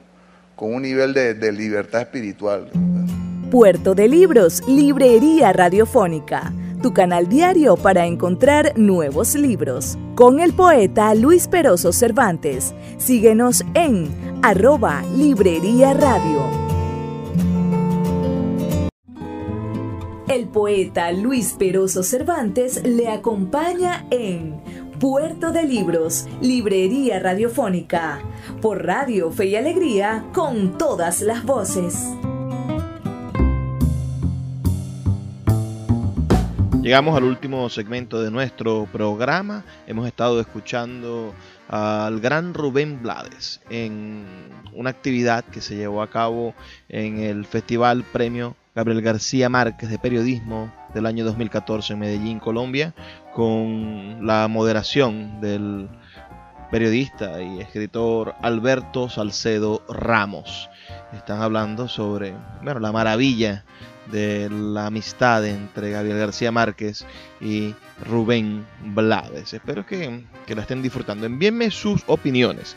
un 0.57 0.81
nivel 0.81 1.13
de, 1.13 1.51
libertad 1.53 2.01
espiritual. 2.01 2.69
Puerto 3.49 3.95
de 3.95 4.09
Libros, 4.09 4.61
Librería 4.67 5.53
Radiofónica, 5.53 6.51
tu 6.81 6.93
canal 6.93 7.29
diario 7.29 7.77
para 7.77 8.05
encontrar 8.05 8.73
nuevos 8.75 9.35
libros. 9.35 9.97
Con 10.15 10.41
el 10.41 10.53
poeta 10.53 11.15
Luis 11.15 11.47
Peroso 11.47 11.93
Cervantes. 11.93 12.73
Síguenos 12.97 13.63
en 13.73 14.09
arroba 14.43 15.01
Librería 15.15 15.93
Radio. 15.93 16.64
El 20.35 20.49
poeta 20.49 21.13
Luis 21.13 21.53
Peroso 21.53 22.03
Cervantes 22.03 22.83
le 22.83 23.07
acompaña 23.07 24.05
en 24.11 24.59
Puerto 24.99 25.53
de 25.53 25.63
Libros, 25.63 26.27
Librería 26.41 27.19
Radiofónica, 27.19 28.19
por 28.61 28.85
Radio 28.85 29.31
Fe 29.31 29.45
y 29.45 29.55
Alegría, 29.55 30.25
con 30.33 30.77
todas 30.77 31.21
las 31.21 31.45
voces. 31.45 32.03
Llegamos 36.81 37.15
al 37.15 37.23
último 37.23 37.69
segmento 37.69 38.21
de 38.21 38.29
nuestro 38.29 38.89
programa. 38.91 39.63
Hemos 39.87 40.05
estado 40.05 40.41
escuchando 40.41 41.33
al 41.69 42.19
gran 42.19 42.53
Rubén 42.53 43.01
Blades 43.01 43.61
en 43.69 44.25
una 44.73 44.89
actividad 44.89 45.45
que 45.45 45.61
se 45.61 45.77
llevó 45.77 46.01
a 46.01 46.09
cabo 46.09 46.53
en 46.89 47.19
el 47.19 47.45
Festival 47.45 48.03
Premio 48.03 48.57
Gabriel 48.75 49.01
García 49.01 49.47
Márquez 49.47 49.89
de 49.89 49.97
Periodismo 49.97 50.69
del 50.93 51.05
año 51.05 51.23
2014 51.23 51.93
en 51.93 51.99
Medellín, 51.99 52.39
Colombia, 52.39 52.93
con 53.33 54.27
la 54.27 54.49
moderación 54.49 55.39
del 55.39 55.87
periodista 56.71 57.41
y 57.41 57.61
escritor 57.61 58.35
Alberto 58.41 59.07
Salcedo 59.07 59.81
Ramos. 59.87 60.69
Están 61.13 61.41
hablando 61.41 61.87
sobre 61.87 62.35
bueno, 62.63 62.81
la 62.81 62.91
maravilla 62.91 63.63
de 64.11 64.49
la 64.49 64.87
amistad 64.87 65.45
entre 65.45 65.91
Gabriel 65.91 66.17
García 66.17 66.51
Márquez 66.51 67.05
y 67.39 67.73
Rubén 68.05 68.65
Blades. 68.87 69.53
Espero 69.53 69.85
que, 69.85 70.25
que 70.45 70.53
la 70.53 70.63
estén 70.63 70.81
disfrutando. 70.81 71.25
Envíenme 71.25 71.71
sus 71.71 72.03
opiniones 72.07 72.75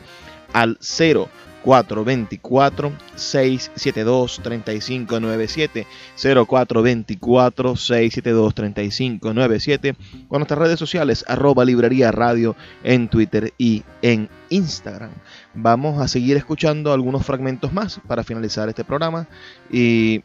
al 0.52 0.78
0 0.80 1.28
0424 1.64 2.92
672 3.14 4.40
3597 4.42 5.86
0424 6.14 7.76
672 7.76 8.54
3597 8.54 9.96
con 10.28 10.38
nuestras 10.40 10.58
redes 10.58 10.78
sociales 10.78 11.24
arroba 11.28 11.64
librería 11.64 12.10
radio 12.12 12.56
en 12.84 13.08
Twitter 13.08 13.52
y 13.58 13.84
en 14.02 14.28
Instagram. 14.50 15.10
Vamos 15.54 16.00
a 16.00 16.08
seguir 16.08 16.36
escuchando 16.36 16.92
algunos 16.92 17.24
fragmentos 17.24 17.72
más 17.72 18.00
para 18.06 18.24
finalizar 18.24 18.68
este 18.68 18.84
programa 18.84 19.26
y 19.70 20.22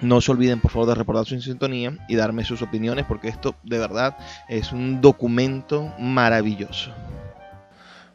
no 0.00 0.20
se 0.20 0.32
olviden 0.32 0.60
por 0.60 0.70
favor 0.70 0.88
de 0.88 0.94
reportar 0.96 1.24
su 1.24 1.40
sintonía 1.40 1.96
y 2.08 2.16
darme 2.16 2.44
sus 2.44 2.62
opiniones 2.62 3.04
porque 3.06 3.28
esto 3.28 3.54
de 3.62 3.78
verdad 3.78 4.16
es 4.48 4.72
un 4.72 5.00
documento 5.00 5.92
maravilloso. 5.98 6.92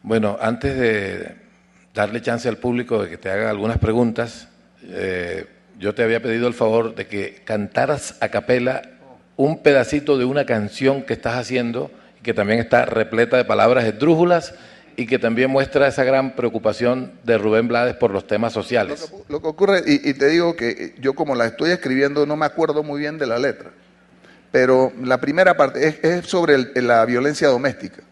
Bueno, 0.02 0.38
antes 0.42 0.78
de 0.78 1.49
darle 1.94 2.22
chance 2.22 2.48
al 2.48 2.58
público 2.58 3.04
de 3.04 3.10
que 3.10 3.18
te 3.18 3.30
haga 3.30 3.50
algunas 3.50 3.78
preguntas. 3.78 4.48
Eh, 4.84 5.46
yo 5.78 5.96
te 5.96 6.04
había 6.04 6.22
pedido 6.22 6.48
el 6.48 6.54
favor 6.54 6.96
de 6.96 7.08
que 7.08 7.42
cantaras 7.46 8.18
a 8.22 8.30
capela 8.30 8.82
un 9.38 9.62
pedacito 9.62 10.18
de 10.18 10.26
una 10.26 10.46
canción 10.46 11.04
que 11.04 11.14
estás 11.14 11.36
haciendo 11.36 11.92
que 12.24 12.34
también 12.34 12.60
está 12.60 12.86
repleta 12.86 13.38
de 13.38 13.46
palabras 13.46 13.86
esdrújulas 13.86 14.54
y 14.96 15.06
que 15.06 15.18
también 15.18 15.50
muestra 15.50 15.88
esa 15.88 16.04
gran 16.04 16.36
preocupación 16.36 17.14
de 17.24 17.38
Rubén 17.38 17.68
Blades 17.68 17.96
por 17.96 18.12
los 18.12 18.28
temas 18.28 18.52
sociales. 18.52 19.12
Lo 19.30 19.42
que, 19.42 19.48
ocurre, 19.48 19.82
y, 19.86 20.14
te 20.14 20.28
digo 20.28 20.56
que 20.56 20.96
yo 21.00 21.14
como 21.14 21.36
la 21.36 21.46
estoy 21.46 21.72
escribiendo 21.72 22.26
no 22.26 22.36
me 22.36 22.46
acuerdo 22.46 22.84
muy 22.84 23.00
bien 23.00 23.18
de 23.18 23.28
la 23.28 23.40
letra, 23.40 23.72
pero 24.52 24.92
la 25.02 25.22
primera 25.22 25.56
parte 25.56 26.00
es, 26.04 26.26
sobre 26.26 26.58
la 26.82 27.06
violencia 27.06 27.48
doméstica, 27.48 28.04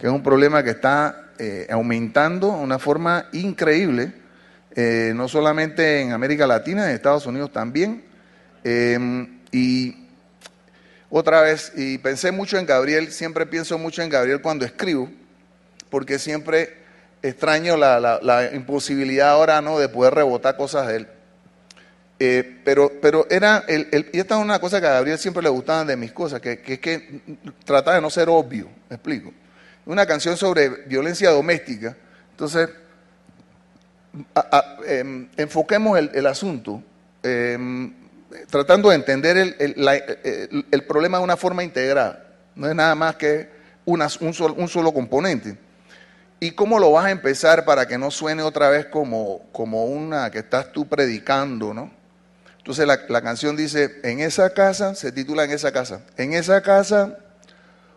que 0.00 0.06
es 0.06 0.12
un 0.12 0.22
problema 0.22 0.64
que 0.64 0.70
está 0.70 1.26
eh, 1.38 1.66
aumentando 1.70 2.56
de 2.56 2.62
una 2.62 2.78
forma 2.78 3.26
increíble, 3.32 4.14
eh, 4.74 5.12
no 5.14 5.28
solamente 5.28 6.00
en 6.00 6.12
América 6.12 6.46
Latina, 6.46 6.88
en 6.88 6.94
Estados 6.94 7.26
Unidos 7.26 7.52
también. 7.52 8.02
Em, 8.64 9.40
y 9.52 10.08
otra 11.10 11.42
vez, 11.42 11.72
y 11.76 11.98
pensé 11.98 12.32
mucho 12.32 12.56
en 12.56 12.64
Gabriel, 12.64 13.12
siempre 13.12 13.44
pienso 13.44 13.76
mucho 13.76 14.00
en 14.00 14.08
Gabriel 14.08 14.40
cuando 14.40 14.64
escribo, 14.64 15.10
porque 15.90 16.18
siempre 16.18 16.78
extraño 17.20 17.76
la, 17.76 18.50
imposibilidad 18.54 19.28
ahora 19.28 19.60
¿no? 19.60 19.78
de 19.78 19.90
poder 19.90 20.14
rebotar 20.14 20.56
cosas 20.56 20.86
de 20.86 20.96
él. 20.96 21.08
Eh, 22.18 22.60
pero, 22.64 22.90
pero 23.02 23.26
era, 23.28 23.64
el, 23.68 24.08
y 24.14 24.18
esta 24.18 24.36
es 24.38 24.42
una 24.42 24.58
cosa 24.60 24.80
que 24.80 24.86
a 24.86 24.92
Gabriel 24.92 25.18
siempre 25.18 25.42
le 25.42 25.50
gustaban 25.50 25.86
de 25.86 25.96
mis 25.96 26.12
cosas, 26.12 26.40
que, 26.40 26.60
que 26.60 26.74
es 26.74 26.80
que 26.80 27.20
trata 27.66 27.94
de 27.94 28.00
no 28.00 28.08
ser 28.08 28.30
obvio, 28.30 28.66
me 28.88 28.96
explico 28.96 29.30
una 29.90 30.06
canción 30.06 30.36
sobre 30.36 30.68
violencia 30.86 31.30
doméstica. 31.30 31.96
Entonces, 32.30 32.70
em, 34.86 35.28
enfoquemos 35.36 35.98
el, 35.98 36.26
asunto 36.26 36.80
em, 37.24 37.92
tratando 38.50 38.90
de 38.90 38.94
entender 38.94 39.36
el, 39.36 40.84
problema 40.84 41.18
de 41.18 41.24
una 41.24 41.36
forma 41.36 41.64
integrada. 41.64 42.24
No 42.54 42.68
es 42.68 42.74
nada 42.76 42.94
más 42.94 43.16
que 43.16 43.50
un, 43.84 44.00
solo, 44.32 44.92
componente. 44.92 45.58
¿Y 46.38 46.52
cómo 46.52 46.78
lo 46.78 46.92
vas 46.92 47.06
a 47.06 47.10
empezar 47.10 47.64
para 47.64 47.88
que 47.88 47.98
no 47.98 48.12
suene 48.12 48.42
otra 48.42 48.70
vez 48.70 48.86
como, 48.86 49.42
como 49.50 49.86
una 49.86 50.30
que 50.30 50.38
estás 50.38 50.70
tú 50.70 50.86
predicando, 50.86 51.74
no? 51.74 51.90
Entonces 52.58 52.86
la, 52.86 53.00
la 53.08 53.22
canción 53.22 53.56
dice, 53.56 54.00
en 54.04 54.20
esa 54.20 54.54
casa, 54.54 54.94
se 54.94 55.10
titula 55.10 55.44
En 55.44 55.50
esa 55.50 55.72
casa, 55.72 56.02
en 56.16 56.32
esa 56.32 56.62
casa 56.62 57.18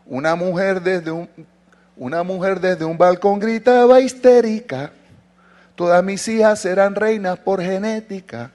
una 0.06 0.36
mujer 0.36 0.82
desde 0.82 1.12
un, 1.12 1.30
una 1.96 2.24
mujer 2.24 2.60
desde 2.60 2.86
un 2.86 2.98
balcón 2.98 3.39
gritaba 3.39 4.00
histérica, 4.00 4.91
todas 5.76 6.04
mis 6.04 6.28
hijas 6.28 6.60
serán 6.60 6.96
reinas 6.96 7.38
por 7.39 7.62
genética, 7.62 8.52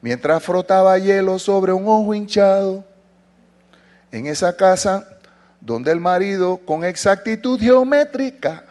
mientras 0.00 0.42
frotaba 0.42 0.98
hielo 0.98 1.38
sobre 1.38 1.72
un 1.72 1.86
ojo 1.86 2.14
hinchado. 2.14 2.84
En 4.10 4.26
esa 4.26 4.56
casa 4.56 5.06
donde 5.60 5.92
el 5.92 6.00
marido 6.00 6.58
con 6.58 6.84
exactitud 6.84 7.60
geométrica 7.60 8.64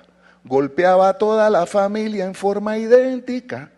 golpeaba 0.44 1.10
a 1.10 1.18
toda 1.18 1.50
la 1.50 1.66
familia 1.66 2.26
en 2.26 2.34
forma 2.34 2.78
idéntica. 2.78 3.70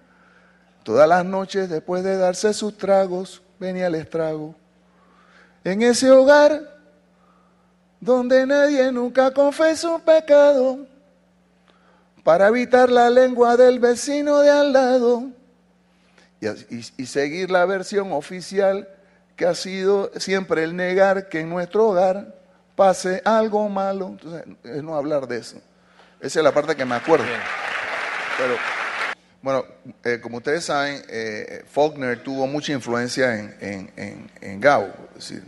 Todas 0.83 1.07
las 1.09 1.25
noches 1.25 1.69
después 1.69 2.03
de 2.03 2.17
darse 2.17 2.53
sus 2.53 2.77
tragos 2.77 3.41
venía 3.59 3.87
el 3.87 3.95
estrago. 3.95 4.55
En 5.63 5.81
ese 5.81 6.09
hogar 6.11 6.78
donde 7.99 8.45
nadie 8.45 8.91
nunca 8.91 9.31
confesó 9.31 9.95
un 9.95 10.01
pecado, 10.01 10.85
para 12.23 12.47
evitar 12.47 12.89
la 12.89 13.09
lengua 13.09 13.57
del 13.57 13.79
vecino 13.79 14.39
de 14.39 14.49
al 14.49 14.73
lado 14.73 15.31
y, 16.39 17.05
seguir 17.05 17.49
la 17.51 17.65
versión 17.65 18.11
oficial 18.11 18.87
que 19.35 19.45
ha 19.45 19.55
sido 19.55 20.11
siempre 20.17 20.63
el 20.63 20.75
negar 20.75 21.29
que 21.29 21.39
en 21.39 21.49
nuestro 21.49 21.87
hogar 21.87 22.35
pase 22.75 23.21
algo 23.25 23.67
malo. 23.69 24.07
Entonces, 24.09 24.43
es 24.63 24.83
no 24.83 24.95
hablar 24.95 25.27
de 25.27 25.37
eso. 25.37 25.57
Esa 26.19 26.39
es 26.39 26.43
la 26.43 26.53
parte 26.53 26.75
que 26.75 26.85
me 26.85 26.95
acuerdo. 26.95 27.25
Pero, 28.37 28.55
bueno, 29.41 29.65
eh, 30.03 30.19
como 30.21 30.37
ustedes 30.37 30.65
saben, 30.65 31.01
eh, 31.09 31.63
Faulkner 31.71 32.21
tuvo 32.21 32.47
mucha 32.47 32.73
influencia 32.73 33.37
en, 33.37 33.55
en, 33.59 33.91
en, 33.95 34.31
en 34.41 34.59
Gao. 34.59 34.93
Es 35.17 35.29
decir, 35.29 35.43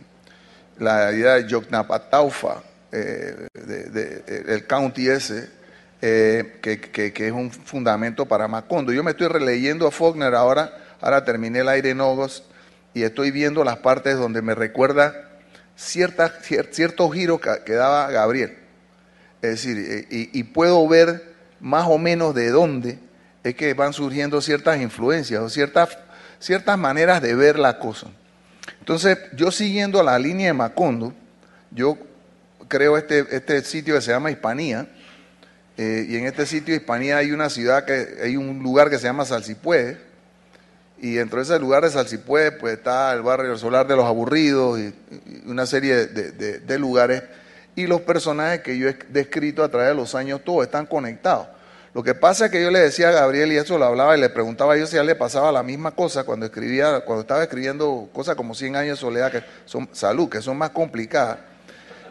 la 0.82 1.12
idea 1.14 1.36
de 1.36 1.48
Yoknapataufa, 1.48 2.64
eh, 2.92 3.48
de- 3.54 4.44
el 4.48 4.66
county 4.68 5.08
ese, 5.08 5.48
eh, 6.02 6.58
que, 6.62 6.80
que- 6.82 7.28
es 7.28 7.32
un 7.32 7.52
fundamento 7.52 8.26
para 8.26 8.48
Macondo. 8.48 8.92
Yo 8.92 9.04
me 9.04 9.12
estoy 9.12 9.28
releyendo 9.28 9.88
a 9.88 9.92
Faulkner 9.92 10.34
ahora, 10.34 10.74
ahora 11.00 11.24
terminé 11.24 11.60
el 11.60 11.70
aire 11.70 11.92
en 11.92 12.02
Ogos 12.02 12.44
y 12.94 13.04
estoy 13.04 13.30
viendo 13.32 13.64
las 13.64 13.78
partes 13.78 14.18
donde 14.18 14.42
me 14.42 14.56
recuerda 14.56 15.30
ciertas, 15.76 16.32
cier- 16.44 16.70
ciertos 16.72 17.14
giros 17.14 17.40
que, 17.40 17.52
que 17.66 17.74
daba 17.74 18.10
Gabriel. 18.10 18.58
Es 19.44 19.52
decir, 19.52 19.78
eh, 19.78 20.08
y, 20.10 20.40
y 20.40 20.44
puedo 20.44 20.88
ver 20.88 21.34
más 21.60 21.86
o 21.88 22.00
menos 22.00 22.34
de 22.34 22.50
dónde 22.50 22.98
es 23.44 23.54
que 23.56 23.74
van 23.76 23.94
surgiendo 23.94 24.42
ciertas 24.42 24.82
influencias 24.82 25.42
o 25.42 25.50
ciertas, 25.50 25.98
ciertas 26.40 26.78
maneras 26.78 27.22
de 27.22 27.36
ver 27.36 27.60
la 27.60 27.78
cosa. 27.78 28.08
Entonces, 28.80 29.18
yo 29.36 29.52
siguiendo 29.52 30.02
la 30.04 30.18
línea 30.20 30.48
de 30.48 30.54
Macondo, 30.54 31.14
yo 31.72 31.98
creo 32.68 32.98
este, 32.98 33.26
este 33.36 33.62
sitio 33.64 33.96
que 33.96 34.02
se 34.02 34.12
llama 34.12 34.32
Hispanía, 34.32 34.88
eh, 35.78 36.06
y 36.08 36.16
en 36.18 36.26
este 36.26 36.46
sitio 36.46 36.76
Hispanía 36.76 37.18
hay 37.18 37.32
una 37.32 37.50
ciudad 37.50 37.86
que, 37.86 38.18
hay 38.24 38.38
un 38.38 38.60
lugar 38.62 38.90
que 38.90 38.98
se 38.98 39.04
llama 39.06 39.26
Salsipuede, 39.26 39.98
y 41.00 41.14
dentro 41.16 41.38
de 41.40 41.44
ese 41.44 41.58
lugar 41.60 41.84
de 41.84 41.90
Salsipuede, 41.90 42.52
pues 42.52 42.78
está 42.78 43.12
el 43.14 43.24
barrio 43.24 43.58
solar 43.58 43.88
de 43.88 43.96
los 43.96 44.06
aburridos 44.06 44.80
y, 44.80 44.94
una 45.46 45.66
serie 45.66 46.06
de- 46.06 46.60
de 46.60 46.80
lugares. 46.80 47.24
Y 47.76 47.88
los 47.88 48.02
personajes 48.02 48.62
que 48.62 48.78
yo 48.78 48.88
he 48.90 48.98
descrito 49.10 49.64
a 49.64 49.70
través 49.70 49.90
de 49.90 49.96
los 49.96 50.14
años, 50.14 50.42
todos 50.44 50.64
están 50.64 50.86
conectados. 50.86 51.48
Lo 51.94 52.04
que 52.04 52.16
pasa 52.16 52.46
es 52.46 52.52
que 52.52 52.62
yo 52.62 52.72
le 52.72 52.80
decía 52.80 53.10
a 53.10 53.12
Gabriel, 53.12 53.52
y 53.52 53.58
eso 53.58 53.78
lo 53.78 53.86
hablaba, 53.86 54.18
y 54.18 54.22
le 54.22 54.30
preguntaba 54.30 54.78
yo 54.78 54.88
si 54.88 54.96
a 54.98 55.02
él 55.02 55.08
le 55.08 55.16
pasaba 55.16 55.52
la 55.52 55.62
misma 55.62 55.92
cosa 55.92 56.24
cuando 56.24 56.46
escribía, 56.46 57.02
cuando 57.02 57.22
estaba 57.22 57.44
escribiendo 57.44 58.10
cosas 58.14 58.36
como 58.36 58.56
100 58.56 58.78
años 58.78 58.98
de 58.98 59.02
soledad, 59.02 59.30
que 59.32 59.44
son 59.66 59.90
salud, 59.92 60.30
que 60.30 60.42
son 60.42 60.58
más 60.58 60.70
complicadas. 60.70 61.40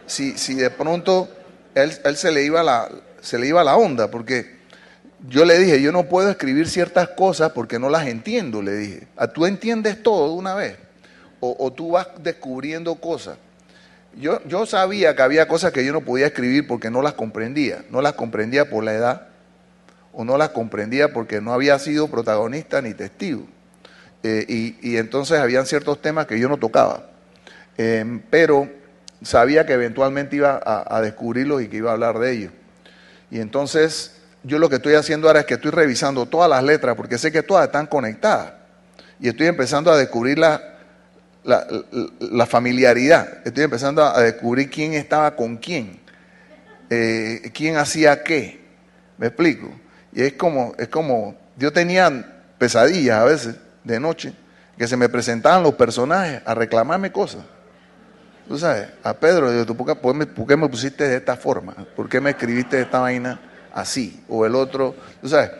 Si, 0.06 0.36
si 0.36 0.54
de 0.54 0.68
pronto 0.68 1.30
él, 1.74 1.92
él 2.04 2.16
se 2.16 2.30
le 2.30 2.44
iba 2.44 2.62
la, 2.62 2.90
se 3.22 3.38
le 3.38 3.46
iba 3.46 3.64
la 3.64 3.76
onda, 3.76 4.10
porque 4.10 4.60
yo 5.26 5.46
le 5.46 5.58
dije, 5.58 5.80
yo 5.80 5.92
no 5.92 6.04
puedo 6.04 6.28
escribir 6.28 6.68
ciertas 6.68 7.08
cosas 7.08 7.52
porque 7.52 7.78
no 7.78 7.88
las 7.88 8.06
entiendo, 8.06 8.60
le 8.60 8.72
dije. 8.74 9.08
"Ah, 9.16 9.28
¿Tú 9.28 9.46
entiendes 9.46 10.02
todo 10.02 10.28
de 10.28 10.34
una 10.34 10.54
vez? 10.54 10.76
O, 11.40 11.56
o 11.58 11.72
tú 11.72 11.92
vas 11.92 12.06
descubriendo 12.18 12.96
cosas. 12.96 13.38
Yo, 14.14 14.42
yo 14.46 14.66
sabía 14.66 15.16
que 15.16 15.22
había 15.22 15.48
cosas 15.48 15.72
que 15.72 15.86
yo 15.86 15.92
no 15.92 16.02
podía 16.02 16.26
escribir 16.26 16.66
porque 16.66 16.90
no 16.90 17.00
las 17.00 17.14
comprendía. 17.14 17.82
No 17.90 18.02
las 18.02 18.12
comprendía 18.12 18.68
por 18.68 18.84
la 18.84 18.92
edad 18.92 19.29
o 20.12 20.24
no 20.24 20.36
las 20.36 20.50
comprendía 20.50 21.12
porque 21.12 21.40
no 21.40 21.52
había 21.52 21.78
sido 21.78 22.08
protagonista 22.08 22.82
ni 22.82 22.94
testigo. 22.94 23.46
Eh, 24.22 24.44
y, 24.48 24.90
y 24.90 24.96
entonces 24.96 25.38
habían 25.38 25.66
ciertos 25.66 26.02
temas 26.02 26.26
que 26.26 26.38
yo 26.38 26.48
no 26.48 26.58
tocaba. 26.58 27.10
Eh, 27.82 28.20
pero 28.28 28.68
sabía 29.22 29.64
que 29.64 29.72
eventualmente 29.72 30.36
iba 30.36 30.60
a, 30.62 31.00
descubrirlos 31.00 31.62
y 31.62 31.68
que 31.68 31.78
iba 31.78 31.88
a 31.88 31.94
hablar 31.94 32.18
de 32.18 32.32
ellos. 32.32 32.52
Y 33.30 33.40
entonces 33.40 34.16
yo 34.42 34.58
lo 34.58 34.68
que 34.68 34.76
estoy 34.76 34.94
haciendo 34.94 35.28
ahora 35.28 35.40
es 35.40 35.46
que 35.46 35.54
estoy 35.54 35.70
revisando 35.70 36.26
todas 36.26 36.50
las 36.50 36.62
letras 36.62 36.94
porque 36.94 37.16
sé 37.16 37.32
que 37.32 37.42
todas 37.42 37.66
están 37.66 37.86
conectadas. 37.86 38.52
Y 39.18 39.28
estoy 39.28 39.46
empezando 39.46 39.90
a 39.90 39.96
descubrir 39.96 40.38
la 40.38 40.60
familiaridad. 42.46 43.46
Estoy 43.46 43.64
empezando 43.64 44.04
a 44.04 44.20
descubrir 44.20 44.68
quién 44.68 44.92
estaba 44.92 45.34
con 45.36 45.56
quién, 45.56 46.00
eh, 46.90 47.50
quién 47.54 47.76
hacía 47.76 48.22
qué. 48.22 48.60
¿Me 49.16 49.28
explico? 49.28 49.70
Y 50.12 50.22
es 50.22 50.32
como, 50.34 50.74
es 50.78 50.88
como, 50.88 51.36
yo 51.56 51.72
tenía 51.72 52.42
pesadillas 52.58 53.18
a 53.18 53.24
veces 53.24 53.56
de 53.84 54.00
noche 54.00 54.34
que 54.76 54.88
se 54.88 54.96
me 54.96 55.08
presentaban 55.08 55.62
los 55.62 55.74
personajes 55.74 56.42
a 56.44 56.54
reclamarme 56.54 57.12
cosas. 57.12 57.42
Tú 58.48 58.58
sabes, 58.58 58.88
a 59.04 59.14
Pedro, 59.14 59.52
digo, 59.52 59.64
¿tú 59.64 59.76
por 59.76 59.86
qué, 59.86 60.26
por 60.26 60.46
qué 60.46 60.56
me 60.56 60.68
pusiste 60.68 61.06
de 61.06 61.16
esta 61.16 61.36
forma? 61.36 61.74
¿Por 61.94 62.08
qué 62.08 62.20
me 62.20 62.30
escribiste 62.30 62.80
esta 62.80 62.98
vaina 62.98 63.40
así? 63.72 64.24
O 64.28 64.44
el 64.44 64.54
otro, 64.54 64.96
tú 65.20 65.28
sabes. 65.28 65.50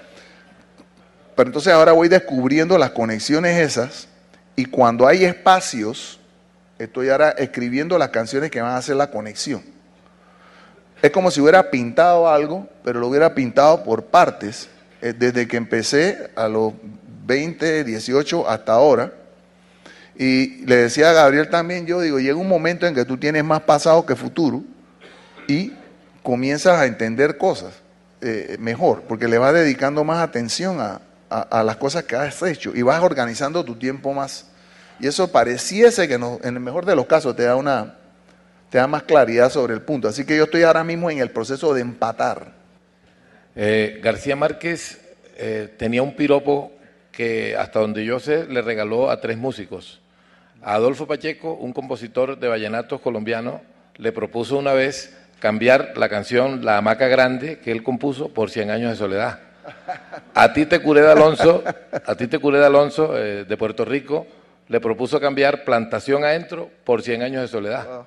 Pero 1.37 1.49
entonces 1.49 1.73
ahora 1.73 1.93
voy 1.93 2.09
descubriendo 2.09 2.77
las 2.77 2.91
conexiones 2.91 3.59
esas 3.59 4.09
y 4.57 4.65
cuando 4.65 5.07
hay 5.07 5.25
espacios, 5.25 6.19
estoy 6.79 7.11
ahora 7.11 7.31
escribiendo 7.31 7.97
las 7.97 8.09
canciones 8.09 8.51
que 8.51 8.61
van 8.61 8.73
a 8.73 8.79
hacer 8.79 8.97
la 8.97 9.11
conexión. 9.11 9.63
Es 11.03 11.11
como 11.11 11.31
si 11.31 11.41
hubiera 11.41 11.71
pintado 11.71 12.29
algo, 12.29 12.69
pero 12.85 13.01
lo 13.01 13.09
hubiera 13.09 13.35
pintado 13.35 13.83
por 13.85 14.05
partes, 14.05 14.69
eh, 15.01 15.15
desde 15.17 15.49
que 15.49 15.57
empecé 15.57 16.31
a 16.37 16.47
los 16.49 16.75
20, 17.27 17.85
18 17.85 18.49
hasta 18.49 18.73
ahora. 18.73 19.13
Y 20.17 20.67
le 20.67 20.77
decía 20.77 21.11
a 21.11 21.13
Gabriel 21.15 21.49
también, 21.49 21.87
yo 21.87 22.01
digo, 22.01 22.19
llega 22.21 22.37
un 22.37 22.49
momento 22.49 22.87
en 22.87 22.95
que 22.95 23.07
tú 23.07 23.17
tienes 23.17 23.43
más 23.45 23.61
pasado 23.63 24.05
que 24.05 24.15
futuro 24.15 24.63
y 25.49 25.73
comienzas 26.23 26.79
a 26.79 26.85
entender 26.85 27.39
cosas 27.39 27.73
eh, 28.21 28.57
mejor, 28.61 29.03
porque 29.09 29.29
le 29.29 29.39
vas 29.39 29.55
dedicando 29.55 30.05
más 30.05 30.19
atención 30.23 30.79
a, 30.81 31.01
a- 31.31 31.63
las 31.63 31.77
cosas 31.77 32.05
que 32.05 32.17
has 32.17 32.43
hecho 32.43 32.73
y 32.75 32.83
vas 32.83 33.03
organizando 33.03 33.65
tu 33.65 33.77
tiempo 33.77 34.13
más. 34.13 34.49
Y 34.99 35.07
eso 35.07 35.33
pareciese 35.33 36.07
que 36.07 36.15
en 36.15 36.39
el 36.43 36.61
mejor 36.61 36.85
de 36.85 36.95
los 36.95 37.07
casos 37.07 37.35
te 37.35 37.45
da 37.45 37.57
una 37.57 37.95
te 38.71 38.79
da 38.79 38.87
más 38.87 39.03
claridad 39.03 39.51
sobre 39.51 39.75
el 39.75 39.83
punto. 39.83 40.09
Así 40.09 40.25
que 40.25 40.37
yo 40.37 40.45
estoy 40.45 40.63
ahora 40.63 40.85
mismo 40.85 41.11
en 41.11 41.19
el 41.19 41.31
proceso 41.31 41.75
de 41.75 41.83
empatar. 41.83 42.53
Eh, 43.57 44.01
García 44.03 44.37
Márquez 44.37 45.01
eh, 45.37 45.75
tenía 45.77 46.03
un 46.03 46.15
piropo 46.15 46.73
que 47.11 47.57
hasta 47.57 47.81
donde 47.81 48.05
yo 48.05 48.21
sé 48.21 48.47
le 48.47 48.63
regaló 48.63 49.11
a 49.11 49.21
tres 49.21 49.37
músicos. 49.37 50.01
A 50.63 50.75
Adolfo 50.75 51.07
Pacheco, 51.07 51.55
un 51.55 51.73
compositor 51.73 52.39
de 52.39 52.49
vallenatos 52.49 53.01
colombiano, 53.01 53.61
le 53.97 54.13
propuso 54.13 54.57
una 54.57 54.73
vez 54.73 55.17
cambiar 55.41 55.95
la 55.97 56.09
canción 56.09 56.65
La 56.65 56.79
Hamaca 56.79 57.09
Grande 57.09 57.59
que 57.59 57.73
él 57.73 57.83
compuso 57.83 58.29
por 58.29 58.51
Cien 58.51 58.71
años 58.71 58.93
de 58.93 58.97
soledad. 58.97 59.41
A 60.35 60.53
ti 60.53 60.67
te 60.67 60.81
curé 60.81 61.01
de 61.01 61.11
Alonso, 61.11 61.65
a 62.07 62.15
ti 62.15 62.29
te 62.29 62.39
curé 62.39 62.59
de 62.59 62.67
Alonso 62.67 63.17
eh, 63.19 63.45
de 63.45 63.57
Puerto 63.57 63.85
Rico, 63.85 64.27
le 64.69 64.81
propuso 64.81 65.21
cambiar 65.21 65.65
Plantación 65.65 66.25
Adentro 66.25 66.71
por 66.85 67.03
Cien 67.03 67.23
años 67.23 67.43
de 67.43 67.49
soledad. 67.49 68.07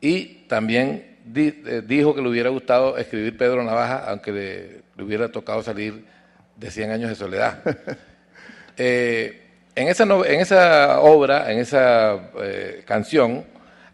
Y 0.00 0.44
también 0.48 1.16
eh, 1.34 1.82
dijo 1.84 2.14
que 2.14 2.22
le 2.22 2.28
hubiera 2.28 2.50
gustado 2.50 2.96
escribir 2.96 3.36
Pedro 3.36 3.64
Navaja, 3.64 4.04
aunque 4.08 4.32
le, 4.32 5.04
hubiera 5.04 5.28
tocado 5.28 5.62
salir 5.62 6.04
de 6.56 6.70
100 6.70 6.90
años 6.90 7.10
de 7.10 7.16
soledad. 7.16 7.62
Eh, 8.78 9.40
en, 9.74 9.88
esa 9.88 11.00
obra, 11.00 11.50
en 11.50 11.60
esa 11.60 12.30
eh, 12.42 12.82
canción, 12.84 13.42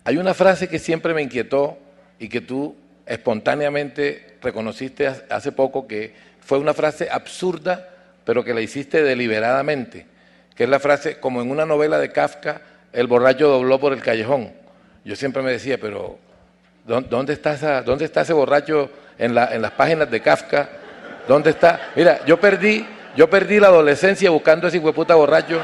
hay 0.03 0.17
una 0.17 0.35
frase 0.35 0.67
que 0.67 0.81
siempre 0.81 1.15
me 1.15 1.23
inquietó 1.23 1.79
y 2.19 2.29
que 2.29 2.41
tú 2.41 2.75
espontáneamente 3.07 4.39
reconociste 4.43 5.07
hace 5.07 5.53
poco 5.53 5.87
que 5.87 6.15
fue 6.41 6.59
una 6.59 6.75
frase 6.75 7.09
absurda, 7.09 7.89
pero 8.25 8.43
que 8.43 8.55
la 8.55 8.61
hiciste 8.61 9.05
deliberadamente, 9.05 10.07
que 10.57 10.65
es 10.65 10.69
la 10.69 10.81
frase, 10.81 11.21
como 11.21 11.41
en 11.41 11.51
una 11.53 11.65
novela 11.65 11.99
de 11.99 12.11
Kafka, 12.11 12.63
el 12.93 13.07
borracho 13.07 13.49
dobló 13.49 13.79
por 13.79 13.93
el 13.93 14.03
callejón. 14.03 14.62
Yo 15.05 15.17
siempre 15.17 15.43
me 15.43 15.51
decía, 15.53 15.79
pero 15.81 16.19
¿dó- 16.87 17.01
¿dónde 17.01 17.33
está, 17.35 17.53
ese 18.23 18.33
borracho 18.33 18.91
en, 19.19 19.35
la- 19.35 19.53
en 19.55 19.63
las 19.63 19.73
páginas 19.73 20.11
de 20.11 20.21
Kafka? 20.21 20.69
¿Dónde 21.27 21.51
está? 21.51 21.91
Mira, 21.97 22.21
yo 22.27 22.39
perdí, 22.39 22.87
yo 23.17 23.29
perdí 23.29 23.59
la 23.61 23.69
adolescencia 23.69 24.31
buscando 24.31 24.69
ese 24.69 24.79
hueputa 24.79 25.15
borracho 25.15 25.61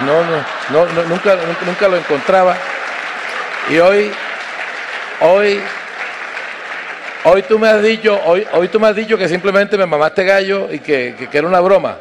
y 0.00 0.04
no, 0.06 0.22
no, 0.24 0.86
no, 0.94 1.02
nunca, 1.04 1.36
nunca 1.64 1.88
lo 1.88 1.96
encontraba. 1.96 2.56
Y 3.70 3.78
hoy, 3.78 4.10
hoy, 5.20 5.60
hoy 7.24 7.42
tú 7.42 7.58
me 7.58 7.68
has 7.68 7.82
dicho, 7.82 8.18
hoy, 8.26 8.46
hoy 8.52 8.68
tú 8.68 8.78
me 8.78 8.88
has 8.88 8.96
dicho 8.96 9.16
que 9.18 9.28
simplemente 9.28 9.76
me 9.76 9.86
mamaste 9.86 10.24
gallo 10.24 10.68
y 10.72 10.78
que, 10.80 11.14
que- 11.18 11.28
que 11.28 11.38
era 11.38 11.46
una 11.48 11.60
broma. 11.60 11.96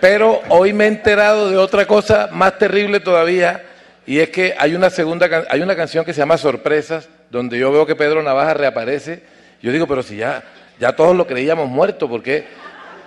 Pero 0.00 0.40
hoy 0.48 0.72
me 0.72 0.84
he 0.84 0.88
enterado 0.88 1.50
de 1.50 1.56
otra 1.58 1.84
cosa 1.86 2.28
más 2.32 2.56
terrible 2.58 3.00
todavía, 3.00 3.62
y 4.06 4.18
es 4.18 4.30
que 4.30 4.54
hay 4.58 4.74
una 4.74 4.90
segunda 4.90 5.28
hay 5.48 5.60
una 5.60 5.76
canción 5.76 6.04
que 6.04 6.12
se 6.12 6.18
llama 6.20 6.38
Sorpresas, 6.38 7.08
donde 7.30 7.58
yo 7.58 7.70
veo 7.70 7.86
que 7.86 7.96
Pedro 7.96 8.22
Navaja 8.22 8.54
reaparece. 8.54 9.22
Yo 9.62 9.72
digo, 9.72 9.86
pero 9.86 10.02
si 10.02 10.16
ya, 10.16 10.42
ya 10.78 10.96
todos 10.96 11.14
lo 11.14 11.26
creíamos 11.26 11.68
muerto, 11.68 12.08
¿por 12.08 12.22
qué? 12.22 12.46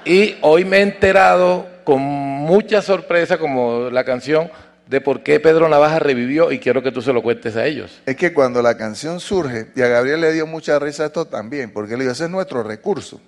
Y 0.05 0.35
hoy 0.41 0.65
me 0.65 0.77
he 0.77 0.81
enterado 0.81 1.67
con 1.83 2.01
mucha 2.01 2.81
sorpresa, 2.81 3.37
como 3.37 3.89
la 3.89 4.03
canción, 4.03 4.51
de 4.87 5.01
por 5.01 5.23
qué 5.23 5.39
Pedro 5.39 5.67
Navaja 5.69 5.99
revivió, 5.99 6.51
y 6.51 6.59
quiero 6.59 6.83
que 6.83 6.91
tú 6.91 7.01
se 7.01 7.13
lo 7.13 7.23
cuentes 7.23 7.55
a 7.55 7.65
ellos. 7.65 8.01
Es 8.05 8.15
que 8.15 8.33
cuando 8.33 8.61
la 8.61 8.77
canción 8.77 9.19
surge, 9.19 9.67
y 9.75 9.81
a 9.81 9.87
Gabriel 9.87 10.21
le 10.21 10.33
dio 10.33 10.45
mucha 10.45 10.77
risa 10.77 11.05
esto 11.05 11.25
también, 11.25 11.71
porque 11.71 11.93
le 11.93 12.01
digo, 12.01 12.11
ese 12.11 12.25
es 12.25 12.29
nuestro 12.29 12.63
recurso, 12.63 13.19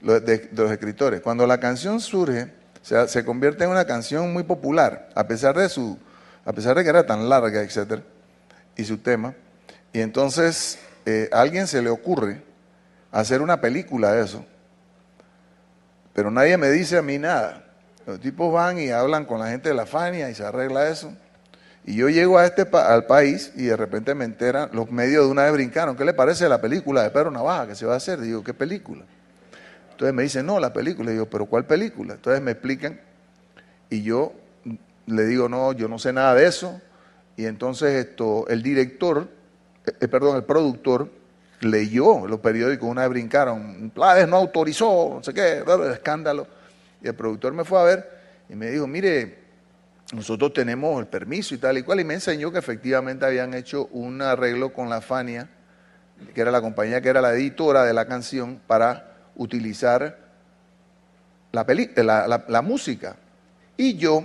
de, 0.00 0.48
los 0.52 0.70
escritores. 0.70 1.20
Cuando 1.20 1.46
la 1.46 1.58
canción 1.58 2.00
surge, 2.00 2.48
se 2.82 3.24
convierte 3.24 3.64
en 3.64 3.70
una 3.70 3.84
canción 3.84 4.32
muy 4.32 4.44
popular, 4.44 5.08
a 5.14 5.26
pesar 5.26 5.56
de 5.56 5.68
su, 5.68 5.98
a 6.44 6.52
pesar 6.52 6.76
de 6.76 6.84
que 6.84 6.90
era 6.90 7.06
tan 7.06 7.28
larga, 7.28 7.62
etcétera, 7.62 8.02
y 8.76 8.84
su 8.84 8.98
tema. 8.98 9.34
Y 9.92 10.00
entonces 10.00 10.78
eh, 11.06 11.28
a 11.32 11.40
alguien 11.40 11.66
se 11.66 11.82
le 11.82 11.90
ocurre 11.90 12.42
hacer 13.12 13.42
una 13.42 13.60
película 13.60 14.12
de 14.12 14.24
eso. 14.24 14.44
Pero 16.12 16.30
nadie 16.30 16.56
me 16.56 16.70
dice 16.70 16.98
a 16.98 17.02
mí 17.02 17.18
nada. 17.18 17.64
Los 18.06 18.20
tipos 18.20 18.52
van 18.52 18.78
y 18.78 18.90
hablan 18.90 19.24
con 19.24 19.40
la 19.40 19.48
gente 19.48 19.70
de 19.70 19.74
la 19.74 19.86
Fania 19.86 20.28
y 20.30 20.34
se 20.34 20.44
arregla 20.44 20.88
eso. 20.88 21.12
Y 21.86 21.96
yo 21.96 22.08
llego 22.08 22.38
a 22.38 22.46
este 22.46 22.66
al 22.72 23.04
país 23.06 23.52
y 23.56 23.64
de 23.64 23.76
repente 23.76 24.14
me 24.14 24.24
enteran, 24.24 24.70
los 24.72 24.90
medios 24.90 25.26
de 25.26 25.30
una 25.30 25.44
vez 25.44 25.52
brincaron, 25.52 25.96
¿qué 25.96 26.04
le 26.04 26.14
parece 26.14 26.48
la 26.48 26.60
película 26.60 27.02
de 27.02 27.10
Pedro 27.10 27.30
Navaja 27.30 27.66
que 27.66 27.74
se 27.74 27.84
va 27.84 27.94
a 27.94 27.96
hacer? 27.98 28.20
Digo, 28.20 28.42
¿qué 28.42 28.54
película? 28.54 29.04
Entonces 29.90 30.14
me 30.14 30.22
dicen, 30.22 30.46
no, 30.46 30.58
la 30.58 30.72
película. 30.72 31.10
Y 31.10 31.14
digo, 31.14 31.26
¿pero 31.26 31.46
cuál 31.46 31.66
película? 31.66 32.14
Entonces 32.14 32.42
me 32.42 32.52
explican 32.52 33.00
y 33.90 34.02
yo 34.02 34.32
le 35.06 35.26
digo, 35.26 35.48
no, 35.48 35.72
yo 35.72 35.88
no 35.88 35.98
sé 35.98 36.12
nada 36.12 36.34
de 36.34 36.46
eso. 36.46 36.80
Y 37.36 37.46
entonces 37.46 38.06
esto, 38.06 38.46
el 38.48 38.62
director, 38.62 39.28
eh, 39.86 39.92
eh, 40.00 40.08
perdón, 40.08 40.36
el 40.36 40.44
productor 40.44 41.10
leyó 41.60 42.26
los 42.26 42.40
periódicos, 42.40 42.88
una 42.88 43.02
vez 43.02 43.10
brincaron, 43.10 43.92
no 43.94 44.36
autorizó, 44.36 45.14
no 45.16 45.22
sé 45.22 45.32
qué, 45.32 45.64
escándalo. 45.92 46.46
Y 47.02 47.08
el 47.08 47.14
productor 47.14 47.52
me 47.52 47.64
fue 47.64 47.80
a 47.80 47.84
ver 47.84 48.10
y 48.48 48.54
me 48.54 48.70
dijo, 48.70 48.86
mire, 48.86 49.38
nosotros 50.12 50.52
tenemos 50.52 51.00
el 51.00 51.06
permiso 51.06 51.54
y 51.54 51.58
tal 51.58 51.78
y 51.78 51.82
cual, 51.82 52.00
y 52.00 52.04
me 52.04 52.14
enseñó 52.14 52.52
que 52.52 52.58
efectivamente 52.58 53.24
habían 53.24 53.54
hecho 53.54 53.86
un 53.92 54.20
arreglo 54.22 54.72
con 54.72 54.90
la 54.90 55.00
Fania, 55.00 55.48
que 56.34 56.40
era 56.40 56.50
la 56.50 56.60
compañía 56.60 57.00
que 57.00 57.08
era 57.08 57.20
la 57.20 57.32
editora 57.32 57.84
de 57.84 57.92
la 57.92 58.06
canción, 58.06 58.60
para 58.66 59.16
utilizar 59.34 60.18
la, 61.52 61.64
la, 61.96 62.44
la 62.46 62.62
música. 62.62 63.16
Y 63.76 63.96
yo, 63.96 64.24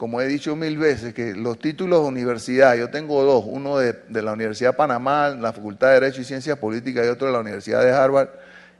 como 0.00 0.22
he 0.22 0.26
dicho 0.26 0.56
mil 0.56 0.78
veces, 0.78 1.12
que 1.12 1.34
los 1.34 1.58
títulos 1.58 2.00
de 2.00 2.08
universidad, 2.08 2.74
yo 2.74 2.88
tengo 2.88 3.22
dos, 3.22 3.44
uno 3.46 3.76
de, 3.76 3.94
la 4.08 4.32
Universidad 4.32 4.70
de 4.70 4.76
Panamá, 4.78 5.28
la 5.28 5.52
Facultad 5.52 5.88
de 5.88 6.00
Derecho 6.00 6.22
y 6.22 6.24
Ciencias 6.24 6.56
Políticas, 6.56 7.04
y 7.04 7.10
otro 7.10 7.26
de 7.26 7.34
la 7.34 7.40
Universidad 7.40 7.82
de 7.84 7.92
Harvard, 7.92 8.30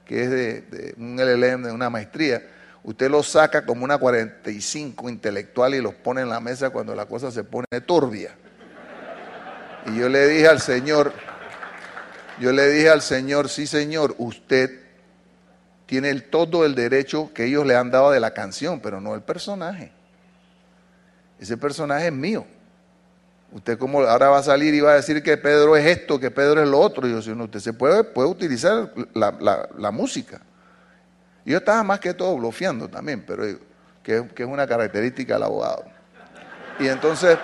que 0.03 0.23
es 0.23 0.31
de, 0.31 0.61
de 0.61 0.95
un 0.97 1.17
LLM, 1.17 1.61
de 1.61 1.71
una 1.71 1.91
maestría 1.91 2.41
usted 2.83 3.11
los 3.11 3.27
saca 3.27 3.67
como 3.67 3.85
una 3.85 3.99
45 3.99 5.11
intelectual 5.11 5.75
y 5.75 5.81
los 5.81 5.93
pone 5.93 6.21
en 6.21 6.29
la 6.29 6.39
mesa 6.39 6.71
cuando 6.71 6.95
la 6.95 7.05
cosa 7.05 7.29
se 7.29 7.43
pone 7.43 7.67
turbia. 7.85 8.31
Y 9.85 9.99
yo 9.99 10.09
le 10.09 10.27
dije 10.27 10.47
al 10.47 10.59
Señor, 10.59 11.13
yo 12.39 12.51
le 12.51 12.67
dije 12.67 12.89
al 12.89 13.03
Señor, 13.03 13.47
sí 13.47 13.67
Señor, 13.67 14.15
usted 14.17 14.71
tiene 15.85 16.09
el, 16.09 16.31
todo 16.31 16.65
el 16.65 16.73
derecho 16.73 17.31
que 17.31 17.45
ellos 17.45 17.63
le 17.67 17.75
han 17.75 17.91
dado 17.91 18.09
de 18.09 18.19
la 18.19 18.33
canción, 18.33 18.79
pero 18.79 18.99
no 18.99 19.13
el 19.13 19.21
personaje. 19.21 20.00
Ese 21.41 21.57
personaje 21.57 22.05
es 22.05 22.13
mío. 22.13 22.45
Usted 23.51 23.77
como 23.79 24.01
ahora 24.01 24.29
va 24.29 24.37
a 24.37 24.43
salir 24.43 24.75
y 24.75 24.79
va 24.79 24.91
a 24.91 24.95
decir 24.95 25.21
que 25.23 25.35
Pedro 25.35 25.75
es 25.75 25.85
esto, 25.85 26.19
que 26.19 26.29
Pedro 26.29 26.61
es 26.61 26.69
lo 26.69 26.79
otro. 26.79 27.07
Y 27.07 27.11
yo, 27.11 27.21
si 27.21 27.31
no, 27.31 27.45
usted 27.45 27.59
se 27.59 27.73
puede, 27.73 28.03
puede 28.03 28.29
utilizar 28.29 28.93
la, 29.13 29.67
la 29.75 29.91
música. 29.91 30.39
Yo 31.43 31.57
estaba 31.57 31.83
más 31.83 31.99
que 31.99 32.13
todo 32.13 32.37
bloqueando 32.37 32.87
también, 32.87 33.23
pero 33.25 33.43
que, 34.03 34.27
que, 34.35 34.43
es 34.43 34.49
una 34.49 34.67
característica 34.67 35.33
del 35.33 35.43
abogado. 35.43 35.83
Y 36.79 36.87
entonces, 36.87 37.39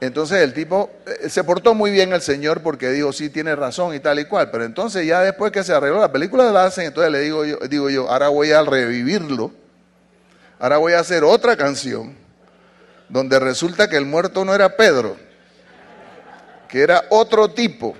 entonces 0.00 0.42
el 0.42 0.52
tipo 0.52 0.90
eh, 1.06 1.28
se 1.28 1.44
portó 1.44 1.74
muy 1.74 1.92
bien 1.92 2.12
el 2.12 2.20
señor 2.20 2.60
porque 2.62 2.90
dijo, 2.90 3.12
sí, 3.12 3.30
tiene 3.30 3.54
razón 3.54 3.94
y 3.94 4.00
tal 4.00 4.18
y 4.18 4.24
cual. 4.24 4.50
Pero 4.50 4.64
entonces 4.64 5.06
ya 5.06 5.22
después 5.22 5.52
que 5.52 5.62
se 5.62 5.72
arregló 5.72 6.00
la 6.00 6.10
película 6.10 6.50
la 6.50 6.64
hacen, 6.64 6.86
entonces 6.86 7.12
le 7.12 7.20
digo 7.20 7.44
yo, 7.44 7.58
digo 7.68 7.88
yo, 7.88 8.10
ahora 8.10 8.28
voy 8.28 8.50
a 8.50 8.62
revivirlo. 8.62 9.52
Ahora 10.58 10.78
voy 10.78 10.94
a 10.94 10.98
hacer 10.98 11.22
otra 11.22 11.56
canción 11.56 12.27
donde 13.08 13.38
resulta 13.38 13.88
que 13.88 13.96
el 13.96 14.04
muerto 14.04 14.44
no 14.44 14.54
era 14.54 14.76
Pedro, 14.76 15.16
que 16.68 16.82
era 16.82 17.04
otro 17.10 17.48
tipo 17.50 17.94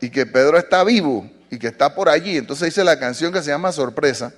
y 0.00 0.10
que 0.10 0.26
Pedro 0.26 0.58
está 0.58 0.82
vivo 0.84 1.30
y 1.50 1.58
que 1.58 1.68
está 1.68 1.94
por 1.94 2.08
allí. 2.08 2.36
Entonces 2.36 2.68
hice 2.68 2.84
la 2.84 2.98
canción 2.98 3.32
que 3.32 3.42
se 3.42 3.50
llama 3.50 3.72
Sorpresa 3.72 4.32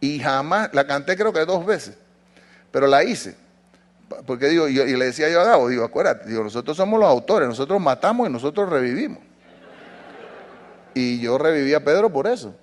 y 0.00 0.18
jamás, 0.20 0.70
la 0.72 0.86
canté 0.86 1.16
creo 1.16 1.32
que 1.32 1.44
dos 1.44 1.64
veces, 1.66 1.96
pero 2.70 2.86
la 2.86 3.02
hice. 3.04 3.36
Porque 4.26 4.48
digo, 4.48 4.68
y, 4.68 4.74
le 4.74 5.06
decía 5.06 5.28
yo 5.28 5.40
a 5.40 5.44
Gabo, 5.44 5.68
digo, 5.68 5.84
acuérdate, 5.84 6.28
digo, 6.28 6.44
nosotros 6.44 6.76
somos 6.76 7.00
los 7.00 7.08
autores, 7.08 7.48
nosotros 7.48 7.80
matamos 7.80 8.28
y 8.28 8.32
nosotros 8.32 8.68
revivimos. 8.68 9.18
Y 10.94 11.20
yo 11.20 11.38
reviví 11.38 11.74
a 11.74 11.82
Pedro 11.82 12.10
por 12.10 12.26
eso. 12.26 12.54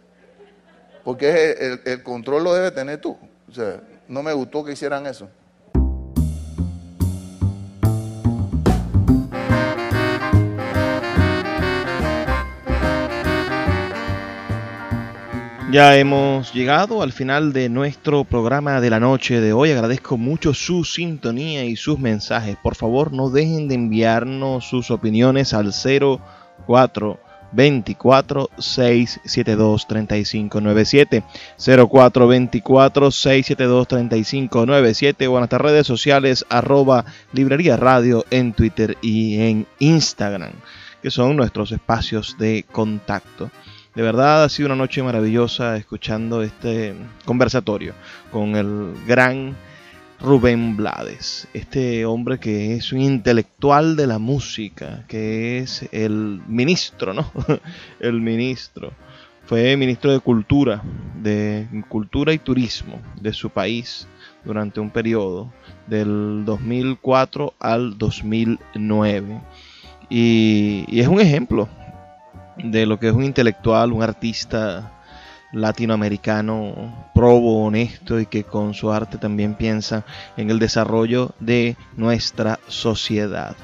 Porque 1.03 1.51
el, 1.59 1.82
el 1.84 2.03
control 2.03 2.43
lo 2.43 2.53
debe 2.53 2.72
tener 2.72 3.01
tú. 3.01 3.17
O 3.49 3.53
sea, 3.53 3.82
no 4.07 4.24
me 4.24 4.32
gustó 4.32 4.63
que 4.63 4.72
hicieran 4.72 5.05
eso. 5.07 5.28
Ya 15.72 15.97
hemos 15.97 16.53
llegado 16.53 17.01
al 17.01 17.11
final 17.13 17.53
de 17.53 17.69
nuestro 17.69 18.26
programa 18.26 18.82
de 18.82 18.89
la 18.89 18.99
noche 18.99 19.39
de 19.39 19.53
hoy. 19.53 19.72
Agradezco 19.72 20.17
mucho 20.17 20.53
su 20.53 20.84
sintonía 20.84 21.63
y 21.63 21.78
sus 21.78 21.97
mensajes. 21.97 22.57
Por 22.61 22.76
favor, 22.76 23.13
no 23.13 23.30
dejen 23.30 23.69
de 23.69 23.76
enviarnos 23.76 24.65
sus 24.65 24.91
opiniones 24.91 25.53
al 25.53 25.72
0424 25.72 28.49
672 28.57 29.88
3597 29.88 31.24
0424 31.65 33.11
672 33.11 33.88
3597 33.88 35.28
o 35.28 35.32
en 35.32 35.38
nuestras 35.38 35.61
redes 35.61 35.88
sociales 35.88 36.45
arroba 36.49 37.05
librería 37.32 37.78
radio 37.78 38.26
en 38.30 38.51
Twitter 38.51 38.97
y 39.01 39.39
en 39.39 39.65
Instagram, 39.80 40.51
que 41.01 41.11
son 41.11 41.38
nuestros 41.38 41.72
espacios 41.72 42.36
de 42.38 42.65
contacto. 42.69 43.49
De 43.93 44.01
verdad 44.01 44.45
ha 44.45 44.49
sido 44.49 44.67
una 44.67 44.77
noche 44.77 45.03
maravillosa 45.03 45.75
escuchando 45.75 46.41
este 46.43 46.95
conversatorio 47.25 47.93
con 48.31 48.55
el 48.55 48.93
gran 49.05 49.53
Rubén 50.21 50.77
Blades, 50.77 51.49
este 51.53 52.05
hombre 52.05 52.39
que 52.39 52.75
es 52.75 52.93
un 52.93 53.01
intelectual 53.01 53.97
de 53.97 54.07
la 54.07 54.17
música, 54.17 55.03
que 55.09 55.57
es 55.57 55.89
el 55.91 56.41
ministro, 56.47 57.13
¿no? 57.13 57.29
el 57.99 58.21
ministro. 58.21 58.93
Fue 59.45 59.75
ministro 59.75 60.13
de 60.13 60.21
Cultura, 60.21 60.81
de 61.21 61.67
Cultura 61.89 62.31
y 62.31 62.37
Turismo 62.37 63.01
de 63.19 63.33
su 63.33 63.49
país 63.49 64.07
durante 64.45 64.79
un 64.79 64.89
periodo 64.89 65.51
del 65.87 66.45
2004 66.45 67.55
al 67.59 67.97
2009. 67.97 69.41
Y, 70.09 70.85
y 70.87 71.01
es 71.01 71.07
un 71.09 71.19
ejemplo 71.19 71.67
de 72.64 72.86
lo 72.86 72.99
que 72.99 73.07
es 73.07 73.14
un 73.14 73.24
intelectual, 73.24 73.91
un 73.91 74.03
artista 74.03 74.91
latinoamericano 75.51 77.09
probo, 77.14 77.66
honesto 77.66 78.20
y 78.20 78.26
que 78.26 78.43
con 78.43 78.74
su 78.74 78.91
arte 78.91 79.18
también 79.18 79.55
piensa 79.55 80.05
en 80.38 80.49
el 80.49 80.59
desarrollo 80.59 81.34
de 81.39 81.76
nuestra 81.97 82.59
sociedad. 82.68 83.55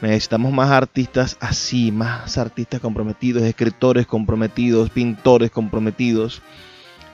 Necesitamos 0.00 0.52
más 0.52 0.70
artistas 0.70 1.36
así, 1.40 1.90
más 1.90 2.38
artistas 2.38 2.80
comprometidos, 2.80 3.42
escritores 3.42 4.06
comprometidos, 4.06 4.90
pintores 4.90 5.50
comprometidos 5.50 6.40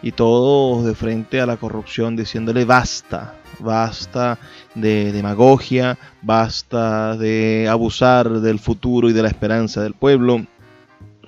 y 0.03 0.13
todos 0.13 0.85
de 0.85 0.95
frente 0.95 1.41
a 1.41 1.47
la 1.47 1.57
corrupción 1.57 2.15
diciéndole 2.15 2.67
basta, 2.67 3.37
basta 3.59 4.39
de 4.75 5.13
demagogia, 5.13 5.97
basta 6.21 7.17
de 7.17 7.69
abusar 7.71 8.29
del 8.41 8.59
futuro 8.59 9.09
y 9.09 9.15
de 9.15 9.23
la 9.23 9.29
esperanza 9.29 9.83
del 9.83 9.95
pueblo 9.95 10.47